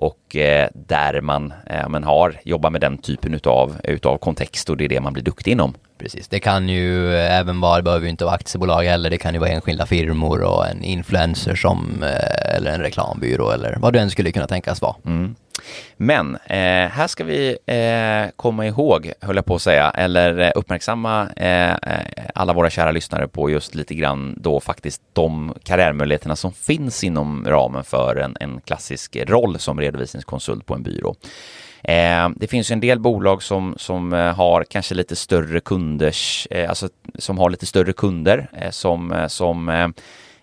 och 0.00 0.36
eh, 0.36 0.68
där 0.74 1.20
man, 1.20 1.52
eh, 1.66 1.88
man 1.88 2.04
har, 2.04 2.40
jobbar 2.44 2.70
med 2.70 2.80
den 2.80 2.98
typen 2.98 3.34
utav, 3.34 3.76
utav 3.84 4.18
kontext 4.18 4.70
och 4.70 4.76
det 4.76 4.84
är 4.84 4.88
det 4.88 5.00
man 5.00 5.12
blir 5.12 5.22
duktig 5.22 5.52
inom. 5.52 5.74
Precis, 5.98 6.28
det 6.28 6.40
kan 6.40 6.68
ju 6.68 7.14
även 7.14 7.60
vara, 7.60 7.76
det 7.76 7.82
behöver 7.82 8.04
ju 8.04 8.10
inte 8.10 8.24
vara 8.24 8.34
aktiebolag 8.34 8.82
heller, 8.82 9.10
det 9.10 9.18
kan 9.18 9.34
ju 9.34 9.40
vara 9.40 9.50
enskilda 9.50 9.86
firmor 9.86 10.42
och 10.42 10.68
en 10.68 10.84
influencer 10.84 11.54
som, 11.54 12.02
eh, 12.02 12.56
eller 12.56 12.72
en 12.72 12.80
reklambyrå 12.80 13.50
eller 13.50 13.76
vad 13.80 13.92
det 13.92 14.00
än 14.00 14.10
skulle 14.10 14.32
kunna 14.32 14.46
tänkas 14.46 14.82
vara. 14.82 14.94
Mm. 15.06 15.34
Men 15.96 16.34
eh, 16.34 16.88
här 16.90 17.06
ska 17.06 17.24
vi 17.24 17.58
eh, 17.66 18.30
komma 18.36 18.66
ihåg, 18.66 19.12
höll 19.20 19.36
jag 19.36 19.44
på 19.44 19.54
att 19.54 19.62
säga, 19.62 19.90
eller 19.90 20.38
eh, 20.38 20.50
uppmärksamma 20.54 21.28
eh, 21.36 21.70
eh, 21.70 21.76
alla 22.34 22.52
våra 22.52 22.70
kära 22.70 22.90
lyssnare 22.90 23.28
på 23.28 23.50
just 23.50 23.74
lite 23.74 23.94
grann 23.94 24.34
då 24.38 24.60
faktiskt 24.60 25.02
de 25.12 25.54
karriärmöjligheterna 25.62 26.36
som 26.36 26.52
finns 26.52 27.04
inom 27.04 27.44
ramen 27.48 27.84
för 27.84 28.16
en, 28.16 28.36
en 28.40 28.60
klassisk 28.60 29.16
roll 29.16 29.58
som 29.58 29.80
redovisningskonsult 29.80 30.66
på 30.66 30.74
en 30.74 30.82
byrå. 30.82 31.14
Eh, 31.84 32.28
det 32.36 32.46
finns 32.46 32.70
en 32.70 32.80
del 32.80 32.98
bolag 32.98 33.42
som, 33.42 33.74
som 33.78 34.12
har 34.12 34.64
kanske 34.64 34.94
lite 34.94 35.16
större 35.16 35.60
kunders, 35.60 36.48
alltså 36.68 36.88
som 37.18 37.38
har 37.38 37.50
lite 37.50 37.66
större 37.66 37.92
kunder 37.92 38.48
som, 38.70 39.26
som 39.28 39.92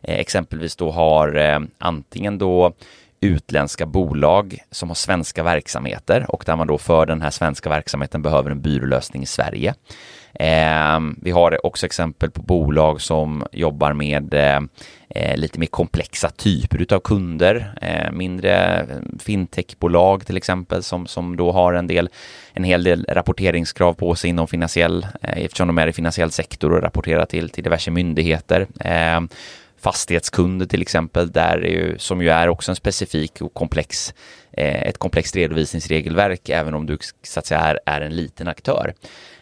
exempelvis 0.01 0.75
då 0.75 0.91
har 0.91 1.67
antingen 1.77 2.38
då 2.38 2.73
utländska 3.21 3.86
bolag 3.86 4.58
som 4.71 4.89
har 4.89 4.95
svenska 4.95 5.43
verksamheter 5.43 6.25
och 6.32 6.43
där 6.45 6.56
man 6.56 6.67
då 6.67 6.77
för 6.77 7.06
den 7.06 7.21
här 7.21 7.30
svenska 7.30 7.69
verksamheten 7.69 8.21
behöver 8.21 8.51
en 8.51 8.62
byrålösning 8.62 9.23
i 9.23 9.25
Sverige. 9.25 9.73
Eh, 10.34 10.99
vi 11.21 11.32
har 11.32 11.65
också 11.65 11.86
exempel 11.86 12.32
på 12.32 12.41
bolag 12.41 13.01
som 13.01 13.45
jobbar 13.51 13.93
med 13.93 14.34
eh, 14.34 14.60
eh 15.10 15.38
lite 15.38 15.60
mer 15.60 15.67
komplexa 15.67 16.30
typer 16.30 16.82
utav 16.82 16.99
kunder, 16.99 17.73
ehm, 17.82 18.06
eh, 18.06 18.12
mindre 18.12 18.86
fintechbolag 19.19 20.25
till 20.25 20.38
exempel 20.38 20.84
som, 20.84 21.08
som 21.08 21.38
då 21.38 21.51
har 21.51 21.73
en, 21.73 21.88
del, 21.88 22.10
en 22.53 22.63
hel 22.63 22.84
del 22.84 23.06
rapporteringskrav 23.10 23.93
på 23.93 24.15
sig 24.15 24.30
inom 24.30 24.47
finansiell, 24.47 25.08
eh, 25.21 25.45
eftersom 25.45 25.67
de 25.67 25.77
är 25.77 25.88
i 25.88 25.93
finansiell 25.93 26.32
sektor 26.32 26.73
och 26.73 26.82
rapporterar 26.82 27.25
till, 27.25 27.49
till 27.49 27.63
diverse 27.63 27.91
myndigheter 27.91 28.67
ehm, 28.80 29.30
fastighetskunder 29.88 30.65
till 30.65 30.82
exempel, 30.82 31.32
där 31.32 31.58
ju, 31.58 31.97
som 31.97 32.21
ju 32.21 32.30
är 32.30 32.50
också 32.50 32.71
en 32.71 32.76
specifik 32.76 33.41
och 33.41 33.54
komplex, 33.54 34.13
eh, 34.52 34.82
ett 34.84 34.97
komplext 34.97 35.36
redovisningsregelverk, 35.36 36.50
även 36.50 36.73
om 36.73 36.86
du 36.86 36.97
så 37.23 37.39
att 37.39 37.45
säga 37.45 37.60
är, 37.60 37.80
är 37.86 38.02
en 38.02 38.15
liten 38.15 38.47
aktör. 38.47 38.93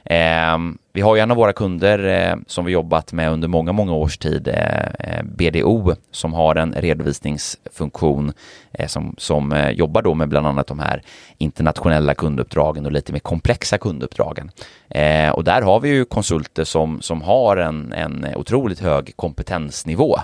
Eh, 0.06 0.58
vi 0.94 1.02
har 1.02 1.15
ju 1.15 1.22
en 1.22 1.32
av 1.32 1.38
våra 1.38 1.54
kunder 1.54 2.06
eh, 2.06 2.36
som 2.48 2.65
vi 2.65 2.72
jobbat 2.72 3.13
med 3.13 3.32
under 3.32 3.48
många, 3.48 3.72
många 3.72 3.94
års 3.94 4.18
tid, 4.18 4.48
eh, 4.48 4.86
eh 5.00 5.24
BDO, 5.24 5.94
som 6.12 6.34
har 6.34 6.56
en 6.56 6.74
redovisningsfunktion 6.74 8.34
eh, 8.74 8.88
som, 8.88 9.15
som 9.18 9.54
eh, 9.54 9.70
jobbar 9.70 10.02
då 10.02 10.13
med 10.13 10.30
bland 10.30 10.48
annat 10.48 10.68
de 10.68 10.80
här 10.80 11.02
internationella 11.38 12.13
kunduppdragen 12.13 12.86
och 12.86 12.91
lite 12.91 13.12
mer 13.12 13.20
komplexa 13.20 13.78
kunduppdragen. 13.78 14.52
Eh, 14.89 15.30
och 15.30 15.44
där 15.44 15.62
har 15.62 15.80
vi 15.80 15.89
ju 15.89 16.06
konsulter 16.06 16.63
som, 16.63 17.02
som 17.02 17.22
har 17.22 17.58
en, 17.58 17.94
en 17.94 18.26
otroligt 18.36 18.80
hög 18.80 19.13
kompetensnivå. 19.15 20.18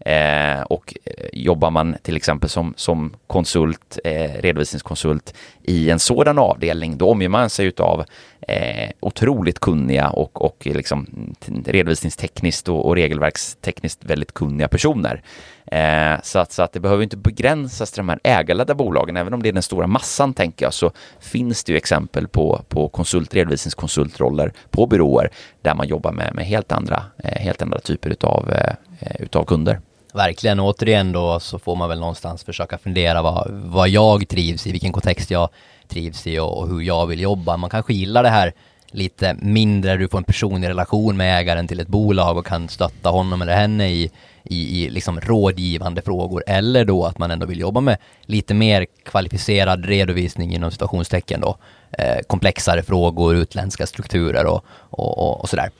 Eh, 0.00 0.62
och 0.62 0.94
eh, 1.04 1.28
jobbar 1.32 1.70
man 1.70 1.96
till 2.02 2.16
exempel 2.16 2.50
som, 2.50 2.74
som 2.76 3.14
konsult, 3.26 3.98
eh, 4.04 4.30
redovisningskonsult 4.40 5.34
i 5.62 5.90
en 5.90 5.98
sådan 5.98 6.38
avdelning, 6.38 6.98
då 6.98 7.10
omger 7.10 7.28
man 7.28 7.50
sig 7.50 7.66
utav 7.66 8.04
eh, 8.48 8.90
otroligt 9.00 9.58
kunniga 9.58 10.08
och, 10.08 10.44
och 10.44 10.66
liksom 10.66 11.06
mm, 11.48 11.64
redovisningstekniskt 11.64 12.68
och, 12.68 12.86
och 12.86 12.94
regelverkstekniskt 12.94 14.04
väldigt 14.04 14.34
kunniga 14.34 14.68
personer. 14.68 15.22
Eh, 15.66 16.20
så, 16.22 16.38
att, 16.38 16.52
så 16.52 16.62
att 16.62 16.72
det 16.72 16.80
behöver 16.80 17.02
inte 17.02 17.16
begränsas 17.16 17.92
till 17.92 18.00
de 18.00 18.08
här 18.08 18.20
ägarledda 18.24 18.74
bolagen, 18.74 19.16
även 19.16 19.34
om 19.34 19.42
det 19.42 19.48
är 19.48 19.52
den 19.52 19.62
stora 19.62 19.86
massan 19.86 20.34
tänker 20.34 20.66
jag, 20.66 20.74
så 20.74 20.90
finns 21.20 21.64
det 21.64 21.72
ju 21.72 21.78
exempel 21.78 22.28
på, 22.28 22.60
på 22.68 22.88
konsult, 22.88 23.34
redovisningskonsultroller 23.34 24.52
på 24.70 24.86
byråer 24.86 25.30
där 25.62 25.74
man 25.74 25.88
jobbar 25.88 26.12
med, 26.12 26.34
med 26.34 26.46
helt, 26.46 26.72
andra, 26.72 27.02
eh, 27.24 27.40
helt 27.42 27.62
andra 27.62 27.78
typer 27.78 28.10
utav, 28.10 28.52
eh, 28.52 28.74
utav 29.18 29.44
kunder. 29.44 29.80
Verkligen, 30.16 30.60
återigen 30.60 31.12
då 31.12 31.40
så 31.40 31.58
får 31.58 31.76
man 31.76 31.88
väl 31.88 32.00
någonstans 32.00 32.44
försöka 32.44 32.78
fundera 32.78 33.22
vad, 33.22 33.50
vad 33.50 33.88
jag 33.88 34.28
trivs 34.28 34.66
i, 34.66 34.72
vilken 34.72 34.92
kontext 34.92 35.30
jag 35.30 35.48
trivs 35.88 36.26
i 36.26 36.38
och, 36.38 36.58
och 36.58 36.68
hur 36.68 36.80
jag 36.80 37.06
vill 37.06 37.20
jobba. 37.20 37.56
Man 37.56 37.70
kanske 37.70 37.94
gillar 37.94 38.22
det 38.22 38.28
här 38.28 38.52
lite 38.90 39.36
mindre, 39.40 39.96
du 39.96 40.08
får 40.08 40.18
en 40.18 40.24
personlig 40.24 40.68
relation 40.68 41.16
med 41.16 41.40
ägaren 41.40 41.68
till 41.68 41.80
ett 41.80 41.88
bolag 41.88 42.36
och 42.36 42.46
kan 42.46 42.68
stötta 42.68 43.10
honom 43.10 43.42
eller 43.42 43.56
henne 43.56 43.88
i, 43.88 44.10
i, 44.42 44.84
i 44.84 44.90
liksom 44.90 45.20
rådgivande 45.20 46.02
frågor 46.02 46.44
eller 46.46 46.84
då 46.84 47.04
att 47.04 47.18
man 47.18 47.30
ändå 47.30 47.46
vill 47.46 47.60
jobba 47.60 47.80
med 47.80 47.96
lite 48.22 48.54
mer 48.54 48.86
kvalificerad 49.04 49.84
redovisning 49.84 50.54
inom 50.54 50.70
situationstecken 50.70 51.40
då. 51.40 51.56
Eh, 51.98 52.18
komplexare 52.26 52.82
frågor, 52.82 53.34
utländska 53.34 53.86
strukturer 53.86 54.46
och, 54.46 54.64
och, 54.90 55.18
och, 55.18 55.40
och 55.40 55.48
sådär. 55.48 55.70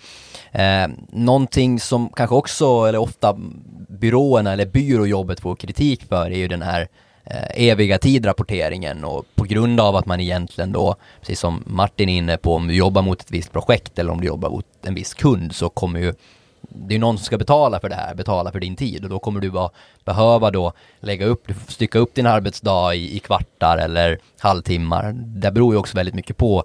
Eh, 0.52 0.88
någonting 1.10 1.80
som 1.80 2.08
kanske 2.08 2.34
också, 2.34 2.84
eller 2.84 2.98
ofta 2.98 3.36
byråerna 3.98 4.52
eller 4.52 4.66
byråjobbet 4.66 5.40
får 5.40 5.56
kritik 5.56 6.04
för 6.08 6.30
är 6.30 6.38
ju 6.38 6.48
den 6.48 6.62
här 6.62 6.88
eh, 7.24 7.68
eviga 7.68 7.98
tidrapporteringen 7.98 9.04
och 9.04 9.24
på 9.34 9.44
grund 9.44 9.80
av 9.80 9.96
att 9.96 10.06
man 10.06 10.20
egentligen 10.20 10.72
då, 10.72 10.96
precis 11.20 11.40
som 11.40 11.62
Martin 11.66 12.08
är 12.08 12.16
inne 12.16 12.36
på, 12.36 12.54
om 12.54 12.68
du 12.68 12.74
jobbar 12.74 13.02
mot 13.02 13.20
ett 13.20 13.30
visst 13.30 13.52
projekt 13.52 13.98
eller 13.98 14.12
om 14.12 14.20
du 14.20 14.26
jobbar 14.26 14.50
mot 14.50 14.66
en 14.82 14.94
viss 14.94 15.14
kund 15.14 15.54
så 15.54 15.68
kommer 15.68 16.00
ju 16.00 16.14
det 16.68 16.94
är 16.94 16.98
någon 16.98 17.18
som 17.18 17.24
ska 17.24 17.38
betala 17.38 17.80
för 17.80 17.88
det 17.88 17.94
här, 17.94 18.14
betala 18.14 18.52
för 18.52 18.60
din 18.60 18.76
tid 18.76 19.04
och 19.04 19.10
då 19.10 19.18
kommer 19.18 19.40
du 19.40 19.50
bara 19.50 19.70
behöva 20.04 20.50
då 20.50 20.72
lägga 21.00 21.26
upp, 21.26 21.48
stycka 21.68 21.98
upp 21.98 22.14
din 22.14 22.26
arbetsdag 22.26 22.94
i, 22.94 23.16
i 23.16 23.18
kvartar 23.18 23.78
eller 23.78 24.18
halvtimmar. 24.38 25.12
Det 25.12 25.50
beror 25.50 25.74
ju 25.74 25.78
också 25.78 25.96
väldigt 25.96 26.14
mycket 26.14 26.36
på 26.36 26.58
eh, 26.58 26.64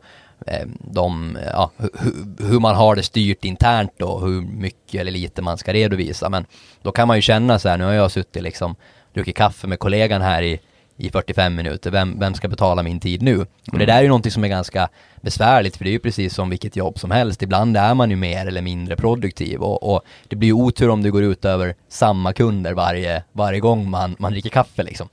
de, 0.80 1.38
ja, 1.54 1.72
hur, 1.78 2.48
hur 2.48 2.60
man 2.60 2.76
har 2.76 2.96
det 2.96 3.04
styrt 3.04 3.46
internt 3.46 3.92
då, 3.98 4.20
hur 4.20 4.42
mycket 4.42 5.02
eller 5.02 5.12
lite 5.12 5.42
man 5.42 5.58
ska 5.58 5.74
redovisa. 5.74 6.30
Men 6.30 6.46
då 6.82 6.92
kan 6.92 7.08
man 7.08 7.18
ju 7.18 7.22
känna 7.22 7.60
så 7.60 7.70
här, 7.70 7.78
nu 7.78 7.84
har 7.84 7.94
jag 7.94 8.12
suttit 8.12 8.44
liksom, 8.44 8.76
druckit 9.14 9.36
kaffe 9.36 9.68
med 9.68 9.80
kollegan 9.80 10.22
här 10.22 10.42
i 10.42 10.60
i 11.02 11.10
45 11.10 11.56
minuter, 11.56 11.92
vem, 11.92 12.20
vem 12.20 12.34
ska 12.34 12.48
betala 12.48 12.84
min 12.84 13.00
tid 13.00 13.22
nu? 13.22 13.40
Och 13.40 13.48
det 13.66 13.76
mm. 13.76 13.88
där 13.88 13.98
är 13.98 14.02
ju 14.02 14.08
någonting 14.08 14.32
som 14.32 14.44
är 14.44 14.48
ganska 14.48 14.90
besvärligt 15.22 15.78
för 15.78 15.84
det 15.84 15.90
är 15.90 15.92
ju 15.92 16.00
precis 16.00 16.34
som 16.34 16.50
vilket 16.50 16.76
jobb 16.76 17.00
som 17.00 17.12
helst. 17.12 17.42
Ibland 17.42 17.78
är 17.78 17.94
man 17.94 18.10
ju 18.10 18.16
mer 18.16 18.48
eller 18.48 18.62
mindre 18.62 18.96
produktiv 18.96 19.62
och, 19.62 19.94
och 19.94 20.02
det 20.28 20.36
blir 20.36 20.48
ju 20.48 20.54
otur 20.54 20.90
om 20.90 21.04
det 21.04 21.10
går 21.10 21.24
ut 21.24 21.46
över 21.46 21.76
samma 21.90 22.34
kunder 22.34 22.74
varje, 22.74 23.24
varje 23.32 23.60
gång 23.60 23.90
man, 23.90 24.16
man 24.20 24.32
dricker 24.32 24.50
kaffe 24.50 24.84
liksom. 24.84 25.10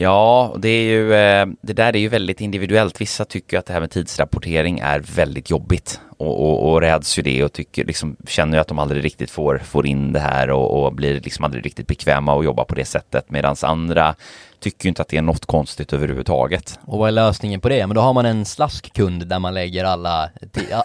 Ja, 0.00 0.54
det 0.58 0.68
är 0.68 0.82
ju, 0.82 1.14
eh, 1.14 1.46
det 1.60 1.72
där 1.72 1.96
är 1.96 2.00
ju 2.00 2.08
väldigt 2.08 2.40
individuellt. 2.40 3.00
Vissa 3.00 3.24
tycker 3.24 3.58
att 3.58 3.66
det 3.66 3.72
här 3.72 3.80
med 3.80 3.90
tidsrapportering 3.90 4.78
är 4.78 5.00
väldigt 5.00 5.50
jobbigt 5.50 6.00
och, 6.18 6.42
och, 6.42 6.72
och 6.72 6.80
räds 6.80 7.18
ju 7.18 7.22
det 7.22 7.44
och 7.44 7.52
tycker, 7.52 7.84
liksom, 7.84 8.16
känner 8.26 8.56
ju 8.56 8.60
att 8.60 8.68
de 8.68 8.78
aldrig 8.78 9.04
riktigt 9.04 9.30
får, 9.30 9.58
får 9.58 9.86
in 9.86 10.12
det 10.12 10.20
här 10.20 10.50
och, 10.50 10.84
och 10.84 10.92
blir 10.92 11.20
liksom 11.20 11.44
aldrig 11.44 11.66
riktigt 11.66 11.86
bekväma 11.86 12.38
att 12.38 12.44
jobba 12.44 12.64
på 12.64 12.74
det 12.74 12.84
sättet. 12.84 13.30
Medan 13.30 13.56
andra 13.62 14.14
tycker 14.60 14.88
inte 14.88 15.02
att 15.02 15.08
det 15.08 15.16
är 15.16 15.22
något 15.22 15.46
konstigt 15.46 15.92
överhuvudtaget. 15.92 16.78
Och 16.84 16.98
vad 16.98 17.08
är 17.08 17.12
lösningen 17.12 17.60
på 17.60 17.68
det? 17.68 17.86
Men 17.86 17.94
då 17.94 18.00
har 18.00 18.12
man 18.12 18.26
en 18.26 18.44
slaskkund 18.44 19.26
där 19.26 19.38
man 19.38 19.54
lägger 19.54 19.84
alla, 19.84 20.30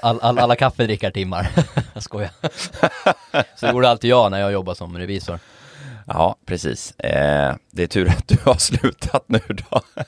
all, 0.02 0.20
all, 0.22 0.40
alla 0.40 0.56
kaffedrickartimmar. 0.56 1.50
jag 1.94 2.04
skojar. 2.04 2.30
Så 3.56 3.66
det 3.66 3.72
gjorde 3.72 3.90
alltid 3.90 4.10
jag 4.10 4.32
när 4.32 4.40
jag 4.40 4.52
jobbade 4.52 4.78
som 4.78 4.98
revisor. 4.98 5.40
Ja, 6.08 6.36
precis. 6.46 7.00
Eh, 7.00 7.56
det 7.72 7.84
är 7.84 7.88
tur 7.88 8.10
att 8.10 8.28
du 8.28 8.38
har 8.46 8.58
slutat 8.58 9.24
nu 9.28 9.42
då. 9.48 9.82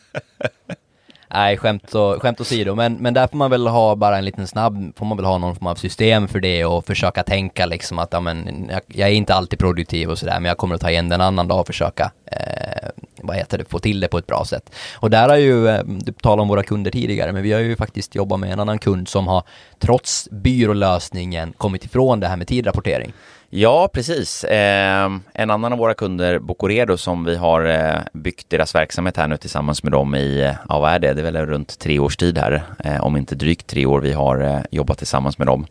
Nej, 1.35 1.57
skämt, 1.57 1.95
och, 1.95 2.21
skämt 2.21 2.41
åsido, 2.41 2.75
men, 2.75 2.93
men 2.93 3.13
där 3.13 3.27
får 3.27 3.37
man 3.37 3.51
väl 3.51 3.67
ha 3.67 3.95
bara 3.95 4.17
en 4.17 4.25
liten 4.25 4.47
snabb, 4.47 4.93
får 4.95 5.05
man 5.05 5.17
väl 5.17 5.25
ha 5.25 5.37
någon 5.37 5.55
form 5.55 5.67
av 5.67 5.75
system 5.75 6.27
för 6.27 6.39
det 6.39 6.65
och 6.65 6.85
försöka 6.85 7.23
tänka 7.23 7.65
liksom 7.65 7.99
att 7.99 8.13
ja, 8.13 8.19
men, 8.19 8.69
jag, 8.71 8.81
jag 8.87 9.09
är 9.09 9.13
inte 9.13 9.33
alltid 9.33 9.59
produktiv 9.59 10.09
och 10.09 10.17
sådär, 10.17 10.39
men 10.39 10.45
jag 10.45 10.57
kommer 10.57 10.75
att 10.75 10.81
ta 10.81 10.89
igen 10.89 11.09
den 11.09 11.21
annan 11.21 11.47
dag 11.47 11.59
och 11.59 11.67
försöka 11.67 12.11
eh, 12.25 12.89
vad 13.21 13.35
heter 13.35 13.57
det, 13.57 13.65
få 13.65 13.79
till 13.79 13.99
det 13.99 14.07
på 14.07 14.17
ett 14.17 14.27
bra 14.27 14.45
sätt. 14.45 14.75
Och 14.95 15.09
där 15.09 15.29
har 15.29 15.37
ju, 15.37 15.67
eh, 15.67 15.83
du 15.85 16.11
talade 16.11 16.41
om 16.41 16.47
våra 16.47 16.63
kunder 16.63 16.91
tidigare, 16.91 17.31
men 17.31 17.43
vi 17.43 17.53
har 17.53 17.59
ju 17.59 17.75
faktiskt 17.75 18.15
jobbat 18.15 18.39
med 18.39 18.51
en 18.51 18.59
annan 18.59 18.79
kund 18.79 19.07
som 19.07 19.27
har 19.27 19.43
trots 19.79 20.29
byrålösningen 20.31 21.53
kommit 21.57 21.85
ifrån 21.85 22.19
det 22.19 22.27
här 22.27 22.37
med 22.37 22.47
tidrapportering. 22.47 23.13
Ja, 23.49 23.89
precis. 23.93 24.43
Eh, 24.43 25.11
en 25.33 25.49
annan 25.49 25.73
av 25.73 25.79
våra 25.79 25.93
kunder, 25.93 26.39
Bocoredo, 26.39 26.97
som 26.97 27.25
vi 27.25 27.35
har 27.35 27.65
eh, 27.65 27.99
byggt 28.13 28.49
deras 28.49 28.75
verksamhet 28.75 29.17
här 29.17 29.27
nu 29.27 29.37
tillsammans 29.37 29.83
med 29.83 29.91
dem 29.91 30.15
i, 30.15 30.41
eh, 30.41 30.55
ja 30.69 30.79
vad 30.79 30.91
är 30.93 30.99
det, 30.99 31.13
det 31.13 31.21
är 31.21 31.31
väl 31.31 31.45
runt 31.45 31.79
tre 31.79 31.99
års 31.99 32.17
tid 32.17 32.37
här, 32.37 32.63
eh, 32.79 33.03
om 33.03 33.17
inte 33.17 33.35
drygt 33.35 33.67
tre 33.67 33.85
år 33.85 34.01
vi 34.01 34.11
har 34.11 34.41
eh, 34.41 34.59
jobbat 34.71 34.97
tillsammans 34.97 35.37
med 35.37 35.47
dem. 35.47 35.67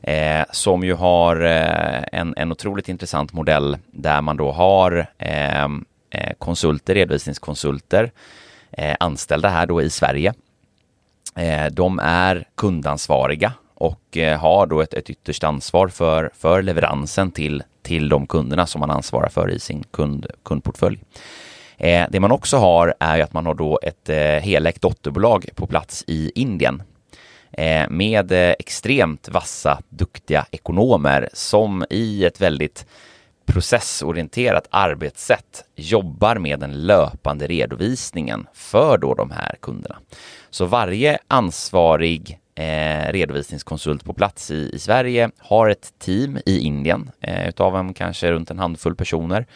Eh, 0.00 0.44
som 0.50 0.84
ju 0.84 0.94
har 0.94 1.44
eh, 1.44 2.04
en, 2.12 2.34
en 2.36 2.52
otroligt 2.52 2.88
intressant 2.88 3.32
modell 3.32 3.76
där 3.90 4.20
man 4.20 4.36
då 4.36 4.52
har 4.52 5.06
ehm, 5.18 5.84
eh, 6.10 6.32
konsulter, 6.38 6.94
redovisningskonsulter, 6.94 8.10
eh, 8.70 8.96
anställda 9.00 9.48
här 9.48 9.66
då 9.66 9.82
i 9.82 9.90
Sverige. 9.90 10.34
de 11.70 11.98
är 11.98 12.44
kundansvariga 12.56 13.52
och 13.82 14.16
eh, 14.16 14.38
har 14.38 14.66
då 14.66 14.80
ett, 14.80 14.94
ett 14.94 15.10
ytterst 15.10 15.44
ansvar 15.44 15.88
för, 15.88 16.30
för 16.34 16.62
leveransen 16.62 17.30
till, 17.30 17.62
till 17.82 18.08
de 18.08 18.26
kunderna 18.26 18.66
som 18.66 18.80
man 18.80 18.90
ansvarar 18.90 19.28
för 19.28 19.50
i 19.50 19.58
sin 19.58 19.84
kund, 19.90 20.26
kundportfölj. 20.44 20.98
Eh, 21.76 22.06
det 22.10 22.20
man 22.20 22.32
också 22.32 22.56
har 22.56 22.94
är 23.00 23.20
att 23.20 23.32
man 23.32 23.46
har 23.46 23.54
då 23.54 23.80
ett 23.82 24.08
eh, 24.08 24.16
helägt 24.16 24.82
dotterbolag 24.82 25.48
på 25.54 25.66
plats 25.66 26.04
i 26.06 26.32
Indien 26.34 26.82
eh, 27.52 27.88
med 27.90 28.32
eh, 28.32 28.54
extremt 28.58 29.28
vassa, 29.28 29.80
duktiga 29.88 30.46
ekonomer 30.50 31.28
som 31.32 31.84
i 31.90 32.24
ett 32.24 32.40
väldigt 32.40 32.86
processorienterat 33.46 34.68
arbetssätt 34.70 35.64
jobbar 35.76 36.36
med 36.36 36.60
den 36.60 36.86
löpande 36.86 37.46
redovisningen 37.46 38.46
för 38.54 38.98
då 38.98 39.14
de 39.14 39.30
här 39.30 39.56
kunderna. 39.60 39.96
Så 40.50 40.66
varje 40.66 41.18
ansvarig 41.28 42.38
eh, 42.54 43.12
redovisningskonsult 43.12 44.04
på 44.04 44.12
plats 44.12 44.50
i, 44.50 44.70
i 44.74 44.78
Sverige, 44.78 45.30
har 45.38 45.68
ett 45.68 45.92
team 45.98 46.38
i 46.46 46.58
Indien 46.58 47.10
eh, 47.20 47.48
utav 47.48 47.76
en 47.76 47.94
kanske 47.94 48.32
runt 48.32 48.50
en 48.50 48.58
handfull 48.58 48.94
personer 48.94 49.46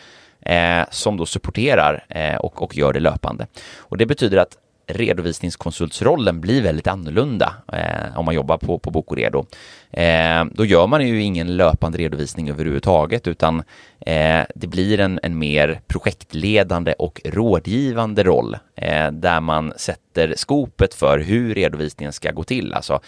eh, 0.40 0.84
som 0.90 1.16
då 1.16 1.26
supporterar 1.26 2.04
eh, 2.08 2.36
och, 2.36 2.62
och 2.62 2.76
gör 2.76 2.92
det 2.92 3.00
löpande. 3.00 3.46
Och 3.76 3.96
det 3.96 4.06
betyder 4.06 4.38
att 4.38 4.58
redovisningskonsultsrollen 4.86 6.40
blir 6.40 6.62
väldigt 6.62 6.86
annorlunda 6.86 7.54
eh, 7.72 8.18
om 8.18 8.24
man 8.24 8.34
jobbar 8.34 8.58
på, 8.58 8.78
på 8.78 8.90
Bokoredo. 8.90 9.46
Eh, 9.90 10.44
då 10.52 10.64
gör 10.64 10.86
man 10.86 11.08
ju 11.08 11.22
ingen 11.22 11.56
löpande 11.56 11.98
redovisning 11.98 12.50
överhuvudtaget 12.50 13.28
utan 13.28 13.62
eh, 14.00 14.42
det 14.54 14.66
blir 14.66 15.00
en, 15.00 15.20
en 15.22 15.38
mer 15.38 15.80
projektledande 15.86 16.92
och 16.92 17.20
rådgivande 17.24 18.22
roll 18.22 18.56
eh, 18.74 19.10
där 19.10 19.40
man 19.40 19.72
sätter 19.76 20.34
skopet 20.36 20.94
för 20.94 21.18
hur 21.18 21.54
redovisningen 21.54 22.12
ska 22.12 22.32
gå 22.32 22.44
till. 22.44 22.74
Alltså, 22.74 23.00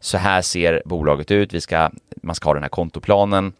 så 0.00 0.18
här 0.18 0.42
ser 0.42 0.82
bolaget 0.84 1.30
ut, 1.30 1.54
vi 1.54 1.60
ska, 1.60 1.90
man 2.22 2.34
ska 2.34 2.48
ha 2.48 2.54
den 2.54 2.62
här 2.62 2.70
kontoplanen, 2.70 3.52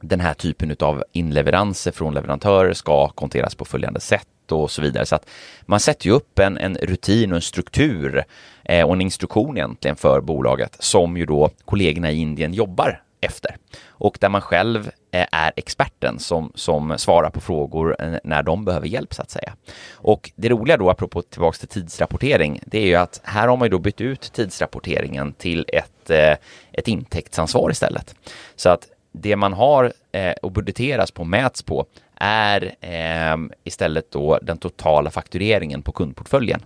den 0.00 0.20
här 0.20 0.34
typen 0.34 0.76
av 0.80 1.04
inleveranser 1.12 1.92
från 1.92 2.14
leverantörer 2.14 2.72
ska 2.72 3.08
konteras 3.08 3.54
på 3.54 3.64
följande 3.64 4.00
sätt 4.00 4.26
och 4.52 4.70
så 4.70 4.82
vidare. 4.82 5.06
Så 5.06 5.14
att 5.14 5.28
man 5.62 5.80
sätter 5.80 6.06
ju 6.06 6.12
upp 6.12 6.38
en, 6.38 6.58
en 6.58 6.76
rutin 6.76 7.32
och 7.32 7.36
en 7.36 7.42
struktur 7.42 8.24
eh, 8.64 8.86
och 8.86 8.94
en 8.94 9.00
instruktion 9.00 9.56
egentligen 9.56 9.96
för 9.96 10.20
bolaget 10.20 10.76
som 10.78 11.16
ju 11.16 11.26
då 11.26 11.50
kollegorna 11.64 12.10
i 12.10 12.16
Indien 12.16 12.54
jobbar 12.54 13.02
efter 13.20 13.56
och 13.88 14.18
där 14.20 14.28
man 14.28 14.40
själv 14.40 14.90
eh, 15.10 15.26
är 15.32 15.52
experten 15.56 16.18
som, 16.18 16.52
som 16.54 16.98
svarar 16.98 17.30
på 17.30 17.40
frågor 17.40 17.96
eh, 17.98 18.14
när 18.24 18.42
de 18.42 18.64
behöver 18.64 18.86
hjälp 18.86 19.14
så 19.14 19.22
att 19.22 19.30
säga. 19.30 19.52
Och 19.92 20.30
det 20.36 20.48
roliga 20.48 20.76
då, 20.76 20.90
apropå 20.90 21.22
tillbaks 21.22 21.58
till 21.58 21.68
tidsrapportering, 21.68 22.60
det 22.66 22.78
är 22.78 22.86
ju 22.86 22.94
att 22.94 23.20
här 23.24 23.48
har 23.48 23.56
man 23.56 23.66
ju 23.66 23.70
då 23.70 23.78
bytt 23.78 24.00
ut 24.00 24.32
tidsrapporteringen 24.32 25.32
till 25.32 25.66
ett, 25.68 26.10
eh, 26.10 26.36
ett 26.72 26.88
intäktsansvar 26.88 27.70
istället. 27.70 28.14
Så 28.56 28.68
att 28.68 28.88
det 29.12 29.36
man 29.36 29.52
har 29.52 29.92
eh, 30.12 30.32
och 30.42 30.52
budgeteras 30.52 31.10
på 31.10 31.24
mäts 31.24 31.62
på 31.62 31.86
är 32.20 32.74
eh, 32.80 33.36
istället 33.64 34.10
då 34.10 34.38
den 34.42 34.58
totala 34.58 35.10
faktureringen 35.10 35.82
på 35.82 35.92
kundportföljen. 35.92 36.60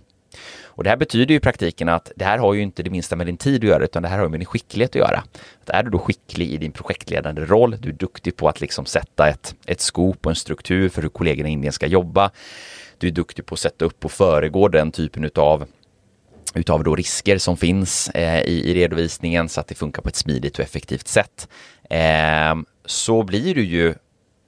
Och 0.63 0.83
det 0.83 0.89
här 0.89 0.97
betyder 0.97 1.31
ju 1.31 1.37
i 1.37 1.39
praktiken 1.39 1.89
att 1.89 2.11
det 2.15 2.25
här 2.25 2.37
har 2.37 2.53
ju 2.53 2.61
inte 2.61 2.83
det 2.83 2.89
minsta 2.89 3.15
med 3.15 3.27
din 3.27 3.37
tid 3.37 3.63
att 3.63 3.69
göra, 3.69 3.83
utan 3.83 4.03
det 4.03 4.09
här 4.09 4.19
har 4.19 4.29
med 4.29 4.39
din 4.39 4.45
skicklighet 4.45 4.89
att 4.91 4.95
göra. 4.95 5.23
Att 5.61 5.69
är 5.69 5.83
du 5.83 5.89
då 5.89 5.99
skicklig 5.99 6.49
i 6.49 6.57
din 6.57 6.71
projektledande 6.71 7.41
roll, 7.45 7.77
du 7.79 7.89
är 7.89 7.93
duktig 7.93 8.35
på 8.35 8.49
att 8.49 8.61
liksom 8.61 8.85
sätta 8.85 9.29
ett, 9.29 9.55
ett 9.65 9.81
skop 9.81 10.25
och 10.25 10.31
en 10.31 10.35
struktur 10.35 10.89
för 10.89 11.01
hur 11.01 11.09
kollegorna 11.09 11.49
i 11.49 11.51
Indien 11.51 11.73
ska 11.73 11.87
jobba. 11.87 12.31
Du 12.97 13.07
är 13.07 13.11
duktig 13.11 13.45
på 13.45 13.53
att 13.53 13.59
sätta 13.59 13.85
upp 13.85 14.05
och 14.05 14.11
föregå 14.11 14.67
den 14.67 14.91
typen 14.91 15.23
utav 15.23 15.65
utav 16.53 16.83
då 16.83 16.95
risker 16.95 17.37
som 17.37 17.57
finns 17.57 18.09
eh, 18.09 18.41
i, 18.41 18.71
i 18.71 18.73
redovisningen 18.73 19.49
så 19.49 19.59
att 19.59 19.67
det 19.67 19.75
funkar 19.75 20.01
på 20.01 20.09
ett 20.09 20.15
smidigt 20.15 20.59
och 20.59 20.65
effektivt 20.65 21.07
sätt. 21.07 21.47
Eh, 21.89 22.55
så 22.85 23.23
blir 23.23 23.55
du 23.55 23.63
ju 23.63 23.93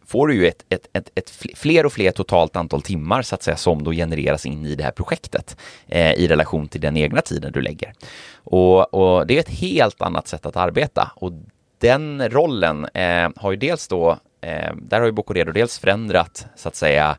får 0.07 0.27
du 0.27 0.35
ju 0.35 0.47
ett, 0.47 0.65
ett, 0.69 0.87
ett, 0.93 1.11
ett, 1.15 1.29
fler 1.55 1.85
och 1.85 1.93
fler 1.93 2.11
totalt 2.11 2.55
antal 2.55 2.81
timmar 2.81 3.21
så 3.21 3.35
att 3.35 3.43
säga 3.43 3.57
som 3.57 3.83
då 3.83 3.91
genereras 3.91 4.45
in 4.45 4.65
i 4.65 4.75
det 4.75 4.83
här 4.83 4.91
projektet 4.91 5.57
eh, 5.87 6.13
i 6.13 6.27
relation 6.27 6.67
till 6.67 6.81
den 6.81 6.97
egna 6.97 7.21
tiden 7.21 7.51
du 7.51 7.61
lägger. 7.61 7.93
Och, 8.33 8.93
och, 8.93 9.27
det 9.27 9.35
är 9.35 9.39
ett 9.39 9.59
helt 9.59 10.01
annat 10.01 10.27
sätt 10.27 10.45
att 10.45 10.57
arbeta. 10.57 11.11
Och 11.15 11.31
den 11.79 12.29
rollen 12.29 12.85
eh, 12.85 13.29
har 13.35 13.51
ju 13.51 13.57
dels 13.57 13.87
då, 13.87 14.11
eh, 14.41 14.75
där 14.75 14.99
har 14.99 15.05
ju 15.05 15.11
Bocoredo 15.11 15.51
dels 15.51 15.79
förändrat 15.79 16.45
så 16.55 16.67
att 16.67 16.75
säga 16.75 17.17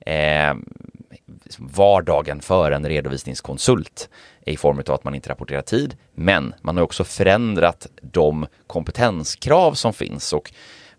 eh, 0.00 0.54
liksom 1.44 1.68
vardagen 1.68 2.40
för 2.40 2.72
en 2.72 2.88
redovisningskonsult 2.88 4.08
i 4.46 4.56
form 4.56 4.82
av 4.88 4.94
att 4.94 5.04
man 5.04 5.14
inte 5.14 5.30
rapporterar 5.30 5.62
tid, 5.62 5.96
men 6.14 6.54
man 6.62 6.76
har 6.76 6.84
också 6.84 7.04
förändrat 7.04 7.86
de 8.02 8.46
kompetenskrav 8.66 9.72
som 9.72 9.92
finns. 9.92 10.32
Och 10.32 10.52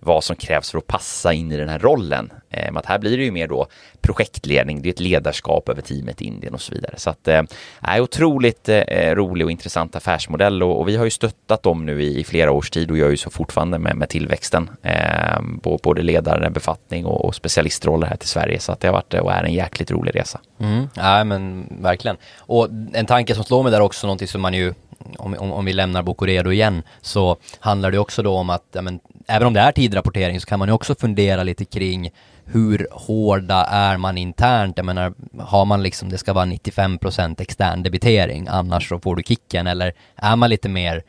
vad 0.04 0.24
som 0.24 0.36
krävs 0.36 0.72
för 0.72 0.78
att 0.78 0.88
passa 0.88 1.34
in 1.34 1.52
i 1.52 1.58
den 1.58 1.70
här 1.70 1.80
rollen. 1.80 2.32
Eh, 2.50 2.76
att 2.76 2.86
här 2.86 3.00
blir 3.00 3.18
det 3.18 3.24
ju 3.24 3.32
mer 3.32 3.48
då 3.48 3.68
projektledning, 4.02 4.82
det 4.82 4.90
är 4.90 4.94
ett 4.94 5.00
ledarskap 5.00 5.70
över 5.70 5.82
teamet 5.82 6.22
i 6.22 6.26
Indien 6.26 6.54
och 6.54 6.62
så 6.62 6.74
vidare. 6.74 6.94
Så 6.98 7.10
att 7.10 7.28
eh, 7.28 7.42
är 7.82 8.02
otroligt 8.02 8.70
eh, 8.70 9.16
rolig 9.16 9.46
och 9.46 9.52
intressant 9.52 9.96
affärsmodell 9.96 10.64
och, 10.64 10.80
och, 10.80 10.88
vi 10.88 10.96
har 10.96 11.06
ju 11.06 11.10
stöttat 11.10 11.64
dem 11.64 11.86
nu 11.86 12.04
i, 12.04 12.20
i, 12.20 12.24
flera 12.24 12.52
års 12.52 12.70
tid 12.70 12.92
och 12.92 12.98
gör 12.98 13.10
ju 13.10 13.18
så 13.18 13.30
fortfarande 13.30 13.80
med, 13.80 13.96
med 13.96 14.10
tillväxten. 14.10 14.70
Eh, 14.84 15.42
både 15.84 16.02
ledare, 16.02 16.50
befattning 16.50 17.06
och, 17.06 17.26
och 17.26 17.36
specialistroller 17.36 18.08
här 18.08 18.18
till 18.18 18.30
Sverige. 18.30 18.60
Så 18.60 18.72
att 18.72 18.80
det 18.80 18.88
har 18.88 18.94
varit 18.94 19.14
och 19.14 19.32
är 19.32 19.44
en 19.44 19.54
jäkligt 19.54 19.92
rolig 19.92 20.16
resa. 20.16 20.40
Mm. 20.60 20.88
Ja 20.96 21.24
men 21.24 21.68
verkligen. 21.82 22.18
Och 22.38 22.68
en 22.94 23.06
tanke 23.06 23.36
som 23.36 23.44
slår 23.44 23.64
mig 23.64 23.72
där 23.72 23.82
också, 23.82 24.08
någonting 24.08 24.28
som 24.28 24.42
man 24.42 24.54
ju 24.54 24.74
om, 25.18 25.36
om, 25.40 25.52
om 25.52 25.66
vi 25.66 25.74
lämnar 25.74 26.04
Bocoredo 26.04 26.52
igen, 26.52 26.84
så 27.02 27.38
handlar 27.60 27.92
det 27.92 27.98
också 27.98 28.24
då 28.24 28.38
om 28.38 28.50
att, 28.50 28.66
ja, 28.72 28.82
men, 28.82 29.00
även 29.28 29.48
om 29.48 29.54
det 29.54 29.60
är 29.60 29.72
tidrapportering 29.72 30.40
så 30.40 30.48
kan 30.48 30.60
man 30.60 30.68
ju 30.68 30.74
också 30.74 30.96
fundera 30.96 31.44
lite 31.44 31.66
kring 31.66 32.10
hur 32.46 32.88
hårda 32.92 33.66
är 33.66 33.98
man 33.98 34.18
internt? 34.18 34.78
Jag 34.78 34.86
menar, 34.86 35.14
har 35.40 35.66
man 35.66 35.84
liksom, 35.84 36.10
det 36.10 36.18
ska 36.18 36.34
vara 36.34 36.46
95% 36.46 37.42
extern 37.42 37.84
debitering, 37.84 38.48
annars 38.50 38.90
så 38.90 39.00
får 39.00 39.16
du 39.16 39.24
kicken, 39.24 39.68
eller 39.68 39.94
är 40.16 40.36
man 40.36 40.50
lite 40.50 40.70
mer 40.70 41.04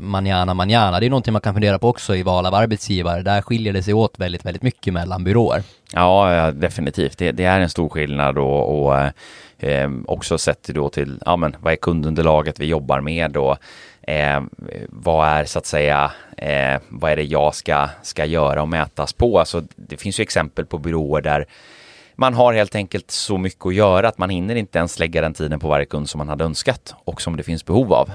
manjana 0.00 0.54
manjana. 0.54 1.00
Det 1.00 1.06
är 1.06 1.10
någonting 1.10 1.32
man 1.32 1.40
kan 1.40 1.54
fundera 1.54 1.78
på 1.78 1.88
också 1.88 2.16
i 2.16 2.22
val 2.22 2.46
av 2.46 2.54
arbetsgivare. 2.54 3.22
Där 3.22 3.42
skiljer 3.42 3.72
det 3.72 3.82
sig 3.82 3.94
åt 3.94 4.18
väldigt, 4.18 4.44
väldigt 4.44 4.62
mycket 4.62 4.92
mellan 4.92 5.24
byråer. 5.24 5.62
Ja, 5.92 6.50
definitivt. 6.50 7.18
Det, 7.18 7.32
det 7.32 7.44
är 7.44 7.60
en 7.60 7.70
stor 7.70 7.88
skillnad 7.88 8.38
och, 8.38 8.84
och 8.84 8.98
eh, 9.64 9.90
också 10.06 10.38
sett 10.38 10.68
då 10.68 10.88
till, 10.88 11.18
ja 11.26 11.36
men 11.36 11.56
vad 11.60 11.72
är 11.72 11.76
kundunderlaget 11.76 12.60
vi 12.60 12.66
jobbar 12.66 13.00
med 13.00 13.36
och 13.36 13.56
eh, 14.02 14.40
vad 14.88 15.28
är 15.28 15.44
så 15.44 15.58
att 15.58 15.66
säga, 15.66 16.12
eh, 16.36 16.80
vad 16.88 17.12
är 17.12 17.16
det 17.16 17.22
jag 17.22 17.54
ska, 17.54 17.88
ska 18.02 18.24
göra 18.24 18.62
och 18.62 18.68
mätas 18.68 19.12
på? 19.12 19.38
Alltså, 19.38 19.62
det 19.76 19.96
finns 19.96 20.20
ju 20.20 20.22
exempel 20.22 20.66
på 20.66 20.78
byråer 20.78 21.20
där 21.20 21.46
man 22.16 22.34
har 22.34 22.52
helt 22.52 22.74
enkelt 22.74 23.10
så 23.10 23.38
mycket 23.38 23.66
att 23.66 23.74
göra 23.74 24.08
att 24.08 24.18
man 24.18 24.30
hinner 24.30 24.54
inte 24.54 24.78
ens 24.78 24.98
lägga 24.98 25.20
den 25.20 25.34
tiden 25.34 25.60
på 25.60 25.68
varje 25.68 25.86
kund 25.86 26.08
som 26.08 26.18
man 26.18 26.28
hade 26.28 26.44
önskat 26.44 26.94
och 27.04 27.22
som 27.22 27.36
det 27.36 27.42
finns 27.42 27.64
behov 27.64 27.92
av. 27.92 28.10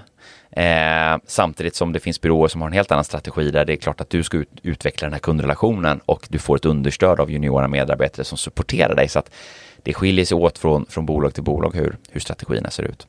Eh, 0.52 1.18
samtidigt 1.26 1.76
som 1.76 1.94
det 1.94 2.00
finns 2.00 2.22
byråer 2.22 2.48
som 2.48 2.62
har 2.62 2.68
en 2.68 2.74
helt 2.74 2.92
annan 2.92 3.04
strategi 3.04 3.52
där 3.52 3.66
det 3.66 3.74
är 3.74 3.78
klart 3.78 4.02
att 4.02 4.10
du 4.10 4.24
ska 4.24 4.38
ut, 4.38 4.50
utveckla 4.64 5.06
den 5.06 5.14
här 5.14 5.20
kundrelationen 5.20 6.00
och 6.06 6.28
du 6.30 6.40
får 6.40 6.56
ett 6.56 6.66
understöd 6.66 7.20
av 7.20 7.32
juniora 7.32 7.68
medarbetare 7.68 8.24
som 8.24 8.38
supporterar 8.38 8.96
dig. 8.96 9.08
Så 9.08 9.20
att 9.20 9.32
det 9.88 9.94
skiljer 9.94 10.26
sig 10.26 10.36
åt 10.36 10.58
från, 10.58 10.86
från 10.90 11.06
bolag 11.06 11.34
till 11.34 11.44
bolag 11.44 11.76
hur, 11.76 11.98
hur 12.10 12.20
strategierna 12.20 12.70
ser 12.70 12.84
ut. 12.84 13.08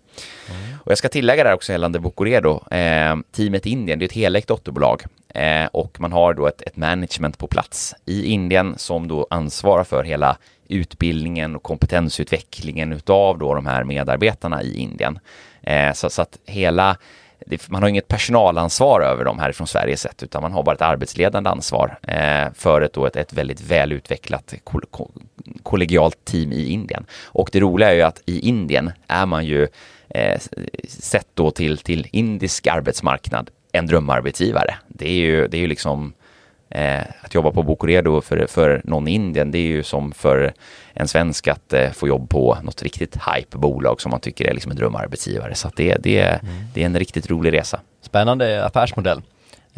Mm. 0.51 0.79
Och 0.85 0.91
jag 0.91 0.99
ska 0.99 1.09
tillägga 1.09 1.45
där 1.45 1.55
också 1.55 1.73
gällande 1.73 1.99
Bocoredo. 1.99 2.63
Eh, 2.71 3.17
teamet 3.33 3.67
Indien, 3.67 3.99
det 3.99 4.05
är 4.05 4.07
ett 4.07 4.13
helägt 4.13 4.49
dotterbolag 4.49 5.03
eh, 5.35 5.67
och 5.67 6.01
man 6.01 6.13
har 6.13 6.35
då 6.35 6.47
ett, 6.47 6.63
ett 6.63 6.77
management 6.77 7.39
på 7.39 7.47
plats 7.47 7.95
i 8.05 8.25
Indien 8.25 8.75
som 8.79 9.09
då 9.09 9.27
ansvarar 9.31 9.85
för 9.85 10.05
hela 10.05 10.37
utbildningen 10.69 11.57
och 11.57 11.63
kompetensutvecklingen 11.63 12.93
utav 12.93 13.39
då 13.39 13.55
de 13.55 13.67
här 13.67 13.85
medarbetarna 13.85 14.63
i 14.63 14.79
Indien. 14.79 15.19
Eh, 15.63 15.93
så, 15.93 16.11
så, 16.11 16.23
att 16.23 16.39
hela 16.47 16.97
man 17.69 17.83
har 17.83 17.89
inget 17.89 18.09
personalansvar 18.09 19.01
över 19.01 19.25
dem 19.25 19.39
härifrån 19.39 19.67
Sverige 19.67 19.97
sett, 19.97 20.23
utan 20.23 20.43
man 20.43 20.53
har 20.53 20.63
bara 20.63 20.75
ett 20.75 20.83
arbetsledande 20.83 21.51
ansvar 21.51 21.99
eh, 22.03 22.53
för 22.55 22.81
ett, 22.81 22.93
då 22.93 23.07
ett, 23.07 23.17
ett 23.17 23.33
väldigt 23.33 23.61
välutvecklat 23.61 24.55
kollegialt 25.63 26.25
team 26.25 26.53
i 26.53 26.73
Indien. 26.73 27.07
Och 27.25 27.49
det 27.53 27.61
roliga 27.61 27.91
är 27.91 27.95
ju 27.95 28.03
att 28.03 28.23
i 28.27 28.49
Indien 28.49 28.91
är 29.07 29.27
man 29.27 29.45
ju 29.45 29.69
eh, 30.09 30.41
sett 30.89 31.29
då 31.35 31.51
till, 31.51 31.79
till 31.79 32.09
indisk 32.13 32.67
arbetsmarknad 32.67 33.51
en 33.73 33.87
drömarbetsgivare. 33.87 34.75
Det 34.89 35.09
är 35.09 35.15
ju, 35.15 35.49
det 35.49 35.57
är 35.57 35.61
ju 35.61 35.67
liksom 35.67 36.13
Eh, 36.71 37.01
att 37.21 37.35
jobba 37.35 37.51
på 37.51 37.63
Bocoredo 37.63 38.21
för, 38.21 38.47
för 38.47 38.81
någon 38.85 39.09
i 39.09 39.11
Indien, 39.11 39.51
det 39.51 39.59
är 39.59 39.67
ju 39.67 39.83
som 39.83 40.13
för 40.13 40.53
en 40.93 41.09
svensk 41.09 41.49
att 41.49 41.73
eh, 41.73 41.91
få 41.91 42.09
jobb 42.09 42.31
på 42.31 42.59
något 42.63 42.83
riktigt 42.83 43.17
hype-bolag 43.17 44.01
som 44.01 44.11
man 44.11 44.21
tycker 44.21 44.45
är 44.45 44.55
liksom 44.55 44.71
en 44.71 44.77
drömarbetsgivare. 44.77 45.55
Så 45.55 45.71
det, 45.77 45.97
det, 46.01 46.21
mm. 46.21 46.41
det 46.75 46.83
är 46.83 46.87
en 46.87 46.99
riktigt 46.99 47.31
rolig 47.31 47.53
resa. 47.53 47.81
Spännande 48.01 48.65
affärsmodell. 48.65 49.23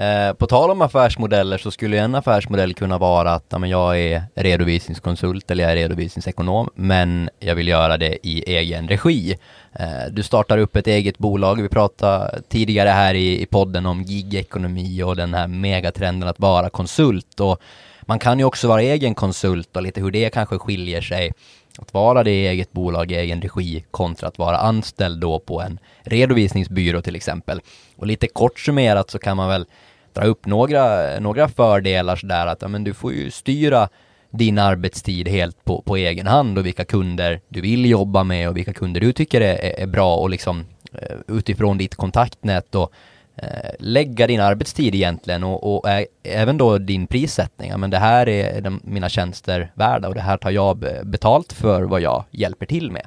Eh, 0.01 0.33
på 0.33 0.47
tal 0.47 0.71
om 0.71 0.83
affärsmodeller 0.83 1.59
så 1.59 1.71
skulle 1.71 1.99
en 1.99 2.15
affärsmodell 2.15 2.75
kunna 2.75 2.99
vara 2.99 3.33
att 3.33 3.45
ja, 3.49 3.59
men 3.59 3.71
jag 3.71 4.01
är 4.01 4.23
redovisningskonsult 4.35 5.51
eller 5.51 5.65
jag 5.65 5.73
är 5.73 5.77
redovisningsekonom 5.77 6.71
men 6.75 7.31
jag 7.39 7.55
vill 7.55 7.69
göra 7.69 7.97
det 7.97 8.27
i 8.27 8.57
egen 8.57 8.89
regi. 8.89 9.37
Eh, 9.73 10.13
du 10.13 10.23
startar 10.23 10.59
upp 10.59 10.77
ett 10.77 10.87
eget 10.87 11.19
bolag. 11.19 11.63
Vi 11.63 11.69
pratade 11.69 12.43
tidigare 12.49 12.89
här 12.89 13.15
i, 13.15 13.43
i 13.43 13.47
podden 13.47 13.87
om 13.87 14.03
gigekonomi 14.03 15.03
och 15.03 15.17
den 15.17 15.35
här 15.35 15.47
megatrenden 15.47 16.29
att 16.29 16.41
vara 16.41 16.71
konsult 16.71 17.41
och 17.41 17.61
man 18.03 18.19
kan 18.19 18.39
ju 18.39 18.45
också 18.45 18.69
vara 18.69 18.83
egen 18.83 19.15
konsult 19.15 19.77
och 19.77 19.83
lite 19.83 20.01
hur 20.01 20.11
det 20.11 20.31
kanske 20.31 20.59
skiljer 20.59 21.01
sig 21.01 21.33
att 21.79 21.95
vara 21.95 22.25
det 22.25 22.31
i 22.31 22.47
eget 22.47 22.73
bolag 22.73 23.13
i 23.13 23.17
egen 23.17 23.43
regi 23.43 23.85
kontra 23.91 24.29
att 24.29 24.39
vara 24.39 24.59
anställd 24.59 25.21
då 25.21 25.39
på 25.39 25.61
en 25.61 25.79
redovisningsbyrå 26.03 27.03
till 27.03 27.17
exempel. 27.17 27.61
Och 27.97 28.07
lite 28.07 28.29
kort 28.29 28.61
summerat 28.61 29.11
så 29.11 29.19
kan 29.19 29.37
man 29.37 29.49
väl 29.49 29.67
dra 30.15 30.25
upp 30.25 30.47
några, 30.47 31.19
några 31.21 31.49
fördelar 31.49 32.17
sådär 32.17 32.47
att 32.47 32.63
ja, 32.63 32.69
men 32.69 32.85
du 32.85 32.95
får 32.95 33.13
ju 33.13 33.31
styra 33.31 33.89
din 34.31 34.59
arbetstid 34.59 35.29
helt 35.29 35.65
på, 35.65 35.83
på 35.83 35.97
egen 35.97 36.27
hand 36.27 36.59
och 36.59 36.67
vilka 36.67 36.85
kunder 36.85 37.41
du 37.49 37.61
vill 37.61 37.87
jobba 37.87 38.25
med 38.25 38.49
och 38.49 38.57
vilka 38.57 38.73
kunder 38.73 39.01
du 39.01 39.13
tycker 39.13 39.41
är, 39.41 39.81
är 39.81 39.87
bra 39.87 40.17
och 40.17 40.31
liksom 40.31 40.65
eh, 40.93 41.17
utifrån 41.29 41.79
ditt 41.79 41.95
kontaktnät 41.95 42.75
och 42.75 42.93
eh, 43.37 43.71
lägga 43.79 44.27
din 44.27 44.41
arbetstid 44.41 44.95
egentligen 44.95 45.45
och, 45.45 45.77
och 45.77 45.89
ä, 45.89 46.07
även 46.23 46.59
då 46.59 46.79
din 46.79 47.07
prissättning. 47.07 47.71
Ja, 47.71 47.77
men 47.77 47.91
det 47.91 47.99
här 47.99 48.29
är 48.29 48.61
de, 48.61 48.81
mina 48.85 49.09
tjänster 49.09 49.73
värda 49.75 50.09
och 50.09 50.15
det 50.15 50.21
här 50.21 50.37
tar 50.37 50.51
jag 50.51 50.85
betalt 51.03 51.53
för 51.53 51.83
vad 51.83 52.01
jag 52.01 52.25
hjälper 52.31 52.67
till 52.67 52.91
med. 52.91 53.07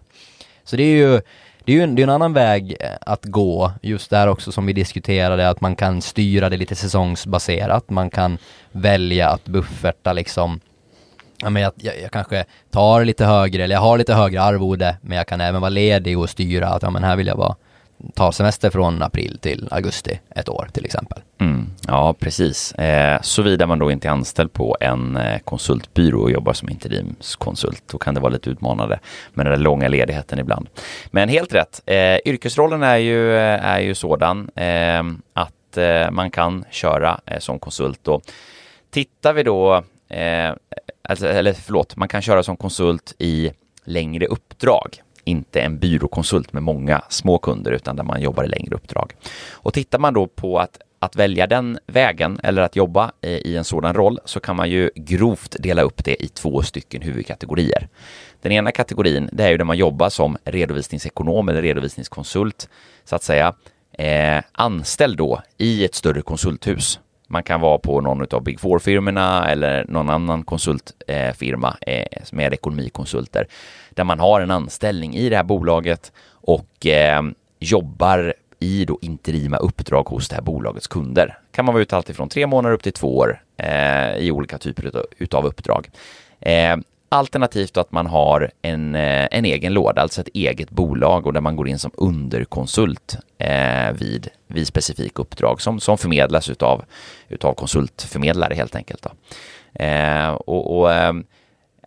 Så 0.63 0.75
det 0.75 0.83
är 0.83 0.95
ju 0.95 1.21
det 1.65 1.71
är 1.71 1.75
ju 1.75 1.83
en, 1.83 1.95
det 1.95 2.01
är 2.01 2.03
en 2.03 2.09
annan 2.09 2.33
väg 2.33 2.75
eh, 2.79 2.89
att 3.01 3.25
gå, 3.25 3.71
just 3.81 4.09
där 4.09 4.27
också 4.27 4.51
som 4.51 4.65
vi 4.65 4.73
diskuterade, 4.73 5.49
att 5.49 5.61
man 5.61 5.75
kan 5.75 6.01
styra 6.01 6.49
det 6.49 6.57
lite 6.57 6.75
säsongsbaserat, 6.75 7.89
man 7.89 8.09
kan 8.09 8.37
välja 8.71 9.29
att 9.29 9.45
bufferta 9.45 10.13
liksom 10.13 10.59
Ja, 11.41 11.49
men 11.49 11.61
jag, 11.61 11.71
jag, 11.75 12.01
jag, 12.01 12.11
kanske 12.11 12.45
tar 12.71 13.05
lite 13.05 13.25
högre, 13.25 13.63
eller 13.63 13.75
jag 13.75 13.81
har 13.81 13.97
lite 13.97 14.13
högre 14.13 14.41
arvode, 14.41 14.97
men 15.01 15.17
jag 15.17 15.27
kan 15.27 15.41
även 15.41 15.61
vara 15.61 15.69
ledig 15.69 16.19
och 16.19 16.29
styra 16.29 16.67
att 16.67 16.83
ja, 16.83 16.89
men 16.89 17.03
här 17.03 17.15
vill 17.15 17.27
jag 17.27 17.35
vara 17.35 17.55
ta 18.13 18.31
semester 18.31 18.69
från 18.69 19.01
april 19.01 19.37
till 19.41 19.67
augusti 19.71 20.19
ett 20.35 20.49
år 20.49 20.69
till 20.73 20.85
exempel. 20.85 21.21
Mm, 21.39 21.69
ja, 21.87 22.13
precis. 22.19 22.73
Eh, 22.73 23.21
Såvida 23.21 23.67
man 23.67 23.79
då 23.79 23.91
inte 23.91 24.07
är 24.07 24.11
anställd 24.11 24.53
på 24.53 24.77
en 24.79 25.17
eh, 25.17 25.39
konsultbyrå 25.39 26.21
och 26.21 26.31
jobbar 26.31 26.53
som 26.53 26.69
interimskonsult, 26.69 27.83
då 27.91 27.97
kan 27.97 28.13
det 28.13 28.19
vara 28.19 28.33
lite 28.33 28.49
utmanande 28.49 28.99
med 29.33 29.45
den 29.45 29.53
där 29.53 29.59
långa 29.59 29.87
ledigheten 29.87 30.39
ibland. 30.39 30.69
Men 31.11 31.29
helt 31.29 31.53
rätt, 31.53 31.81
eh, 31.85 32.17
yrkesrollen 32.25 32.83
är 32.83 32.97
ju, 32.97 33.35
eh, 33.35 33.65
är 33.65 33.79
ju 33.79 33.95
sådan 33.95 34.49
eh, 34.55 35.03
att 35.33 35.77
eh, 35.77 36.11
man 36.11 36.31
kan 36.31 36.65
köra 36.71 37.19
eh, 37.25 37.39
som 37.39 37.59
konsult. 37.59 38.07
Och 38.07 38.21
tittar 38.91 39.33
vi 39.33 39.43
då, 39.43 39.83
alltså, 41.09 41.27
eller 41.27 41.53
förlåt, 41.53 41.95
man 41.95 42.07
kan 42.07 42.21
köra 42.21 42.43
som 42.43 42.57
konsult 42.57 43.15
i 43.17 43.51
längre 43.85 44.25
uppdrag 44.25 45.01
inte 45.23 45.61
en 45.61 45.79
byråkonsult 45.79 46.53
med 46.53 46.63
många 46.63 47.01
små 47.09 47.37
kunder 47.37 47.71
utan 47.71 47.95
där 47.95 48.03
man 48.03 48.21
jobbar 48.21 48.43
i 48.43 48.47
längre 48.47 48.75
uppdrag. 48.75 49.13
Och 49.51 49.73
tittar 49.73 49.99
man 49.99 50.13
då 50.13 50.27
på 50.27 50.59
att 50.59 50.77
att 51.03 51.15
välja 51.15 51.47
den 51.47 51.79
vägen 51.87 52.39
eller 52.43 52.61
att 52.61 52.75
jobba 52.75 53.11
eh, 53.21 53.31
i 53.31 53.57
en 53.57 53.63
sådan 53.63 53.93
roll 53.93 54.19
så 54.25 54.39
kan 54.39 54.55
man 54.55 54.69
ju 54.69 54.89
grovt 54.95 55.55
dela 55.59 55.81
upp 55.81 56.03
det 56.03 56.23
i 56.23 56.27
två 56.27 56.61
stycken 56.61 57.01
huvudkategorier. 57.01 57.87
Den 58.41 58.51
ena 58.51 58.71
kategorin, 58.71 59.29
det 59.31 59.43
är 59.43 59.49
ju 59.49 59.57
där 59.57 59.65
man 59.65 59.77
jobbar 59.77 60.09
som 60.09 60.37
redovisningsekonom 60.45 61.49
eller 61.49 61.61
redovisningskonsult, 61.61 62.69
så 63.05 63.15
att 63.15 63.23
säga, 63.23 63.53
eh, 63.91 64.43
anställd 64.51 65.17
då 65.17 65.41
i 65.57 65.85
ett 65.85 65.95
större 65.95 66.21
konsulthus. 66.21 66.99
Man 67.27 67.43
kan 67.43 67.61
vara 67.61 67.77
på 67.77 68.01
någon 68.01 68.27
av 68.31 68.43
Big 68.43 68.59
Four-firmorna 68.59 69.45
eller 69.49 69.85
någon 69.87 70.09
annan 70.09 70.43
konsultfirma 70.43 71.77
eh, 71.81 72.21
med 72.31 72.53
ekonomikonsulter 72.53 73.47
där 73.89 74.03
man 74.03 74.19
har 74.19 74.41
en 74.41 74.51
anställning 74.51 75.15
i 75.15 75.29
det 75.29 75.35
här 75.35 75.43
bolaget 75.43 76.11
och 76.31 76.85
eh, 76.85 77.21
jobbar 77.59 78.33
i 78.59 78.85
då 78.85 78.99
interima 79.01 79.57
uppdrag 79.57 80.03
hos 80.03 80.29
det 80.29 80.35
här 80.35 80.41
bolagets 80.41 80.87
kunder. 80.87 81.37
Kan 81.51 81.65
man 81.65 81.73
vara 81.73 81.81
ute 81.81 81.97
alltifrån 81.97 82.29
tre 82.29 82.47
månader 82.47 82.75
upp 82.75 82.83
till 82.83 82.93
två 82.93 83.17
år 83.17 83.41
eh, 83.57 84.15
i 84.17 84.31
olika 84.31 84.57
typer 84.57 84.97
av 84.97 85.05
utav 85.17 85.45
uppdrag. 85.45 85.89
Eh, 86.39 86.77
alternativt 87.13 87.77
att 87.77 87.91
man 87.91 88.05
har 88.05 88.51
en, 88.61 88.95
eh, 88.95 89.27
en 89.31 89.45
egen 89.45 89.73
låda, 89.73 90.01
alltså 90.01 90.21
ett 90.21 90.29
eget 90.33 90.69
bolag 90.69 91.27
och 91.27 91.33
där 91.33 91.41
man 91.41 91.55
går 91.55 91.67
in 91.67 91.79
som 91.79 91.91
underkonsult 91.97 93.17
eh, 93.37 93.91
vid, 93.91 94.27
vid 94.47 94.67
specifika 94.67 95.21
uppdrag 95.21 95.61
som, 95.61 95.79
som 95.79 95.97
förmedlas 95.97 96.49
utav, 96.49 96.85
utav 97.29 97.53
konsultförmedlare 97.53 98.53
helt 98.53 98.75
enkelt. 98.75 99.01
Då. 99.01 99.09
Eh, 99.83 100.29
och, 100.29 100.79
och 100.79 100.93
eh, 100.93 101.13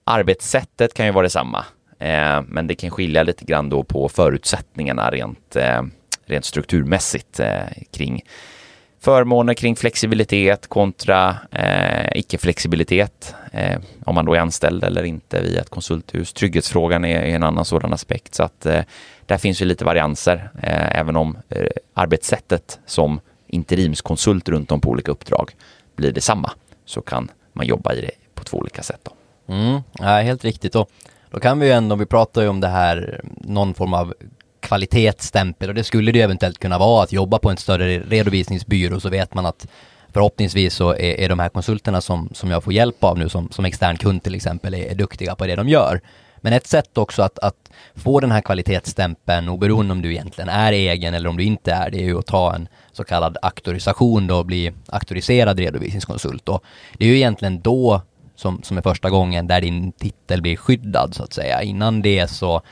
arbetssättet 0.05 0.95
kan 0.95 1.07
ju 1.07 1.13
vara 1.13 1.23
detsamma. 1.23 1.65
Eh, 1.99 2.43
men 2.49 2.67
det 2.67 2.75
kan 2.75 2.91
skilja 2.91 3.23
lite 3.23 3.45
grann 3.45 3.69
då 3.69 3.83
på 3.83 4.09
förutsättningarna 4.09 5.11
rent, 5.11 5.57
eh, 5.57 5.83
rent 6.27 6.45
strukturmässigt 6.45 7.41
eh, 7.41 7.63
kring 7.93 8.23
förmåner 9.07 9.55
kring 9.55 9.77
flexibilitet 9.77 10.67
kontra 10.67 11.37
eh, 11.51 12.19
icke-flexibilitet. 12.19 13.35
Eh, 13.53 13.79
om 14.05 14.15
man 14.15 14.25
då 14.25 14.35
är 14.35 14.41
anställd 14.41 14.85
eller 14.85 15.03
inte 15.03 15.43
via 15.43 15.61
ett 15.61 15.71
konsulthus. 15.71 16.33
Trygghetsfrågan 16.33 17.05
är, 17.05 17.21
är 17.21 17.35
en 17.35 17.43
annan 17.43 17.65
sådan 17.65 17.93
aspekt. 17.93 18.35
Så 18.35 18.43
att 18.43 18.67
eh, 18.67 18.81
där 19.27 19.39
finns 19.39 19.63
ju 19.63 19.67
lite 19.67 19.85
varianser, 19.85 20.51
eh, 20.63 20.99
även 20.99 21.17
om 21.17 21.39
eh, 21.49 21.67
arbetssättet 21.95 22.79
som 22.87 23.21
interimskonsult 23.47 24.49
runt 24.49 24.73
om 24.73 24.81
på 24.81 24.91
olika 24.91 25.13
uppdrag 25.13 25.51
blir 25.97 26.13
detsamma, 26.13 26.51
så 26.85 27.01
kan 27.01 27.31
man 27.53 27.67
jobba 27.67 27.95
i 27.95 28.01
det 28.01 28.11
på 28.35 28.45
två 28.45 28.59
olika 28.59 28.83
sätt. 28.83 29.01
Då. 29.03 29.13
Mm, 29.55 29.81
ja, 29.99 30.21
helt 30.21 30.45
riktigt. 30.45 30.75
Och 30.75 30.91
då 31.31 31.41
kan 31.41 31.59
vi 31.59 31.67
ju 31.67 31.73
ändå, 31.73 31.97
vi 31.97 32.07
pratar 32.07 32.43
ju 32.43 32.49
om 32.49 32.61
det 32.61 32.69
här, 32.69 33.21
någon 33.41 33.75
form 33.75 33.95
av 33.95 34.15
kvalitetsstämpel 34.67 35.69
och 35.69 35.75
det 35.75 35.85
skulle 35.85 36.13
det 36.13 36.21
eventuellt 36.21 36.59
kunna 36.59 36.79
vara 36.79 37.03
att 37.03 37.13
jobba 37.13 37.39
på 37.39 37.51
en 37.51 37.57
större 37.57 37.99
redovisningsbyrå 37.99 39.01
så 39.01 39.09
vet 39.09 39.35
man 39.35 39.47
att 39.47 39.67
förhoppningsvis 40.13 40.75
så 40.75 40.91
är, 40.91 41.21
är 41.21 41.29
de 41.29 41.39
här 41.39 41.49
konsulterna 41.49 42.01
som, 42.01 42.29
som 42.33 42.51
jag 42.51 42.65
får 42.65 42.73
hjälp 42.73 43.05
av 43.05 43.19
nu 43.19 43.29
som, 43.29 43.51
som 43.51 43.65
extern 43.65 43.97
kund 43.97 44.23
till 44.23 44.35
exempel 44.35 44.75
är, 44.75 44.91
är 44.91 44.95
duktiga 44.95 45.35
på 45.35 45.47
det 45.47 45.57
de 45.57 45.69
gör. 45.69 46.01
Men 46.41 46.53
ett 46.53 46.67
sätt 46.67 46.99
också 46.99 47.23
att, 47.23 47.39
att 47.39 47.71
få 47.95 48.21
den 48.21 48.31
här 48.31 48.41
kvalitetsstämpeln 48.41 49.49
oberoende 49.49 49.93
om 49.93 50.03
du 50.03 50.13
egentligen 50.13 50.49
är 50.49 50.73
egen 50.73 51.15
eller 51.15 51.29
om 51.29 51.37
du 51.37 51.45
inte 51.45 51.73
är 51.73 51.91
det 51.91 51.99
är 51.99 52.05
ju 52.05 52.19
att 52.19 52.27
ta 52.27 52.55
en 52.55 52.69
så 52.93 53.05
kallad 53.05 53.37
auktorisation 53.43 54.27
då 54.27 54.37
och 54.37 54.47
bli 54.47 54.73
auktoriserad 54.89 55.59
redovisningskonsult. 55.59 56.49
Och 56.49 56.65
det 56.99 57.05
är 57.05 57.09
ju 57.09 57.17
egentligen 57.17 57.61
då 57.61 58.03
som, 58.37 58.63
som 58.63 58.79
är 58.79 58.83
första 58.83 59.11
gången 59.11 59.47
där 59.47 59.61
din 59.61 59.93
titel 59.93 60.43
blir 60.43 60.57
skyddad 60.57 61.15
så 61.15 61.23
att 61.23 61.33
säga. 61.33 61.63
Innan 61.63 62.03
det 62.03 62.31
så 62.31 62.63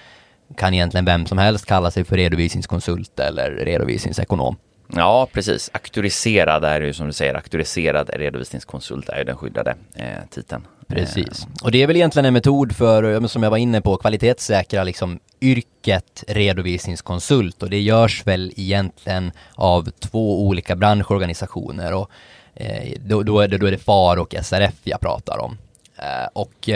kan 0.57 0.75
egentligen 0.75 1.05
vem 1.05 1.27
som 1.27 1.39
helst 1.39 1.67
kalla 1.67 1.91
sig 1.91 2.05
för 2.05 2.17
redovisningskonsult 2.17 3.21
eller 3.21 3.51
redovisningsekonom. 3.51 4.57
Ja, 4.89 5.29
precis. 5.33 5.71
Auktoriserad 5.73 6.65
är 6.65 6.81
ju 6.81 6.93
som 6.93 7.07
du 7.07 7.13
säger, 7.13 7.35
auktoriserad 7.35 8.11
redovisningskonsult 8.15 9.09
är 9.09 9.19
ju 9.19 9.25
den 9.25 9.37
skyddade 9.37 9.75
eh, 9.95 10.07
titeln. 10.31 10.67
Precis. 10.89 11.47
Och 11.63 11.71
det 11.71 11.83
är 11.83 11.87
väl 11.87 11.97
egentligen 11.97 12.27
en 12.27 12.33
metod 12.33 12.77
för, 12.77 13.27
som 13.27 13.43
jag 13.43 13.51
var 13.51 13.59
inne 13.59 13.81
på, 13.81 13.97
kvalitetssäkra 13.97 14.85
liksom 14.85 15.19
yrket 15.41 16.25
redovisningskonsult 16.29 17.63
och 17.63 17.71
det 17.71 17.81
görs 17.81 18.27
väl 18.27 18.53
egentligen 18.57 19.33
av 19.55 19.91
två 19.91 20.47
olika 20.47 20.77
branschorganisationer 20.77 21.95
och 21.95 22.11
eh, 22.55 22.93
då, 23.01 23.23
då, 23.23 23.41
är 23.41 23.49
det, 23.49 23.59
då 23.59 23.67
är 23.67 23.71
det 23.71 23.79
FAR 23.79 24.17
och 24.17 24.35
SRF 24.43 24.75
jag 24.83 25.01
pratar 25.01 25.39
om. 25.39 25.59
Eh, 25.97 26.29
och 26.33 26.71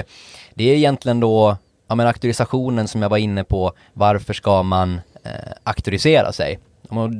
det 0.54 0.70
är 0.70 0.74
egentligen 0.74 1.20
då 1.20 1.56
ja 1.88 1.94
men 1.94 2.06
auktorisationen 2.06 2.88
som 2.88 3.02
jag 3.02 3.08
var 3.08 3.18
inne 3.18 3.44
på, 3.44 3.72
varför 3.92 4.34
ska 4.34 4.62
man 4.62 5.00
eh, 5.24 5.52
auktorisera 5.62 6.32
sig? 6.32 6.58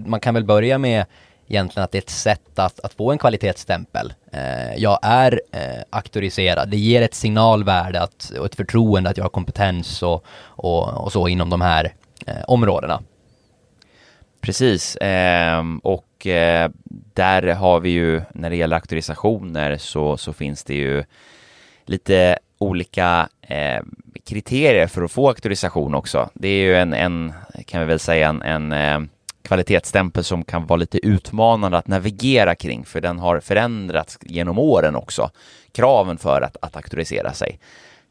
Man 0.06 0.20
kan 0.20 0.34
väl 0.34 0.44
börja 0.44 0.78
med 0.78 1.04
egentligen 1.48 1.84
att 1.84 1.92
det 1.92 1.98
är 1.98 2.02
ett 2.02 2.10
sätt 2.10 2.58
att, 2.58 2.80
att 2.80 2.94
få 2.94 3.12
en 3.12 3.18
kvalitetsstämpel. 3.18 4.12
Eh, 4.32 4.74
jag 4.76 4.98
är 5.02 5.40
eh, 5.52 5.82
auktoriserad, 5.90 6.68
det 6.68 6.76
ger 6.76 7.02
ett 7.02 7.14
signalvärde 7.14 8.00
att, 8.00 8.32
och 8.38 8.46
ett 8.46 8.54
förtroende 8.54 9.10
att 9.10 9.16
jag 9.16 9.24
har 9.24 9.30
kompetens 9.30 10.02
och, 10.02 10.24
och, 10.40 11.04
och 11.04 11.12
så 11.12 11.28
inom 11.28 11.50
de 11.50 11.60
här 11.60 11.94
eh, 12.26 12.44
områdena. 12.46 13.02
Precis, 14.40 14.96
eh, 14.96 15.64
och 15.82 16.26
eh, 16.26 16.70
där 17.14 17.42
har 17.42 17.80
vi 17.80 17.90
ju 17.90 18.22
när 18.34 18.50
det 18.50 18.56
gäller 18.56 18.76
auktorisationer 18.76 19.76
så, 19.76 20.16
så 20.16 20.32
finns 20.32 20.64
det 20.64 20.74
ju 20.74 21.04
lite 21.86 22.38
olika 22.59 23.28
eh, 23.40 23.82
kriterier 24.24 24.86
för 24.86 25.02
att 25.02 25.12
få 25.12 25.28
auktorisation 25.28 25.94
också. 25.94 26.30
Det 26.34 26.48
är 26.48 26.62
ju 26.62 26.76
en, 26.76 26.92
en 26.92 27.32
kan 27.66 27.80
vi 27.80 27.86
väl 27.86 27.98
säga, 27.98 28.28
en, 28.28 28.42
en 28.42 28.72
eh, 28.72 29.00
kvalitetsstämpel 29.42 30.24
som 30.24 30.44
kan 30.44 30.66
vara 30.66 30.76
lite 30.76 31.06
utmanande 31.06 31.78
att 31.78 31.86
navigera 31.86 32.54
kring, 32.54 32.84
för 32.84 33.00
den 33.00 33.18
har 33.18 33.40
förändrats 33.40 34.18
genom 34.22 34.59
åren 34.59 34.96
också, 34.96 35.30
kraven 35.72 36.18
för 36.18 36.42
att, 36.42 36.56
att 36.62 36.76
auktorisera 36.76 37.32
sig. 37.32 37.59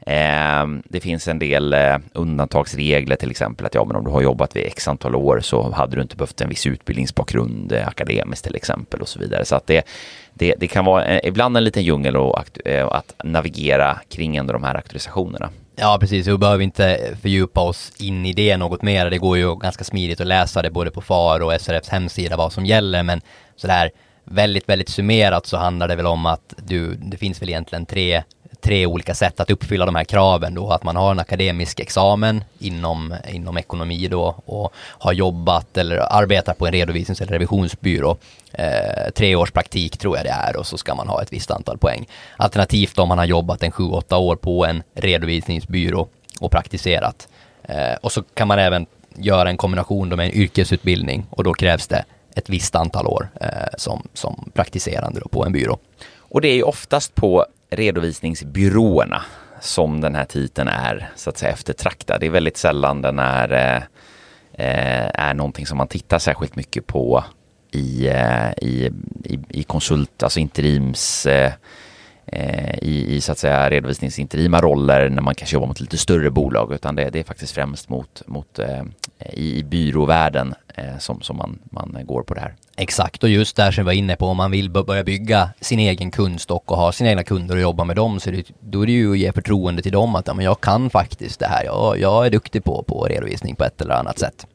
Ehm, 0.05 0.83
det 0.85 0.99
finns 0.99 1.27
en 1.27 1.39
del 1.39 1.73
eh, 1.73 1.97
undantagsregler, 2.13 3.15
till 3.15 3.31
exempel 3.31 3.65
att 3.65 3.75
ja, 3.75 3.85
men 3.85 3.95
om 3.95 4.05
du 4.05 4.11
har 4.11 4.21
jobbat 4.21 4.55
vid 4.55 4.65
x 4.65 4.87
antal 4.87 5.15
år 5.15 5.39
så 5.39 5.71
hade 5.71 5.95
du 5.95 6.01
inte 6.01 6.15
behövt 6.15 6.41
en 6.41 6.49
viss 6.49 6.65
utbildningsbakgrund 6.65 7.71
eh, 7.71 7.87
akademiskt 7.87 8.45
till 8.45 8.55
exempel 8.55 9.01
och 9.01 9.07
så 9.07 9.19
vidare. 9.19 9.45
Så 9.45 9.55
att 9.55 9.67
det, 9.67 9.87
det, 10.33 10.55
det 10.57 10.67
kan 10.67 10.85
vara 10.85 11.05
eh, 11.05 11.19
ibland 11.23 11.57
en 11.57 11.63
liten 11.63 11.83
djungel 11.83 12.15
att, 12.15 12.57
eh, 12.65 12.87
att 12.87 13.15
navigera 13.23 13.99
kring 14.09 14.35
ändå 14.35 14.53
de 14.53 14.63
här 14.63 14.75
auktorisationerna. 14.75 15.49
Ja, 15.75 15.97
precis. 15.99 16.27
Vi 16.27 16.37
behöver 16.37 16.63
inte 16.63 17.15
fördjupa 17.21 17.61
oss 17.61 17.91
in 17.99 18.25
i 18.25 18.33
det 18.33 18.57
något 18.57 18.81
mer. 18.81 19.09
Det 19.09 19.17
går 19.17 19.37
ju 19.37 19.55
ganska 19.55 19.83
smidigt 19.83 20.21
att 20.21 20.27
läsa 20.27 20.61
det 20.61 20.71
både 20.71 20.91
på 20.91 21.01
FAR 21.01 21.39
och 21.39 21.61
SRFs 21.61 21.89
hemsida 21.89 22.37
vad 22.37 22.53
som 22.53 22.65
gäller, 22.65 23.03
men 23.03 23.21
sådär 23.55 23.91
väldigt, 24.23 24.69
väldigt 24.69 24.89
summerat 24.89 25.45
så 25.45 25.57
handlar 25.57 25.87
det 25.87 25.95
väl 25.95 26.05
om 26.05 26.25
att 26.25 26.53
du, 26.57 26.95
det 26.95 27.17
finns 27.17 27.41
väl 27.41 27.49
egentligen 27.49 27.85
tre 27.85 28.23
tre 28.61 28.85
olika 28.85 29.15
sätt 29.15 29.39
att 29.39 29.51
uppfylla 29.51 29.85
de 29.85 29.95
här 29.95 30.03
kraven 30.03 30.53
då, 30.53 30.69
att 30.69 30.83
man 30.83 30.95
har 30.95 31.11
en 31.11 31.19
akademisk 31.19 31.79
examen 31.79 32.43
inom, 32.59 33.15
inom 33.29 33.57
ekonomi 33.57 34.07
då 34.07 34.35
och 34.45 34.73
har 34.75 35.13
jobbat 35.13 35.77
eller 35.77 35.97
arbetar 35.97 36.53
på 36.53 36.65
en 36.65 36.71
redovisnings 36.71 37.21
eller 37.21 37.31
revisionsbyrå. 37.31 38.17
Eh, 38.51 39.11
tre 39.15 39.35
års 39.35 39.51
praktik 39.51 39.97
tror 39.97 40.17
jag 40.17 40.25
det 40.25 40.31
är 40.31 40.57
och 40.57 40.67
så 40.67 40.77
ska 40.77 40.95
man 40.95 41.07
ha 41.07 41.21
ett 41.21 41.33
visst 41.33 41.51
antal 41.51 41.77
poäng. 41.77 42.07
Alternativt 42.37 42.99
om 42.99 43.09
man 43.09 43.17
har 43.17 43.25
jobbat 43.25 43.63
en 43.63 43.71
sju, 43.71 43.83
åtta 43.83 44.17
år 44.17 44.35
på 44.35 44.65
en 44.65 44.83
redovisningsbyrå 44.95 46.07
och 46.39 46.51
praktiserat. 46.51 47.27
Eh, 47.63 47.95
och 48.01 48.11
så 48.11 48.23
kan 48.33 48.47
man 48.47 48.59
även 48.59 48.85
göra 49.15 49.49
en 49.49 49.57
kombination 49.57 50.09
med 50.09 50.19
en 50.19 50.31
yrkesutbildning 50.31 51.25
och 51.29 51.43
då 51.43 51.53
krävs 51.53 51.87
det 51.87 52.05
ett 52.35 52.49
visst 52.49 52.75
antal 52.75 53.07
år 53.07 53.29
eh, 53.41 53.47
som, 53.77 54.07
som 54.13 54.51
praktiserande 54.53 55.21
på 55.31 55.45
en 55.45 55.51
byrå. 55.51 55.77
Och 56.17 56.41
det 56.41 56.47
är 56.47 56.55
ju 56.55 56.63
oftast 56.63 57.15
på 57.15 57.45
redovisningsbyråerna 57.69 59.21
som 59.61 60.01
den 60.01 60.15
här 60.15 60.25
titeln 60.25 60.67
är 60.67 61.09
så 61.15 61.29
att 61.29 61.37
säga 61.37 61.51
eftertraktad. 61.51 62.19
Det 62.19 62.25
är 62.25 62.29
väldigt 62.29 62.57
sällan 62.57 63.01
den 63.01 63.19
är, 63.19 63.51
eh, 63.51 63.83
eh, 64.53 65.09
är 65.13 65.33
någonting 65.33 65.65
som 65.65 65.77
man 65.77 65.87
tittar 65.87 66.19
särskilt 66.19 66.55
mycket 66.55 66.87
på 66.87 67.23
i, 67.71 68.07
eh, 68.07 68.51
i, 68.57 68.91
i, 69.23 69.39
i 69.49 69.63
konsult, 69.63 70.23
alltså 70.23 70.39
interims 70.39 71.25
eh, 71.25 71.53
eh, 72.25 72.77
i, 72.81 73.15
i 73.15 73.21
så 73.21 73.31
att 73.31 73.37
säga 73.37 73.69
redovisningsinterima 73.69 74.61
roller 74.61 75.09
när 75.09 75.21
man 75.21 75.35
kanske 75.35 75.55
jobbar 75.55 75.67
mot 75.67 75.79
lite 75.79 75.97
större 75.97 76.31
bolag 76.31 76.73
utan 76.73 76.95
det, 76.95 77.09
det 77.09 77.19
är 77.19 77.23
faktiskt 77.23 77.51
främst 77.51 77.89
mot, 77.89 78.21
mot 78.25 78.59
eh, 78.59 78.83
i, 79.19 79.63
byråvärlden 79.63 80.55
eh, 80.75 80.97
som, 80.99 81.21
som 81.21 81.37
man, 81.37 81.59
man 81.71 81.97
går 82.05 82.23
på 82.23 82.33
det 82.33 82.39
här. 82.39 82.55
Exakt, 82.77 83.23
och 83.23 83.29
just 83.29 83.55
där 83.55 83.71
som 83.71 83.83
vi 83.83 83.85
var 83.85 83.93
inne 83.93 84.15
på, 84.15 84.25
om 84.25 84.37
man 84.37 84.51
vill 84.51 84.69
börja 84.69 85.03
bygga 85.03 85.49
sin 85.61 85.79
egen 85.79 86.11
kundstock 86.11 86.71
och 86.71 86.77
ha 86.77 86.91
sina 86.91 87.09
egna 87.09 87.23
kunder 87.23 87.55
och 87.55 87.61
jobba 87.61 87.83
med 87.83 87.95
dem, 87.95 88.19
så 88.19 88.31
det, 88.31 88.51
då 88.59 88.81
är 88.81 88.85
det 88.85 88.91
ju 88.91 89.11
att 89.11 89.17
ge 89.17 89.31
förtroende 89.31 89.81
till 89.81 89.91
dem 89.91 90.15
att 90.15 90.27
ja, 90.27 90.33
men 90.33 90.45
jag 90.45 90.61
kan 90.61 90.89
faktiskt 90.89 91.39
det 91.39 91.47
här, 91.47 91.63
jag, 91.65 91.99
jag 91.99 92.25
är 92.25 92.29
duktig 92.29 92.63
på, 92.63 92.83
på 92.83 93.03
redovisning 93.03 93.55
på 93.55 93.63
ett 93.63 93.81
eller 93.81 93.93
annat 93.93 94.19
sätt. 94.19 94.47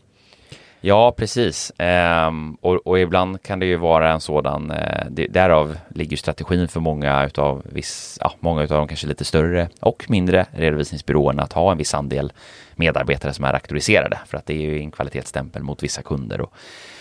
Ja, 0.85 1.13
precis. 1.17 1.73
Ehm, 1.79 2.55
och, 2.55 2.87
och, 2.87 2.99
ibland 2.99 3.43
kan 3.43 3.59
det 3.59 3.67
ju 3.67 3.77
vara 3.77 4.13
en 4.13 4.21
sådan, 4.21 4.71
eh, 4.71 5.07
det, 5.11 5.27
därav 5.27 5.77
ligger 5.89 6.17
strategin 6.17 6.69
för 6.69 6.81
många 6.81 7.27
utav 7.27 7.63
viss, 7.65 8.19
ja, 8.21 8.33
många 8.41 8.63
utav 8.63 8.79
de 8.79 8.89
kanske 8.89 9.07
lite 9.07 9.25
större 9.25 9.69
och 9.81 10.05
mindre 10.09 10.47
redovisningsbyråerna 10.53 11.43
att 11.43 11.53
ha 11.53 11.73
en 11.73 11.79
viss 11.79 11.95
andel 11.95 12.33
medarbetare 12.77 13.33
som 13.33 13.45
är 13.45 13.55
auktoriserade, 13.55 14.19
för 14.27 14.39
att 14.39 14.47
det 14.47 14.55
är 14.55 14.61
ju 14.61 14.81
en 14.81 14.91
kvalitetsstämpel 14.91 15.63
mot 15.63 15.83
vissa 15.83 16.03
kunder. 16.03 16.41
Och, 16.41 16.55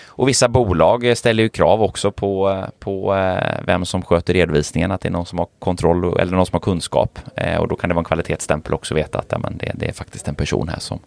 och 0.06 0.30
vissa 0.30 0.48
bolag 0.48 1.18
ställer 1.18 1.44
ju 1.44 1.50
krav 1.50 1.84
också 1.84 2.12
på, 2.12 2.64
på 2.80 3.16
eh, 3.16 3.64
vem 3.66 3.86
som 3.86 4.02
sköter 4.02 4.34
redovisningen, 4.34 4.92
att 4.92 5.02
det 5.02 5.10
är 5.10 5.12
någon 5.12 5.26
som 5.26 5.40
har 5.40 5.48
kontroll 5.60 6.20
eller 6.20 6.32
någon 6.36 6.46
som 6.46 6.54
har 6.54 6.60
kunskap. 6.60 7.20
Eh, 7.36 7.58
och 7.58 7.68
då 7.68 7.76
kan 7.76 7.90
det 7.90 7.94
vara 7.94 8.02
en 8.02 8.06
kvalitetsstämpel 8.06 8.74
också 8.74 8.96
veta 8.96 9.20
att 9.20 9.28
ja, 9.30 9.38
men 9.38 9.58
det, 9.58 9.72
det 9.76 9.88
är 9.88 9.94
faktiskt 9.94 10.28
en 10.28 10.36
person 10.36 10.70
här 10.70 10.80
som, 10.80 11.00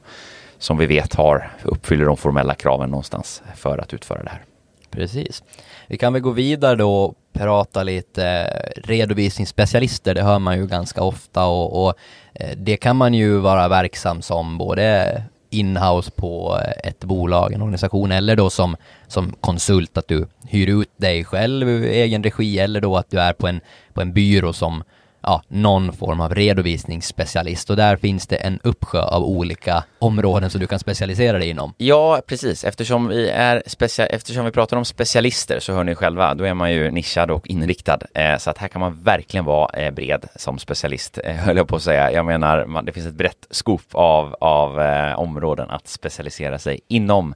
som 0.59 0.79
vi 0.79 0.87
vet 0.87 1.15
har, 1.15 1.51
uppfyller 1.63 2.05
de 2.05 2.17
formella 2.17 2.55
kraven 2.55 2.91
någonstans 2.91 3.43
för 3.55 3.79
att 3.79 3.95
utföra 3.95 4.23
det 4.23 4.31
här. 4.31 4.43
Precis. 4.91 5.43
Vi 5.87 5.97
kan 5.97 6.13
väl 6.13 6.23
gå 6.23 6.31
vidare 6.31 6.77
då 6.77 7.05
och 7.05 7.15
prata 7.33 7.83
lite 7.83 8.27
eh, 8.27 8.83
redovisningsspecialister, 8.83 10.15
det 10.15 10.23
hör 10.23 10.39
man 10.39 10.57
ju 10.59 10.67
ganska 10.67 11.03
ofta 11.03 11.47
och, 11.47 11.87
och 11.87 11.95
Eh, 12.35 12.57
det 12.57 12.77
kan 12.77 12.97
man 12.97 13.15
ju 13.15 13.39
vara 13.39 13.69
verksam 13.69 14.23
som 14.23 14.59
både 14.59 15.23
inhouse 15.51 16.11
på 16.11 16.61
eh, 16.65 16.89
ett 16.89 17.05
bolag, 17.05 17.53
en 17.53 17.63
organisation 17.63 18.13
eller 18.13 18.37
då 18.37 18.51
som, 18.51 18.77
som 19.07 19.33
konsult 19.41 19.99
att 19.99 20.09
du 20.09 20.27
hyr 20.49 20.81
ut 20.81 20.91
dig 20.97 21.25
själv 21.25 21.69
i 21.69 22.01
egen 22.01 22.23
regi 22.23 22.59
eller 22.59 22.81
då 22.81 22.97
att 22.97 23.11
du 23.11 23.21
är 23.21 23.33
på 23.33 23.49
en, 23.49 23.61
på 23.93 24.01
en 24.01 24.13
byrå 24.13 24.53
som 24.53 24.85
ja, 25.27 25.43
någon 25.49 25.93
form 25.93 26.21
av 26.21 26.35
redovisningsspecialist 26.35 27.71
och 27.71 27.77
där 27.77 27.97
finns 27.97 28.27
det 28.27 28.37
en 28.37 28.59
uppsjö 28.63 29.03
av 29.03 29.25
olika 29.25 29.85
områden 29.99 30.51
som 30.51 30.61
du 30.61 30.67
kan 30.67 30.79
specialisera 30.79 31.39
dig 31.39 31.49
inom. 31.49 31.75
Ja, 31.77 32.21
precis. 32.27 32.65
Eftersom 32.65 33.09
vi, 33.09 33.29
är 33.31 33.63
specia- 33.67 34.07
eftersom 34.07 34.45
vi 34.45 34.51
pratar 34.51 34.77
om 34.77 34.85
specialister 34.85 35.61
så 35.61 35.73
hör 35.73 35.85
ni 35.85 35.95
själva, 35.95 36.35
då 36.35 36.45
är 36.45 36.55
man 36.55 36.73
ju 36.73 36.91
nischad 36.91 37.31
och 37.31 37.49
inriktad. 37.49 37.99
Eh, 38.15 38.39
så 38.39 38.51
att 38.51 38.59
här 38.59 38.69
kan 38.69 38.81
man 38.81 39.03
verkligen 39.03 39.45
vara 39.45 39.79
eh, 39.79 39.91
bred 39.91 40.25
som 40.37 40.59
specialist, 40.59 41.19
eh, 41.25 41.35
höll 41.35 41.57
jag 41.57 41.69
på 41.69 41.77
att 41.77 41.83
säga. 41.83 42.13
Jag 42.13 42.27
menar, 42.27 42.67
man, 42.67 42.85
det 42.85 42.93
finns 42.93 43.07
ett 43.07 43.15
brett 43.15 43.47
skop 43.51 43.83
av, 43.93 44.37
av 44.41 44.81
eh, 44.81 45.19
områden 45.19 45.71
att 45.71 45.89
specialisera 45.89 46.59
sig 46.59 46.81
inom. 46.89 47.35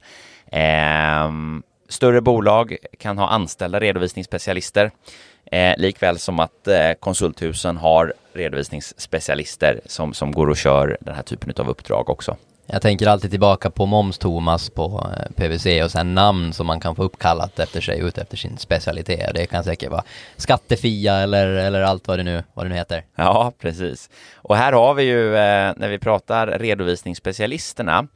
Ehm, 0.51 1.63
större 1.89 2.21
bolag 2.21 2.75
kan 2.99 3.17
ha 3.17 3.27
anställda 3.27 3.79
redovisningsspecialister. 3.79 4.91
Eh, 5.51 5.73
likväl 5.77 6.19
som 6.19 6.39
att 6.39 6.67
eh, 6.67 6.91
konsulthusen 6.99 7.77
har 7.77 8.13
redovisningsspecialister 8.33 9.81
som, 9.85 10.13
som 10.13 10.31
går 10.31 10.49
och 10.49 10.57
kör 10.57 10.97
den 11.01 11.15
här 11.15 11.23
typen 11.23 11.53
av 11.57 11.69
uppdrag 11.69 12.09
också. 12.09 12.37
Jag 12.71 12.81
tänker 12.81 13.07
alltid 13.07 13.31
tillbaka 13.31 13.69
på 13.69 13.85
Moms-Thomas 13.85 14.69
på 14.69 15.07
eh, 15.17 15.31
PVC 15.35 15.83
och 15.83 15.91
sen 15.91 16.15
namn 16.15 16.53
som 16.53 16.67
man 16.67 16.79
kan 16.79 16.95
få 16.95 17.03
uppkallat 17.03 17.59
efter 17.59 17.81
sig 17.81 17.99
ut 17.99 18.17
efter 18.17 18.37
sin 18.37 18.57
specialitet. 18.57 19.31
Det 19.35 19.45
kan 19.45 19.63
säkert 19.63 19.91
vara 19.91 20.03
Skattefia 20.37 21.15
eller, 21.15 21.47
eller 21.47 21.81
allt 21.81 22.07
vad 22.07 22.19
det, 22.19 22.23
nu, 22.23 22.43
vad 22.53 22.65
det 22.65 22.69
nu 22.69 22.75
heter. 22.75 23.03
Ja, 23.15 23.53
precis. 23.59 24.09
Och 24.35 24.55
här 24.55 24.73
har 24.73 24.93
vi 24.93 25.03
ju, 25.03 25.35
eh, 25.35 25.73
när 25.77 25.89
vi 25.89 25.99
pratar 25.99 26.47
redovisningsspecialisterna, 26.47 28.07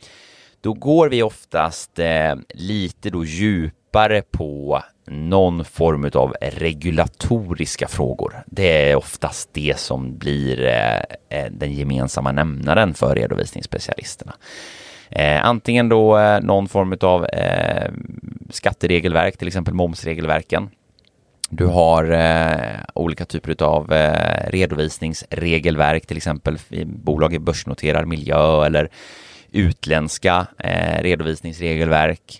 då 0.61 0.73
går 0.73 1.09
vi 1.09 1.23
oftast 1.23 1.99
eh, 1.99 2.36
lite 2.49 3.09
då 3.09 3.25
djupare 3.25 4.21
på 4.21 4.81
någon 5.05 5.65
form 5.65 6.09
av 6.13 6.35
regulatoriska 6.41 7.87
frågor. 7.87 8.43
Det 8.47 8.91
är 8.91 8.95
oftast 8.95 9.49
det 9.53 9.79
som 9.79 10.17
blir 10.17 10.65
eh, 10.65 10.97
eh, 11.39 11.51
den 11.51 11.73
gemensamma 11.73 12.31
nämnaren 12.31 12.93
för 12.93 13.15
redovisningsspecialisterna. 13.15 14.33
Eh, 15.09 15.45
antingen 15.45 15.89
då 15.89 16.39
någon 16.43 16.67
form 16.67 16.97
av 17.01 17.27
skatteregelverk, 18.49 19.37
till 19.37 19.47
exempel 19.47 19.73
momsregelverken. 19.73 20.69
Du 21.49 21.65
har 21.65 22.11
eh, 22.11 22.79
olika 22.93 23.25
typer 23.25 23.63
av 23.63 23.93
eh, 23.93 24.49
redovisningsregelverk, 24.49 26.05
till 26.05 26.17
exempel 26.17 26.57
bolag 26.85 27.33
i 27.33 27.39
börsnoterad 27.39 28.07
miljö 28.07 28.65
eller 28.65 28.89
utländska 29.51 30.47
eh, 30.57 31.03
redovisningsregelverk. 31.03 32.39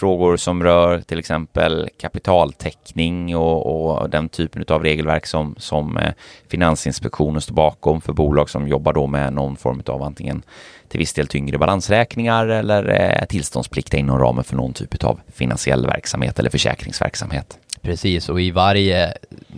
Frågor 0.00 0.36
som 0.36 0.62
rör 0.62 1.00
till 1.00 1.18
exempel 1.18 1.88
kapitaltäckning 2.00 3.36
och, 3.36 4.00
och 4.00 4.10
den 4.10 4.28
typen 4.28 4.64
av 4.68 4.82
regelverk 4.82 5.26
som, 5.26 5.54
som 5.58 5.96
eh, 5.96 6.12
Finansinspektionen 6.48 7.40
står 7.40 7.54
bakom 7.54 8.00
för 8.00 8.12
bolag 8.12 8.50
som 8.50 8.68
jobbar 8.68 8.92
då 8.92 9.06
med 9.06 9.32
någon 9.32 9.56
form 9.56 9.82
av 9.86 10.02
antingen 10.02 10.42
till 10.88 10.98
viss 10.98 11.12
del 11.12 11.26
tyngre 11.26 11.58
balansräkningar 11.58 12.46
eller 12.46 12.88
eh, 13.00 13.26
tillståndsplikt 13.26 13.94
inom 13.94 14.18
ramen 14.18 14.44
för 14.44 14.56
någon 14.56 14.72
typ 14.72 15.04
av 15.04 15.20
finansiell 15.34 15.86
verksamhet 15.86 16.38
eller 16.38 16.50
försäkringsverksamhet. 16.50 17.58
Precis, 17.82 18.28
och 18.28 18.40
i 18.40 18.50
varje, 18.50 19.14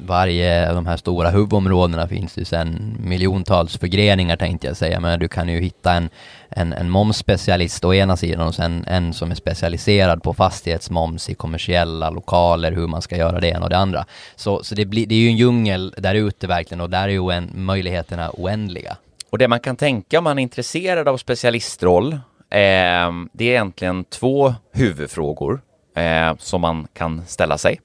varje 0.06 0.68
av 0.68 0.74
de 0.74 0.86
här 0.86 0.96
stora 0.96 1.30
huvudområdena 1.30 2.08
finns 2.08 2.34
det 2.34 2.44
sen 2.44 2.96
miljontals 3.00 3.78
förgreningar 3.78 4.36
tänkte 4.36 4.66
jag 4.66 4.76
säga, 4.76 5.00
men 5.00 5.20
du 5.20 5.28
kan 5.28 5.48
ju 5.48 5.60
hitta 5.60 5.92
en, 5.92 6.08
en, 6.48 6.72
en 6.72 6.90
momsspecialist 6.90 7.84
å 7.84 7.94
ena 7.94 8.16
sidan 8.16 8.46
och 8.46 8.54
sen 8.54 8.84
en 8.88 9.12
som 9.12 9.30
är 9.30 9.34
specialiserad 9.34 10.22
på 10.22 10.34
fastighetsmoms 10.34 11.30
i 11.30 11.34
kommersiella 11.34 12.10
lokaler, 12.10 12.72
hur 12.72 12.86
man 12.86 13.02
ska 13.02 13.16
göra 13.16 13.40
det 13.40 13.48
ena 13.48 13.64
och 13.64 13.70
det 13.70 13.78
andra. 13.78 14.04
Så, 14.36 14.64
så 14.64 14.74
det, 14.74 14.84
blir, 14.84 15.06
det 15.06 15.14
är 15.14 15.18
ju 15.18 15.28
en 15.28 15.36
djungel 15.36 15.94
där 15.98 16.14
ute 16.14 16.46
verkligen 16.46 16.80
och 16.80 16.90
där 16.90 17.02
är 17.02 17.08
ju 17.08 17.30
en, 17.30 17.50
möjligheterna 17.54 18.30
oändliga. 18.30 18.96
Och 19.30 19.38
det 19.38 19.48
man 19.48 19.60
kan 19.60 19.76
tänka 19.76 20.18
om 20.18 20.24
man 20.24 20.38
är 20.38 20.42
intresserad 20.42 21.08
av 21.08 21.16
specialistroll, 21.16 22.12
eh, 22.12 23.10
det 23.32 23.44
är 23.44 23.50
egentligen 23.50 24.04
två 24.04 24.54
huvudfrågor 24.72 25.60
eh, 25.96 26.36
som 26.38 26.60
man 26.60 26.86
kan 26.94 27.26
ställa 27.26 27.58
sig. 27.58 27.80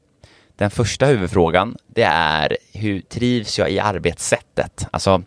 Den 0.57 0.69
första 0.69 1.05
huvudfrågan, 1.05 1.77
det 1.87 2.03
är 2.03 2.57
hur 2.73 3.01
trivs 3.01 3.59
jag 3.59 3.71
i 3.71 3.79
arbetssättet? 3.79 4.87
Alltså 4.91 5.23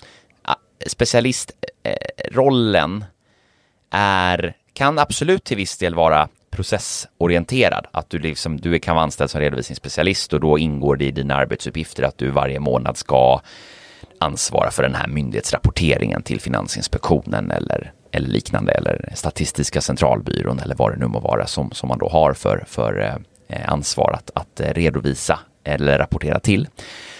specialistrollen 0.86 3.04
är, 3.90 4.56
kan 4.72 4.98
absolut 4.98 5.44
till 5.44 5.56
viss 5.56 5.78
del 5.78 5.94
vara 5.94 6.28
processorienterad. 6.50 7.86
Att 7.90 8.10
du, 8.10 8.18
liksom, 8.18 8.60
du 8.60 8.78
kan 8.78 8.94
vara 8.94 9.04
anställd 9.04 9.30
som 9.30 9.40
redovisningsspecialist 9.40 10.32
och 10.32 10.40
då 10.40 10.58
ingår 10.58 10.96
det 10.96 11.04
i 11.04 11.10
dina 11.10 11.34
arbetsuppgifter 11.34 12.02
att 12.02 12.18
du 12.18 12.30
varje 12.30 12.60
månad 12.60 12.96
ska 12.96 13.40
ansvara 14.18 14.70
för 14.70 14.82
den 14.82 14.94
här 14.94 15.08
myndighetsrapporteringen 15.08 16.22
till 16.22 16.40
Finansinspektionen 16.40 17.50
eller, 17.50 17.92
eller 18.12 18.28
liknande 18.28 18.72
eller 18.72 19.12
Statistiska 19.14 19.80
centralbyrån 19.80 20.58
eller 20.58 20.74
vad 20.74 20.92
det 20.92 20.98
nu 20.98 21.06
må 21.06 21.20
vara 21.20 21.46
som, 21.46 21.70
som 21.70 21.88
man 21.88 21.98
då 21.98 22.08
har 22.08 22.32
för, 22.32 22.64
för 22.66 23.00
eh, 23.00 23.16
Eh, 23.52 23.72
ansvar 23.72 24.12
att, 24.12 24.30
att 24.34 24.60
eh, 24.60 24.74
redovisa 24.74 25.38
eller 25.64 25.98
rapportera 25.98 26.40
till. 26.40 26.68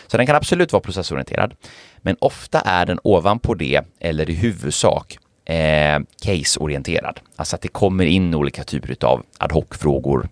Så 0.07 0.17
den 0.17 0.27
kan 0.27 0.37
absolut 0.37 0.73
vara 0.73 0.81
processorienterad. 0.81 1.55
Men 1.99 2.17
ofta 2.19 2.61
är 2.61 2.87
den 2.87 2.99
ovanpå 3.03 3.55
det, 3.55 3.81
eller 4.01 4.31
i 4.31 4.35
huvudsak, 4.35 5.19
eh, 5.45 6.01
caseorienterad. 6.23 7.21
Alltså 7.37 7.57
att 7.57 7.63
det 7.63 7.69
kommer 7.69 8.05
in 8.05 8.35
olika 8.35 8.65
typer 8.65 9.05
av 9.05 9.23
ad 9.39 9.55
hoc-frågor 9.55 10.29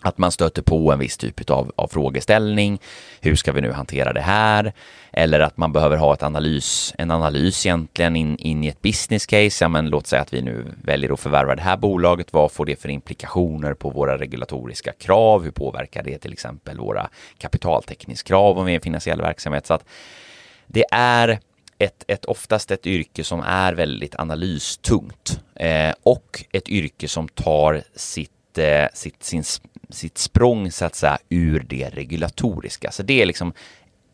att 0.00 0.18
man 0.18 0.32
stöter 0.32 0.62
på 0.62 0.92
en 0.92 0.98
viss 0.98 1.16
typ 1.16 1.50
av, 1.50 1.72
av 1.76 1.88
frågeställning. 1.88 2.78
Hur 3.20 3.36
ska 3.36 3.52
vi 3.52 3.60
nu 3.60 3.72
hantera 3.72 4.12
det 4.12 4.20
här? 4.20 4.72
Eller 5.12 5.40
att 5.40 5.56
man 5.56 5.72
behöver 5.72 5.96
ha 5.96 6.14
ett 6.14 6.22
analys, 6.22 6.94
en 6.98 7.10
analys 7.10 7.66
egentligen 7.66 8.16
in, 8.16 8.38
in 8.38 8.64
i 8.64 8.68
ett 8.68 8.82
business 8.82 9.26
case. 9.26 9.64
Ja, 9.64 9.68
men 9.68 9.88
låt 9.88 10.06
säga 10.06 10.22
att 10.22 10.34
vi 10.34 10.42
nu 10.42 10.64
väljer 10.84 11.12
att 11.12 11.20
förvärva 11.20 11.54
det 11.54 11.62
här 11.62 11.76
bolaget. 11.76 12.32
Vad 12.32 12.52
får 12.52 12.66
det 12.66 12.80
för 12.80 12.88
implikationer 12.88 13.74
på 13.74 13.90
våra 13.90 14.18
regulatoriska 14.18 14.92
krav? 14.92 15.44
Hur 15.44 15.50
påverkar 15.50 16.02
det 16.02 16.18
till 16.18 16.32
exempel 16.32 16.78
våra 16.78 17.08
kapitaltäckningskrav 17.38 18.58
om 18.58 18.66
vi 18.66 18.72
är 18.72 18.76
en 18.76 18.80
finansiell 18.80 19.20
verksamhet? 19.20 19.66
Så 19.66 19.74
att 19.74 19.84
det 20.66 20.84
är 20.92 21.38
ett, 21.78 22.04
ett, 22.08 22.24
oftast 22.24 22.70
ett 22.70 22.86
yrke 22.86 23.24
som 23.24 23.40
är 23.40 23.72
väldigt 23.72 24.14
analystungt 24.16 25.40
eh, 25.54 25.94
och 26.02 26.44
ett 26.52 26.68
yrke 26.68 27.08
som 27.08 27.28
tar 27.28 27.82
sitt, 27.94 28.30
sitt, 28.92 29.24
sin, 29.24 29.42
sitt 29.90 30.18
språng 30.18 30.70
så 30.70 30.84
att 30.84 30.94
säga 30.94 31.18
ur 31.28 31.66
det 31.68 31.88
regulatoriska. 31.88 32.90
Så 32.90 33.02
det 33.02 33.22
är 33.22 33.26
liksom 33.26 33.52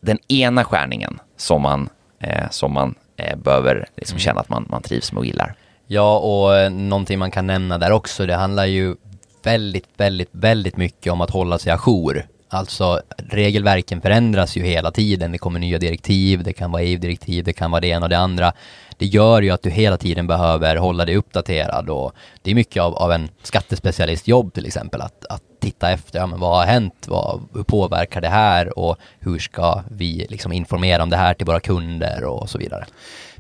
den 0.01 0.18
ena 0.28 0.64
skärningen 0.64 1.20
som 1.37 1.62
man, 1.62 1.89
eh, 2.20 2.51
som 2.51 2.72
man 2.72 2.95
eh, 3.16 3.37
behöver 3.37 3.89
liksom 3.97 4.18
känna 4.18 4.41
att 4.41 4.49
man, 4.49 4.66
man 4.70 4.82
trivs 4.82 5.12
med 5.12 5.18
och 5.18 5.26
gillar. 5.26 5.55
Ja, 5.87 6.18
och 6.18 6.57
eh, 6.57 6.70
någonting 6.70 7.18
man 7.18 7.30
kan 7.30 7.47
nämna 7.47 7.78
där 7.78 7.93
också, 7.93 8.26
det 8.26 8.35
handlar 8.35 8.64
ju 8.64 8.95
väldigt, 9.43 9.89
väldigt, 9.97 10.28
väldigt 10.32 10.76
mycket 10.76 11.12
om 11.12 11.20
att 11.20 11.30
hålla 11.30 11.59
sig 11.59 11.72
ajour. 11.72 12.26
Alltså 12.55 13.00
regelverken 13.16 14.00
förändras 14.00 14.57
ju 14.57 14.62
hela 14.62 14.90
tiden. 14.90 15.32
Det 15.32 15.38
kommer 15.38 15.61
nya 15.61 15.78
direktiv, 15.78 16.42
det 16.42 16.52
kan 16.52 16.72
vara 16.72 16.82
EU-direktiv, 16.82 17.44
det 17.44 17.52
kan 17.52 17.70
vara 17.70 17.80
det 17.80 17.86
ena 17.86 18.07
och 18.07 18.11
det 18.11 18.18
andra. 18.18 18.52
Det 18.98 19.07
gör 19.07 19.42
ju 19.42 19.50
att 19.50 19.62
du 19.62 19.70
hela 19.70 19.96
tiden 19.96 20.26
behöver 20.26 20.76
hålla 20.76 21.05
dig 21.05 21.16
uppdaterad 21.16 21.90
och 21.90 22.12
det 22.42 22.50
är 22.50 22.55
mycket 22.55 22.82
av, 22.82 22.94
av 22.94 23.12
en 23.12 23.28
skattespecialistjobb 23.42 24.55
till 24.55 24.66
exempel 24.66 25.00
att, 25.00 25.26
att 25.26 25.42
titta 25.61 25.90
efter, 25.90 26.18
ja, 26.18 26.26
men 26.26 26.40
vad 26.40 26.57
har 26.57 26.66
hänt, 26.66 27.07
vad, 27.09 27.40
hur 27.55 27.62
påverkar 27.62 28.20
det 28.20 28.28
här 28.28 28.78
och 28.78 28.96
hur 29.20 29.38
ska 29.38 29.82
vi 29.90 30.26
liksom 30.30 30.52
informera 30.52 31.02
om 31.02 31.11
det 31.11 31.16
här 31.16 31.34
till 31.34 31.46
våra 31.46 31.61
kunder 31.61 32.24
och 32.24 32.50
så 32.50 32.59
vidare. 32.59 32.86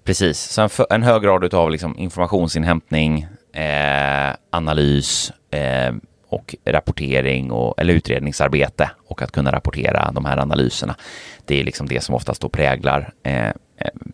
Precis, 0.04 0.40
så 0.40 0.62
en, 0.62 0.70
en 0.90 1.02
hög 1.02 1.22
grad 1.22 1.54
av 1.54 1.70
liksom 1.70 1.98
informationsinhämtning, 1.98 3.26
eh, 3.52 4.34
analys, 4.50 5.32
eh, 5.50 5.92
och 6.34 6.54
rapportering 6.64 7.50
och, 7.50 7.80
eller 7.80 7.94
utredningsarbete 7.94 8.90
och 9.06 9.22
att 9.22 9.32
kunna 9.32 9.52
rapportera 9.52 10.12
de 10.12 10.24
här 10.24 10.38
analyserna. 10.38 10.96
Det 11.44 11.60
är 11.60 11.64
liksom 11.64 11.88
det 11.88 12.00
som 12.00 12.14
oftast 12.14 12.40
då 12.40 12.48
präglar 12.48 13.12
eh, 13.22 13.50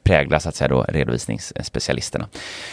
präglar 0.02 0.38
så 0.38 0.48
att 0.48 0.54
säga 0.54 0.68
då 0.68 0.82
redovisningsspecialisterna. 0.82 2.28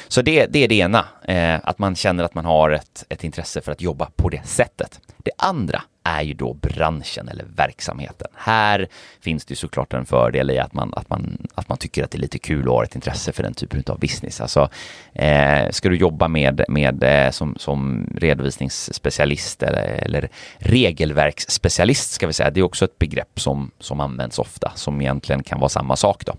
Så 0.08 0.22
det, 0.22 0.46
det 0.46 0.64
är 0.64 0.68
det 0.68 0.76
ena, 0.76 1.06
eh, 1.28 1.60
att 1.64 1.80
man 1.80 1.96
känner 1.96 2.24
att 2.24 2.36
man 2.36 2.46
har 2.46 2.70
ett, 2.70 3.06
ett 3.10 3.24
intresse 3.24 3.62
för 3.62 3.72
att 3.72 3.82
jobba 3.82 4.10
på 4.16 4.30
det 4.30 4.48
sättet. 4.48 5.00
Det 5.18 5.32
andra 5.38 5.84
är 6.08 6.22
ju 6.22 6.34
då 6.34 6.54
branschen 6.54 7.30
eller 7.30 7.46
verksamheten. 7.56 8.28
Här 8.34 8.88
finns 9.22 9.46
det 9.46 9.52
ju 9.52 9.56
såklart 9.56 9.94
en 9.94 10.06
fördel 10.06 10.52
i 10.52 10.60
att 10.60 10.74
man, 10.74 10.94
att 10.96 11.10
man, 11.10 11.48
att 11.56 11.70
man 11.70 11.78
tycker 11.78 12.04
att 12.04 12.12
det 12.12 12.18
är 12.18 12.22
lite 12.22 12.40
kul 12.40 12.68
och 12.68 12.76
har 12.76 12.84
ett 12.84 12.96
intresse 12.96 13.32
för 13.32 13.44
den 13.44 13.54
typen 13.54 13.84
av 13.88 14.00
business. 14.00 14.42
Alltså, 14.42 14.70
eh, 15.14 15.70
ska 15.70 15.90
du 15.90 15.96
jobba 15.96 16.28
med, 16.28 16.66
med 16.68 17.04
eh, 17.04 17.32
som, 17.32 17.56
som 17.60 18.08
redovisningsspecialist 18.16 19.64
eller, 19.64 19.84
eller 19.84 20.30
regelverksspecialist 20.58 22.12
ska 22.12 22.28
vi 22.28 22.34
säga, 22.34 22.50
det 22.50 22.60
är 22.60 22.64
också 22.64 22.86
ett 22.86 23.00
begrepp 23.00 23.40
som, 23.40 23.72
som 23.80 24.00
används 24.00 24.40
ofta, 24.40 24.72
som 24.76 25.02
egentligen 25.02 25.44
kan 25.44 25.60
vara 25.60 25.70
samma 25.70 25.96
sak 25.96 26.26
då. 26.26 26.36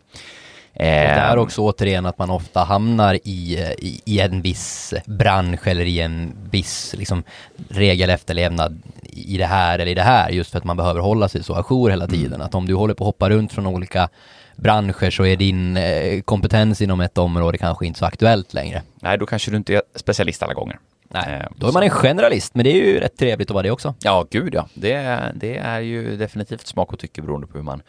Och 0.78 0.84
där 0.84 1.32
ehm. 1.32 1.38
också 1.38 1.62
återigen 1.62 2.06
att 2.06 2.18
man 2.18 2.30
ofta 2.30 2.64
hamnar 2.64 3.14
i, 3.14 3.74
i, 3.78 4.00
i 4.04 4.20
en 4.20 4.42
viss 4.42 4.94
bransch 5.06 5.66
eller 5.66 5.84
i 5.84 6.00
en 6.00 6.36
viss 6.50 6.94
liksom, 6.98 7.22
regelefterlevnad 7.68 8.82
i 9.26 9.36
det 9.36 9.46
här 9.46 9.78
eller 9.78 9.90
i 9.90 9.94
det 9.94 10.02
här 10.02 10.30
just 10.30 10.50
för 10.50 10.58
att 10.58 10.64
man 10.64 10.76
behöver 10.76 11.00
hålla 11.00 11.28
sig 11.28 11.42
så 11.42 11.54
ajour 11.54 11.90
hela 11.90 12.06
tiden. 12.06 12.34
Mm. 12.34 12.46
Att 12.46 12.54
om 12.54 12.66
du 12.66 12.74
håller 12.74 12.94
på 12.94 13.04
att 13.04 13.06
hoppa 13.06 13.30
runt 13.30 13.52
från 13.52 13.66
olika 13.66 14.08
branscher 14.56 15.10
så 15.10 15.26
är 15.26 15.36
din 15.36 15.76
eh, 15.76 16.20
kompetens 16.20 16.82
inom 16.82 17.00
ett 17.00 17.18
område 17.18 17.58
kanske 17.58 17.86
inte 17.86 17.98
så 17.98 18.04
aktuellt 18.04 18.54
längre. 18.54 18.82
Nej, 19.02 19.18
då 19.18 19.26
kanske 19.26 19.50
du 19.50 19.56
inte 19.56 19.74
är 19.74 19.82
specialist 19.94 20.42
alla 20.42 20.54
gånger. 20.54 20.78
Nej, 21.08 21.40
eh, 21.40 21.46
då 21.56 21.68
är 21.68 21.72
man 21.72 21.82
en 21.82 21.90
generalist, 21.90 22.54
men 22.54 22.64
det 22.64 22.70
är 22.70 22.86
ju 22.86 23.00
rätt 23.00 23.16
trevligt 23.16 23.50
att 23.50 23.54
vara 23.54 23.62
det 23.62 23.70
också. 23.70 23.94
Ja, 24.02 24.26
gud 24.30 24.54
ja. 24.54 24.68
Det, 24.74 25.18
det 25.34 25.56
är 25.56 25.80
ju 25.80 26.16
definitivt 26.16 26.66
smak 26.66 26.92
och 26.92 26.98
tycke 26.98 27.22
beroende 27.22 27.46
på 27.46 27.58
hur 27.58 27.64
man, 27.64 27.82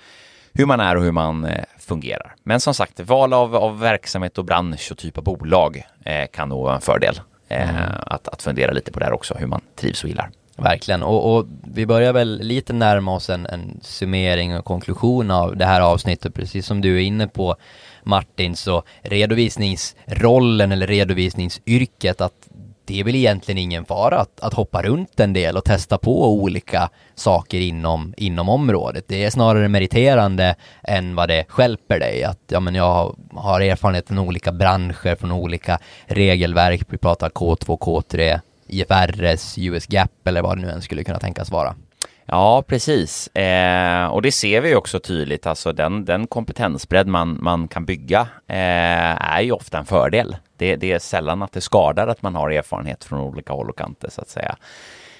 hur 0.54 0.66
man 0.66 0.80
är 0.80 0.96
och 0.96 1.04
hur 1.04 1.12
man 1.12 1.46
eh, 1.46 1.64
fungerar. 1.80 2.36
Men 2.44 2.60
som 2.60 2.74
sagt, 2.74 3.00
val 3.00 3.34
av, 3.34 3.56
av 3.56 3.80
verksamhet 3.80 4.38
och 4.38 4.46
bransch 4.46 4.92
och 4.92 4.98
typ 4.98 5.18
av 5.18 5.24
bolag 5.24 5.84
eh, 6.06 6.28
kan 6.34 6.50
nog 6.50 6.64
vara 6.64 6.76
en 6.76 6.82
fördel. 6.82 7.20
Eh, 7.48 7.70
mm. 7.70 7.92
att, 8.06 8.28
att 8.28 8.42
fundera 8.42 8.72
lite 8.72 8.92
på 8.92 9.00
det 9.00 9.06
här 9.06 9.14
också, 9.14 9.34
hur 9.34 9.48
man 9.48 9.62
trivs 9.76 10.04
och 10.04 10.10
gillar. 10.10 10.30
Verkligen, 10.62 11.04
och, 11.04 11.36
och, 11.36 11.46
vi 11.74 11.86
börjar 11.86 12.14
väl 12.14 12.40
lite 12.42 12.74
närma 12.74 13.16
oss 13.16 13.30
en, 13.30 13.46
en 13.46 13.80
summering 13.82 14.58
och 14.58 14.66
konklusion 14.66 15.32
av 15.32 15.58
det 15.58 15.66
här 15.66 15.82
avsnittet, 15.82 16.34
precis 16.34 16.66
som 16.66 16.82
du 16.82 16.96
är 16.96 17.02
inne 17.02 17.28
på 17.28 17.56
Martin, 18.04 18.56
så 18.56 18.84
redovisningsrollen 19.02 20.72
eller 20.72 20.88
redovisningsyrket, 20.88 22.22
att 22.22 22.50
det 22.90 23.00
är 23.00 23.04
väl 23.04 23.16
egentligen 23.16 23.58
ingen 23.58 23.86
fara 23.86 24.20
att, 24.20 24.40
att 24.40 24.54
hoppa 24.54 24.82
runt 24.82 25.20
en 25.20 25.34
del 25.34 25.58
och 25.58 25.66
testa 25.66 25.98
på 25.98 26.34
olika 26.34 26.90
saker 27.16 27.60
inom, 27.60 28.14
inom 28.18 28.50
området. 28.50 29.06
Det 29.08 29.24
är 29.24 29.30
snarare 29.30 29.68
meriterande 29.68 30.56
än 30.84 31.16
vad 31.16 31.30
det 31.30 31.46
skälper 31.50 32.00
dig. 32.00 32.24
Att 32.24 32.40
ja, 32.48 32.60
men 32.60 32.76
jag 32.76 33.16
har 33.34 33.62
erfarenhet 33.62 34.08
från 34.08 34.20
olika 34.20 34.52
branscher, 34.52 35.16
från 35.16 35.32
olika 35.32 35.80
regelverk. 36.06 36.82
Vi 36.90 36.98
pratar 36.98 37.30
K2, 37.30 37.78
K3, 37.78 38.40
IFRS, 38.70 39.58
US 39.58 39.86
GAP 39.88 40.28
eller 40.28 40.42
vad 40.42 40.58
det 40.58 40.62
nu 40.62 40.70
än 40.70 40.82
skulle 40.82 41.04
kunna 41.04 41.20
tänkas 41.20 41.52
vara. 41.52 41.76
Ja, 42.32 42.64
precis. 42.68 43.28
Eh, 43.28 44.06
och 44.06 44.22
det 44.22 44.32
ser 44.32 44.62
vi 44.62 44.76
också 44.76 45.00
tydligt. 45.00 45.48
Alltså 45.48 45.74
den, 45.74 46.06
den 46.06 46.28
kompetensbredd 46.28 47.08
man, 47.08 47.38
man 47.42 47.68
kan 47.68 47.86
bygga 47.86 48.20
eh, 48.48 49.32
är 49.34 49.42
ju 49.42 49.52
ofta 49.52 49.78
en 49.78 49.86
fördel. 49.86 50.38
Det, 50.58 50.76
det, 50.76 50.92
är 50.92 51.00
sällan 51.00 51.42
att 51.42 51.52
det 51.52 51.62
skadar 51.62 52.08
att 52.08 52.22
man 52.22 52.36
har 52.36 52.50
erfarenhet 52.50 53.04
från 53.04 53.20
olika 53.20 53.54
håll 53.54 53.70
och 53.70 53.78
kanter 53.78 54.10
så 54.10 54.22
att 54.22 54.30
säga. 54.30 54.56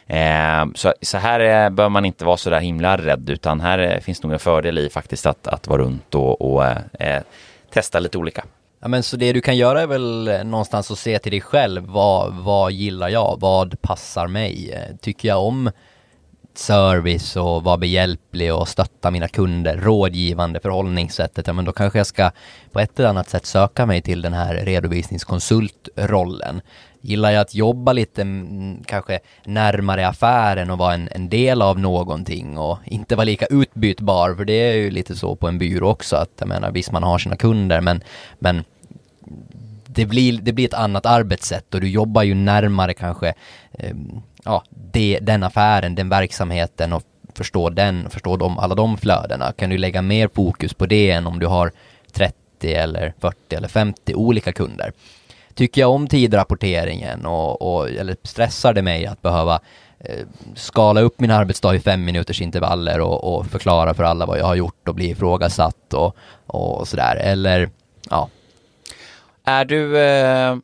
Eh, 0.08 0.66
så, 0.76 0.94
så 1.02 1.18
här 1.18 1.40
eh, 1.40 1.70
bör 1.70 1.90
man 1.90 2.06
inte 2.06 2.26
vara 2.26 2.38
så 2.38 2.50
där 2.50 2.60
himla 2.60 2.98
rädd 2.98 3.30
utan 3.30 3.62
här 3.62 3.80
eh, 3.80 4.00
finns 4.00 4.24
nog 4.24 4.34
en 4.34 4.40
fördel 4.40 4.78
i 4.78 4.90
faktiskt 4.90 5.26
att, 5.26 5.48
att 5.48 5.68
vara 5.68 5.82
runt 5.82 6.16
och, 6.16 6.42
och 6.42 6.66
eh, 6.66 6.78
eh 7.00 7.22
testa 7.70 8.00
lite 8.00 8.18
olika. 8.18 8.44
Ja 8.82 8.88
men 8.88 9.04
så 9.04 9.18
det 9.18 9.34
du 9.34 9.42
kan 9.42 9.58
göra 9.58 9.82
är 9.82 9.88
väl 9.88 10.28
eh, 10.28 10.44
någonstans 10.44 10.92
att 10.92 11.00
se 11.00 11.20
till 11.20 11.32
dig 11.32 11.42
själv, 11.42 11.86
vad, 11.86 12.34
vad 12.34 12.72
gillar 12.72 13.10
jag, 13.10 13.38
vad 13.40 13.82
passar 13.82 14.28
mig? 14.28 14.72
Eh, 14.72 14.96
tycker 14.96 15.28
jag 15.28 15.44
om 15.44 15.72
service 16.54 17.36
och 17.36 17.64
vara 17.64 17.78
behjälplig 17.78 18.54
och 18.54 18.68
stötta 18.68 19.12
mina 19.12 19.28
kunder, 19.28 19.78
rådgivande 19.78 20.60
förhållningssättet, 20.60 21.48
ja 21.48 21.54
men 21.54 21.66
då 21.66 21.72
kanske 21.72 22.00
jag 22.00 22.08
ska 22.08 22.32
på 22.72 22.80
ett 22.80 23.00
eller 23.00 23.10
annat 23.10 23.30
sätt 23.30 23.46
söka 23.46 23.86
mig 23.86 24.02
till 24.02 24.22
den 24.22 24.34
här 24.34 24.56
redovisningskonsultrollen. 24.56 26.62
Gillar 27.02 27.32
jag 27.32 27.42
att 27.42 27.56
jobba 27.56 27.94
lite 27.94 28.26
kanske 28.86 29.20
närmare 29.44 30.08
affären 30.08 30.72
och 30.72 30.78
vara 30.78 30.94
en, 30.94 31.10
en 31.12 31.30
del 31.30 31.62
av 31.62 31.80
någonting 31.80 32.58
och 32.58 32.78
inte 32.86 33.16
vara 33.16 33.26
lika 33.26 33.46
utbytbar, 33.46 34.36
för 34.36 34.46
det 34.46 34.54
är 34.54 34.74
ju 34.74 34.92
lite 34.92 35.16
så 35.16 35.36
på 35.36 35.48
en 35.48 35.58
byrå 35.58 35.90
också, 35.90 36.16
att 36.16 36.32
jag 36.40 36.48
menar 36.48 36.72
visst 36.72 36.92
man 36.92 37.04
har 37.04 37.18
sina 37.18 37.36
kunder, 37.36 37.82
men, 37.82 38.04
men 38.40 38.64
det 39.86 40.06
blir, 40.06 40.40
det 40.42 40.54
blir 40.54 40.66
ett 40.66 40.74
annat 40.74 41.06
arbetssätt 41.06 41.74
och 41.74 41.82
du 41.82 41.90
jobbar 41.90 42.24
ju 42.24 42.34
närmare 42.34 42.94
kanske 42.94 43.34
eh, 43.72 43.96
ja, 44.44 44.64
det, 44.70 45.20
den 45.22 45.44
affären, 45.44 45.96
den 45.96 46.10
verksamheten 46.10 46.94
och 46.94 47.04
förstå 47.34 47.70
den, 47.70 48.10
förstå 48.10 48.38
de, 48.38 48.60
alla 48.60 48.76
de 48.76 48.98
flödena. 48.98 49.52
Kan 49.52 49.70
du 49.70 49.78
lägga 49.78 50.02
mer 50.02 50.30
fokus 50.34 50.74
på 50.74 50.86
det 50.86 51.12
än 51.12 51.28
om 51.28 51.40
du 51.40 51.48
har 51.48 51.72
30 52.12 52.74
eller 52.74 53.14
40 53.20 53.56
eller 53.56 53.68
50 53.68 54.16
olika 54.16 54.52
kunder. 54.52 54.92
Tycker 55.54 55.82
jag 55.82 55.92
om 55.92 56.08
tidrapporteringen 56.08 57.26
och, 57.26 57.62
och 57.62 57.90
eller 57.90 58.16
stressar 58.24 58.74
det 58.74 58.82
mig 58.82 59.06
att 59.06 59.22
behöva 59.22 59.60
eh, 60.00 60.26
skala 60.56 61.02
upp 61.02 61.20
min 61.20 61.32
arbetsdag 61.32 61.76
i 61.76 61.80
fem 61.80 62.06
minuters 62.06 62.42
intervaller 62.42 63.00
och, 63.02 63.36
och, 63.36 63.46
förklara 63.46 63.94
för 63.94 64.04
alla 64.04 64.26
vad 64.26 64.40
jag 64.40 64.46
har 64.46 64.56
gjort 64.56 64.88
och 64.88 64.96
bli 64.96 65.10
ifrågasatt 65.10 65.94
och, 65.94 66.16
och 66.46 66.88
sådär. 66.88 67.16
Eller, 67.16 67.70
ja. 68.10 68.30
Är 69.44 69.66
du 69.66 70.00
eh 70.00 70.56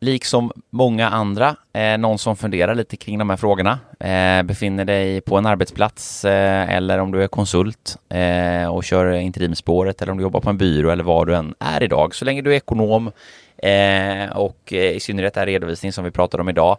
liksom 0.00 0.52
många 0.70 1.08
andra, 1.08 1.56
eh, 1.72 1.98
någon 1.98 2.18
som 2.18 2.36
funderar 2.36 2.74
lite 2.74 2.96
kring 2.96 3.18
de 3.18 3.30
här 3.30 3.36
frågorna, 3.36 3.78
eh, 4.00 4.42
befinner 4.42 4.84
dig 4.84 5.20
på 5.20 5.36
en 5.36 5.46
arbetsplats 5.46 6.24
eh, 6.24 6.74
eller 6.74 6.98
om 6.98 7.12
du 7.12 7.22
är 7.22 7.28
konsult 7.28 7.96
eh, 8.08 8.74
och 8.74 8.84
kör 8.84 9.12
interimspåret 9.12 10.02
eller 10.02 10.12
om 10.12 10.18
du 10.18 10.22
jobbar 10.22 10.40
på 10.40 10.50
en 10.50 10.58
byrå 10.58 10.90
eller 10.90 11.04
vad 11.04 11.26
du 11.26 11.34
än 11.34 11.54
är 11.58 11.82
idag. 11.82 12.14
Så 12.14 12.24
länge 12.24 12.42
du 12.42 12.52
är 12.52 12.56
ekonom 12.56 13.10
eh, 13.56 14.36
och 14.36 14.72
eh, 14.72 14.96
i 14.96 15.00
synnerhet 15.00 15.36
är 15.36 15.46
redovisning 15.46 15.92
som 15.92 16.04
vi 16.04 16.10
pratar 16.10 16.40
om 16.40 16.48
idag 16.48 16.76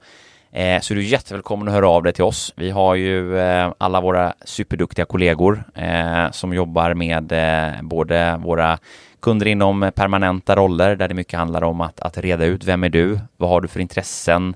eh, 0.51 0.81
så 0.81 0.93
är 0.93 0.95
du 0.95 1.03
jättevälkommen 1.03 1.67
att 1.67 1.73
höra 1.73 1.89
av 1.89 2.03
dig 2.03 2.13
till 2.13 2.23
oss. 2.23 2.53
Vi 2.55 2.69
har 2.69 2.95
ju 2.95 3.39
eh, 3.39 3.73
alla 3.77 4.01
våra 4.01 4.33
superduktiga 4.45 5.05
kollegor 5.05 5.63
eh, 5.75 6.31
som 6.31 6.53
jobbar 6.53 6.93
med 6.93 7.33
både 7.83 8.37
våra 8.43 8.79
kunder 9.19 9.45
inom 9.45 9.91
permanenta 9.95 10.55
roller 10.55 10.95
där 10.95 11.07
det 11.07 11.13
mycket 11.13 11.39
handlar 11.39 11.63
om 11.63 11.81
att, 11.81 11.99
att 11.99 12.17
reda 12.17 12.45
ut 12.45 12.63
vem 12.63 12.83
är 12.83 12.89
du? 12.89 13.19
Vad 13.37 13.49
har 13.49 13.61
du 13.61 13.67
för 13.67 13.79
intressen? 13.79 14.55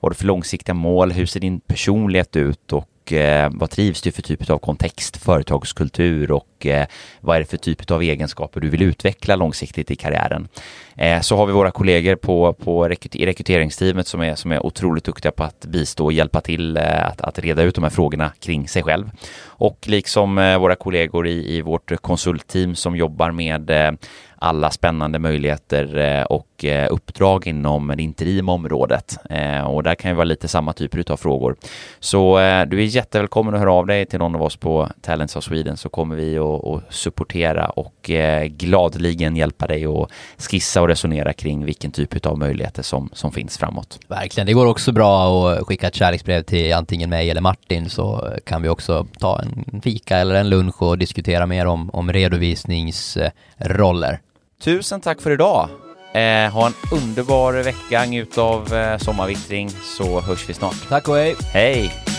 Vad 0.00 0.08
har 0.08 0.10
du 0.10 0.16
för 0.16 0.26
långsiktiga 0.26 0.74
mål? 0.74 1.12
Hur 1.12 1.26
ser 1.26 1.40
din 1.40 1.60
personlighet 1.60 2.36
ut? 2.36 2.72
Och 2.72 2.88
eh, 3.12 3.50
vad 3.52 3.70
trivs 3.70 4.02
du 4.02 4.12
för 4.12 4.22
typ 4.22 4.50
av 4.50 4.58
kontext, 4.58 5.16
företagskultur 5.16 6.30
och 6.30 6.66
eh, 6.66 6.86
vad 7.20 7.36
är 7.36 7.40
det 7.40 7.46
för 7.46 7.56
typ 7.56 7.90
av 7.90 8.02
egenskaper 8.02 8.60
du 8.60 8.68
vill 8.68 8.82
utveckla 8.82 9.36
långsiktigt 9.36 9.90
i 9.90 9.96
karriären? 9.96 10.48
Eh, 10.96 11.20
så 11.20 11.36
har 11.36 11.46
vi 11.46 11.52
våra 11.52 11.70
kollegor 11.70 12.16
på, 12.16 12.52
på 12.52 12.88
rekryteringsteamet 12.88 14.06
som 14.06 14.20
är, 14.20 14.34
som 14.34 14.52
är 14.52 14.66
otroligt 14.66 15.04
duktiga 15.04 15.32
på 15.32 15.44
att 15.44 15.66
bistå 15.66 16.04
och 16.04 16.12
hjälpa 16.12 16.40
till 16.40 16.76
eh, 16.76 17.06
att, 17.06 17.20
att 17.20 17.38
reda 17.38 17.62
ut 17.62 17.74
de 17.74 17.84
här 17.84 17.90
frågorna 17.90 18.32
kring 18.40 18.68
sig 18.68 18.82
själv. 18.82 19.10
Och 19.44 19.78
liksom 19.88 20.38
eh, 20.38 20.58
våra 20.58 20.74
kollegor 20.74 21.26
i, 21.26 21.56
i 21.56 21.60
vårt 21.60 22.02
konsultteam 22.02 22.74
som 22.74 22.96
jobbar 22.96 23.30
med 23.30 23.70
eh, 23.70 23.92
alla 24.36 24.70
spännande 24.70 25.18
möjligheter 25.18 25.98
eh, 25.98 26.22
och 26.22 26.46
eh, 26.64 26.86
uppdrag 26.90 27.46
inom 27.46 27.92
det 27.96 28.02
intima 28.02 28.52
området. 28.52 29.16
Eh, 29.30 29.62
och 29.62 29.82
där 29.82 29.94
kan 29.94 30.10
ju 30.10 30.14
vara 30.14 30.24
lite 30.24 30.48
samma 30.48 30.72
typer 30.72 31.12
av 31.12 31.16
frågor. 31.16 31.56
Så 32.00 32.36
du 32.66 32.78
är 32.78 32.84
jättevälkommen 32.84 33.54
att 33.54 33.60
höra 33.60 33.72
av 33.72 33.86
dig 33.86 34.06
till 34.06 34.18
någon 34.18 34.34
av 34.34 34.42
oss 34.42 34.56
på 34.56 34.88
Talents 35.00 35.36
of 35.36 35.44
Sweden 35.44 35.76
så 35.76 35.88
kommer 35.88 36.16
vi 36.16 36.38
att 36.38 36.94
supportera 36.94 37.66
och 37.66 38.10
gladligen 38.46 39.36
hjälpa 39.36 39.66
dig 39.66 39.86
att 39.86 40.10
skissa 40.38 40.82
och 40.82 40.88
resonera 40.88 41.32
kring 41.32 41.64
vilken 41.64 41.90
typ 41.90 42.26
av 42.26 42.38
möjligheter 42.38 42.82
som, 42.82 43.10
som 43.12 43.32
finns 43.32 43.58
framåt. 43.58 43.98
Verkligen, 44.08 44.46
det 44.46 44.52
går 44.52 44.66
också 44.66 44.92
bra 44.92 45.50
att 45.50 45.66
skicka 45.66 45.86
ett 45.86 45.94
kärleksbrev 45.94 46.42
till 46.42 46.74
antingen 46.74 47.10
mig 47.10 47.30
eller 47.30 47.40
Martin 47.40 47.90
så 47.90 48.32
kan 48.44 48.62
vi 48.62 48.68
också 48.68 49.06
ta 49.18 49.40
en 49.40 49.80
fika 49.80 50.18
eller 50.18 50.34
en 50.34 50.48
lunch 50.48 50.82
och 50.82 50.98
diskutera 50.98 51.46
mer 51.46 51.66
om, 51.66 51.90
om 51.90 52.12
redovisningsroller. 52.12 54.20
Tusen 54.64 55.00
tack 55.00 55.22
för 55.22 55.30
idag. 55.30 55.68
Eh, 56.14 56.52
ha 56.52 56.66
en 56.66 56.74
underbar 56.92 57.52
vecka, 57.52 58.04
njut 58.04 58.38
av 58.38 58.74
eh, 58.74 58.98
sommarvittring 58.98 59.70
så 59.70 60.20
hörs 60.20 60.48
vi 60.48 60.54
snart. 60.54 60.88
Tack 60.88 61.08
och 61.08 61.16
hej. 61.16 61.36
Hej. 61.52 62.11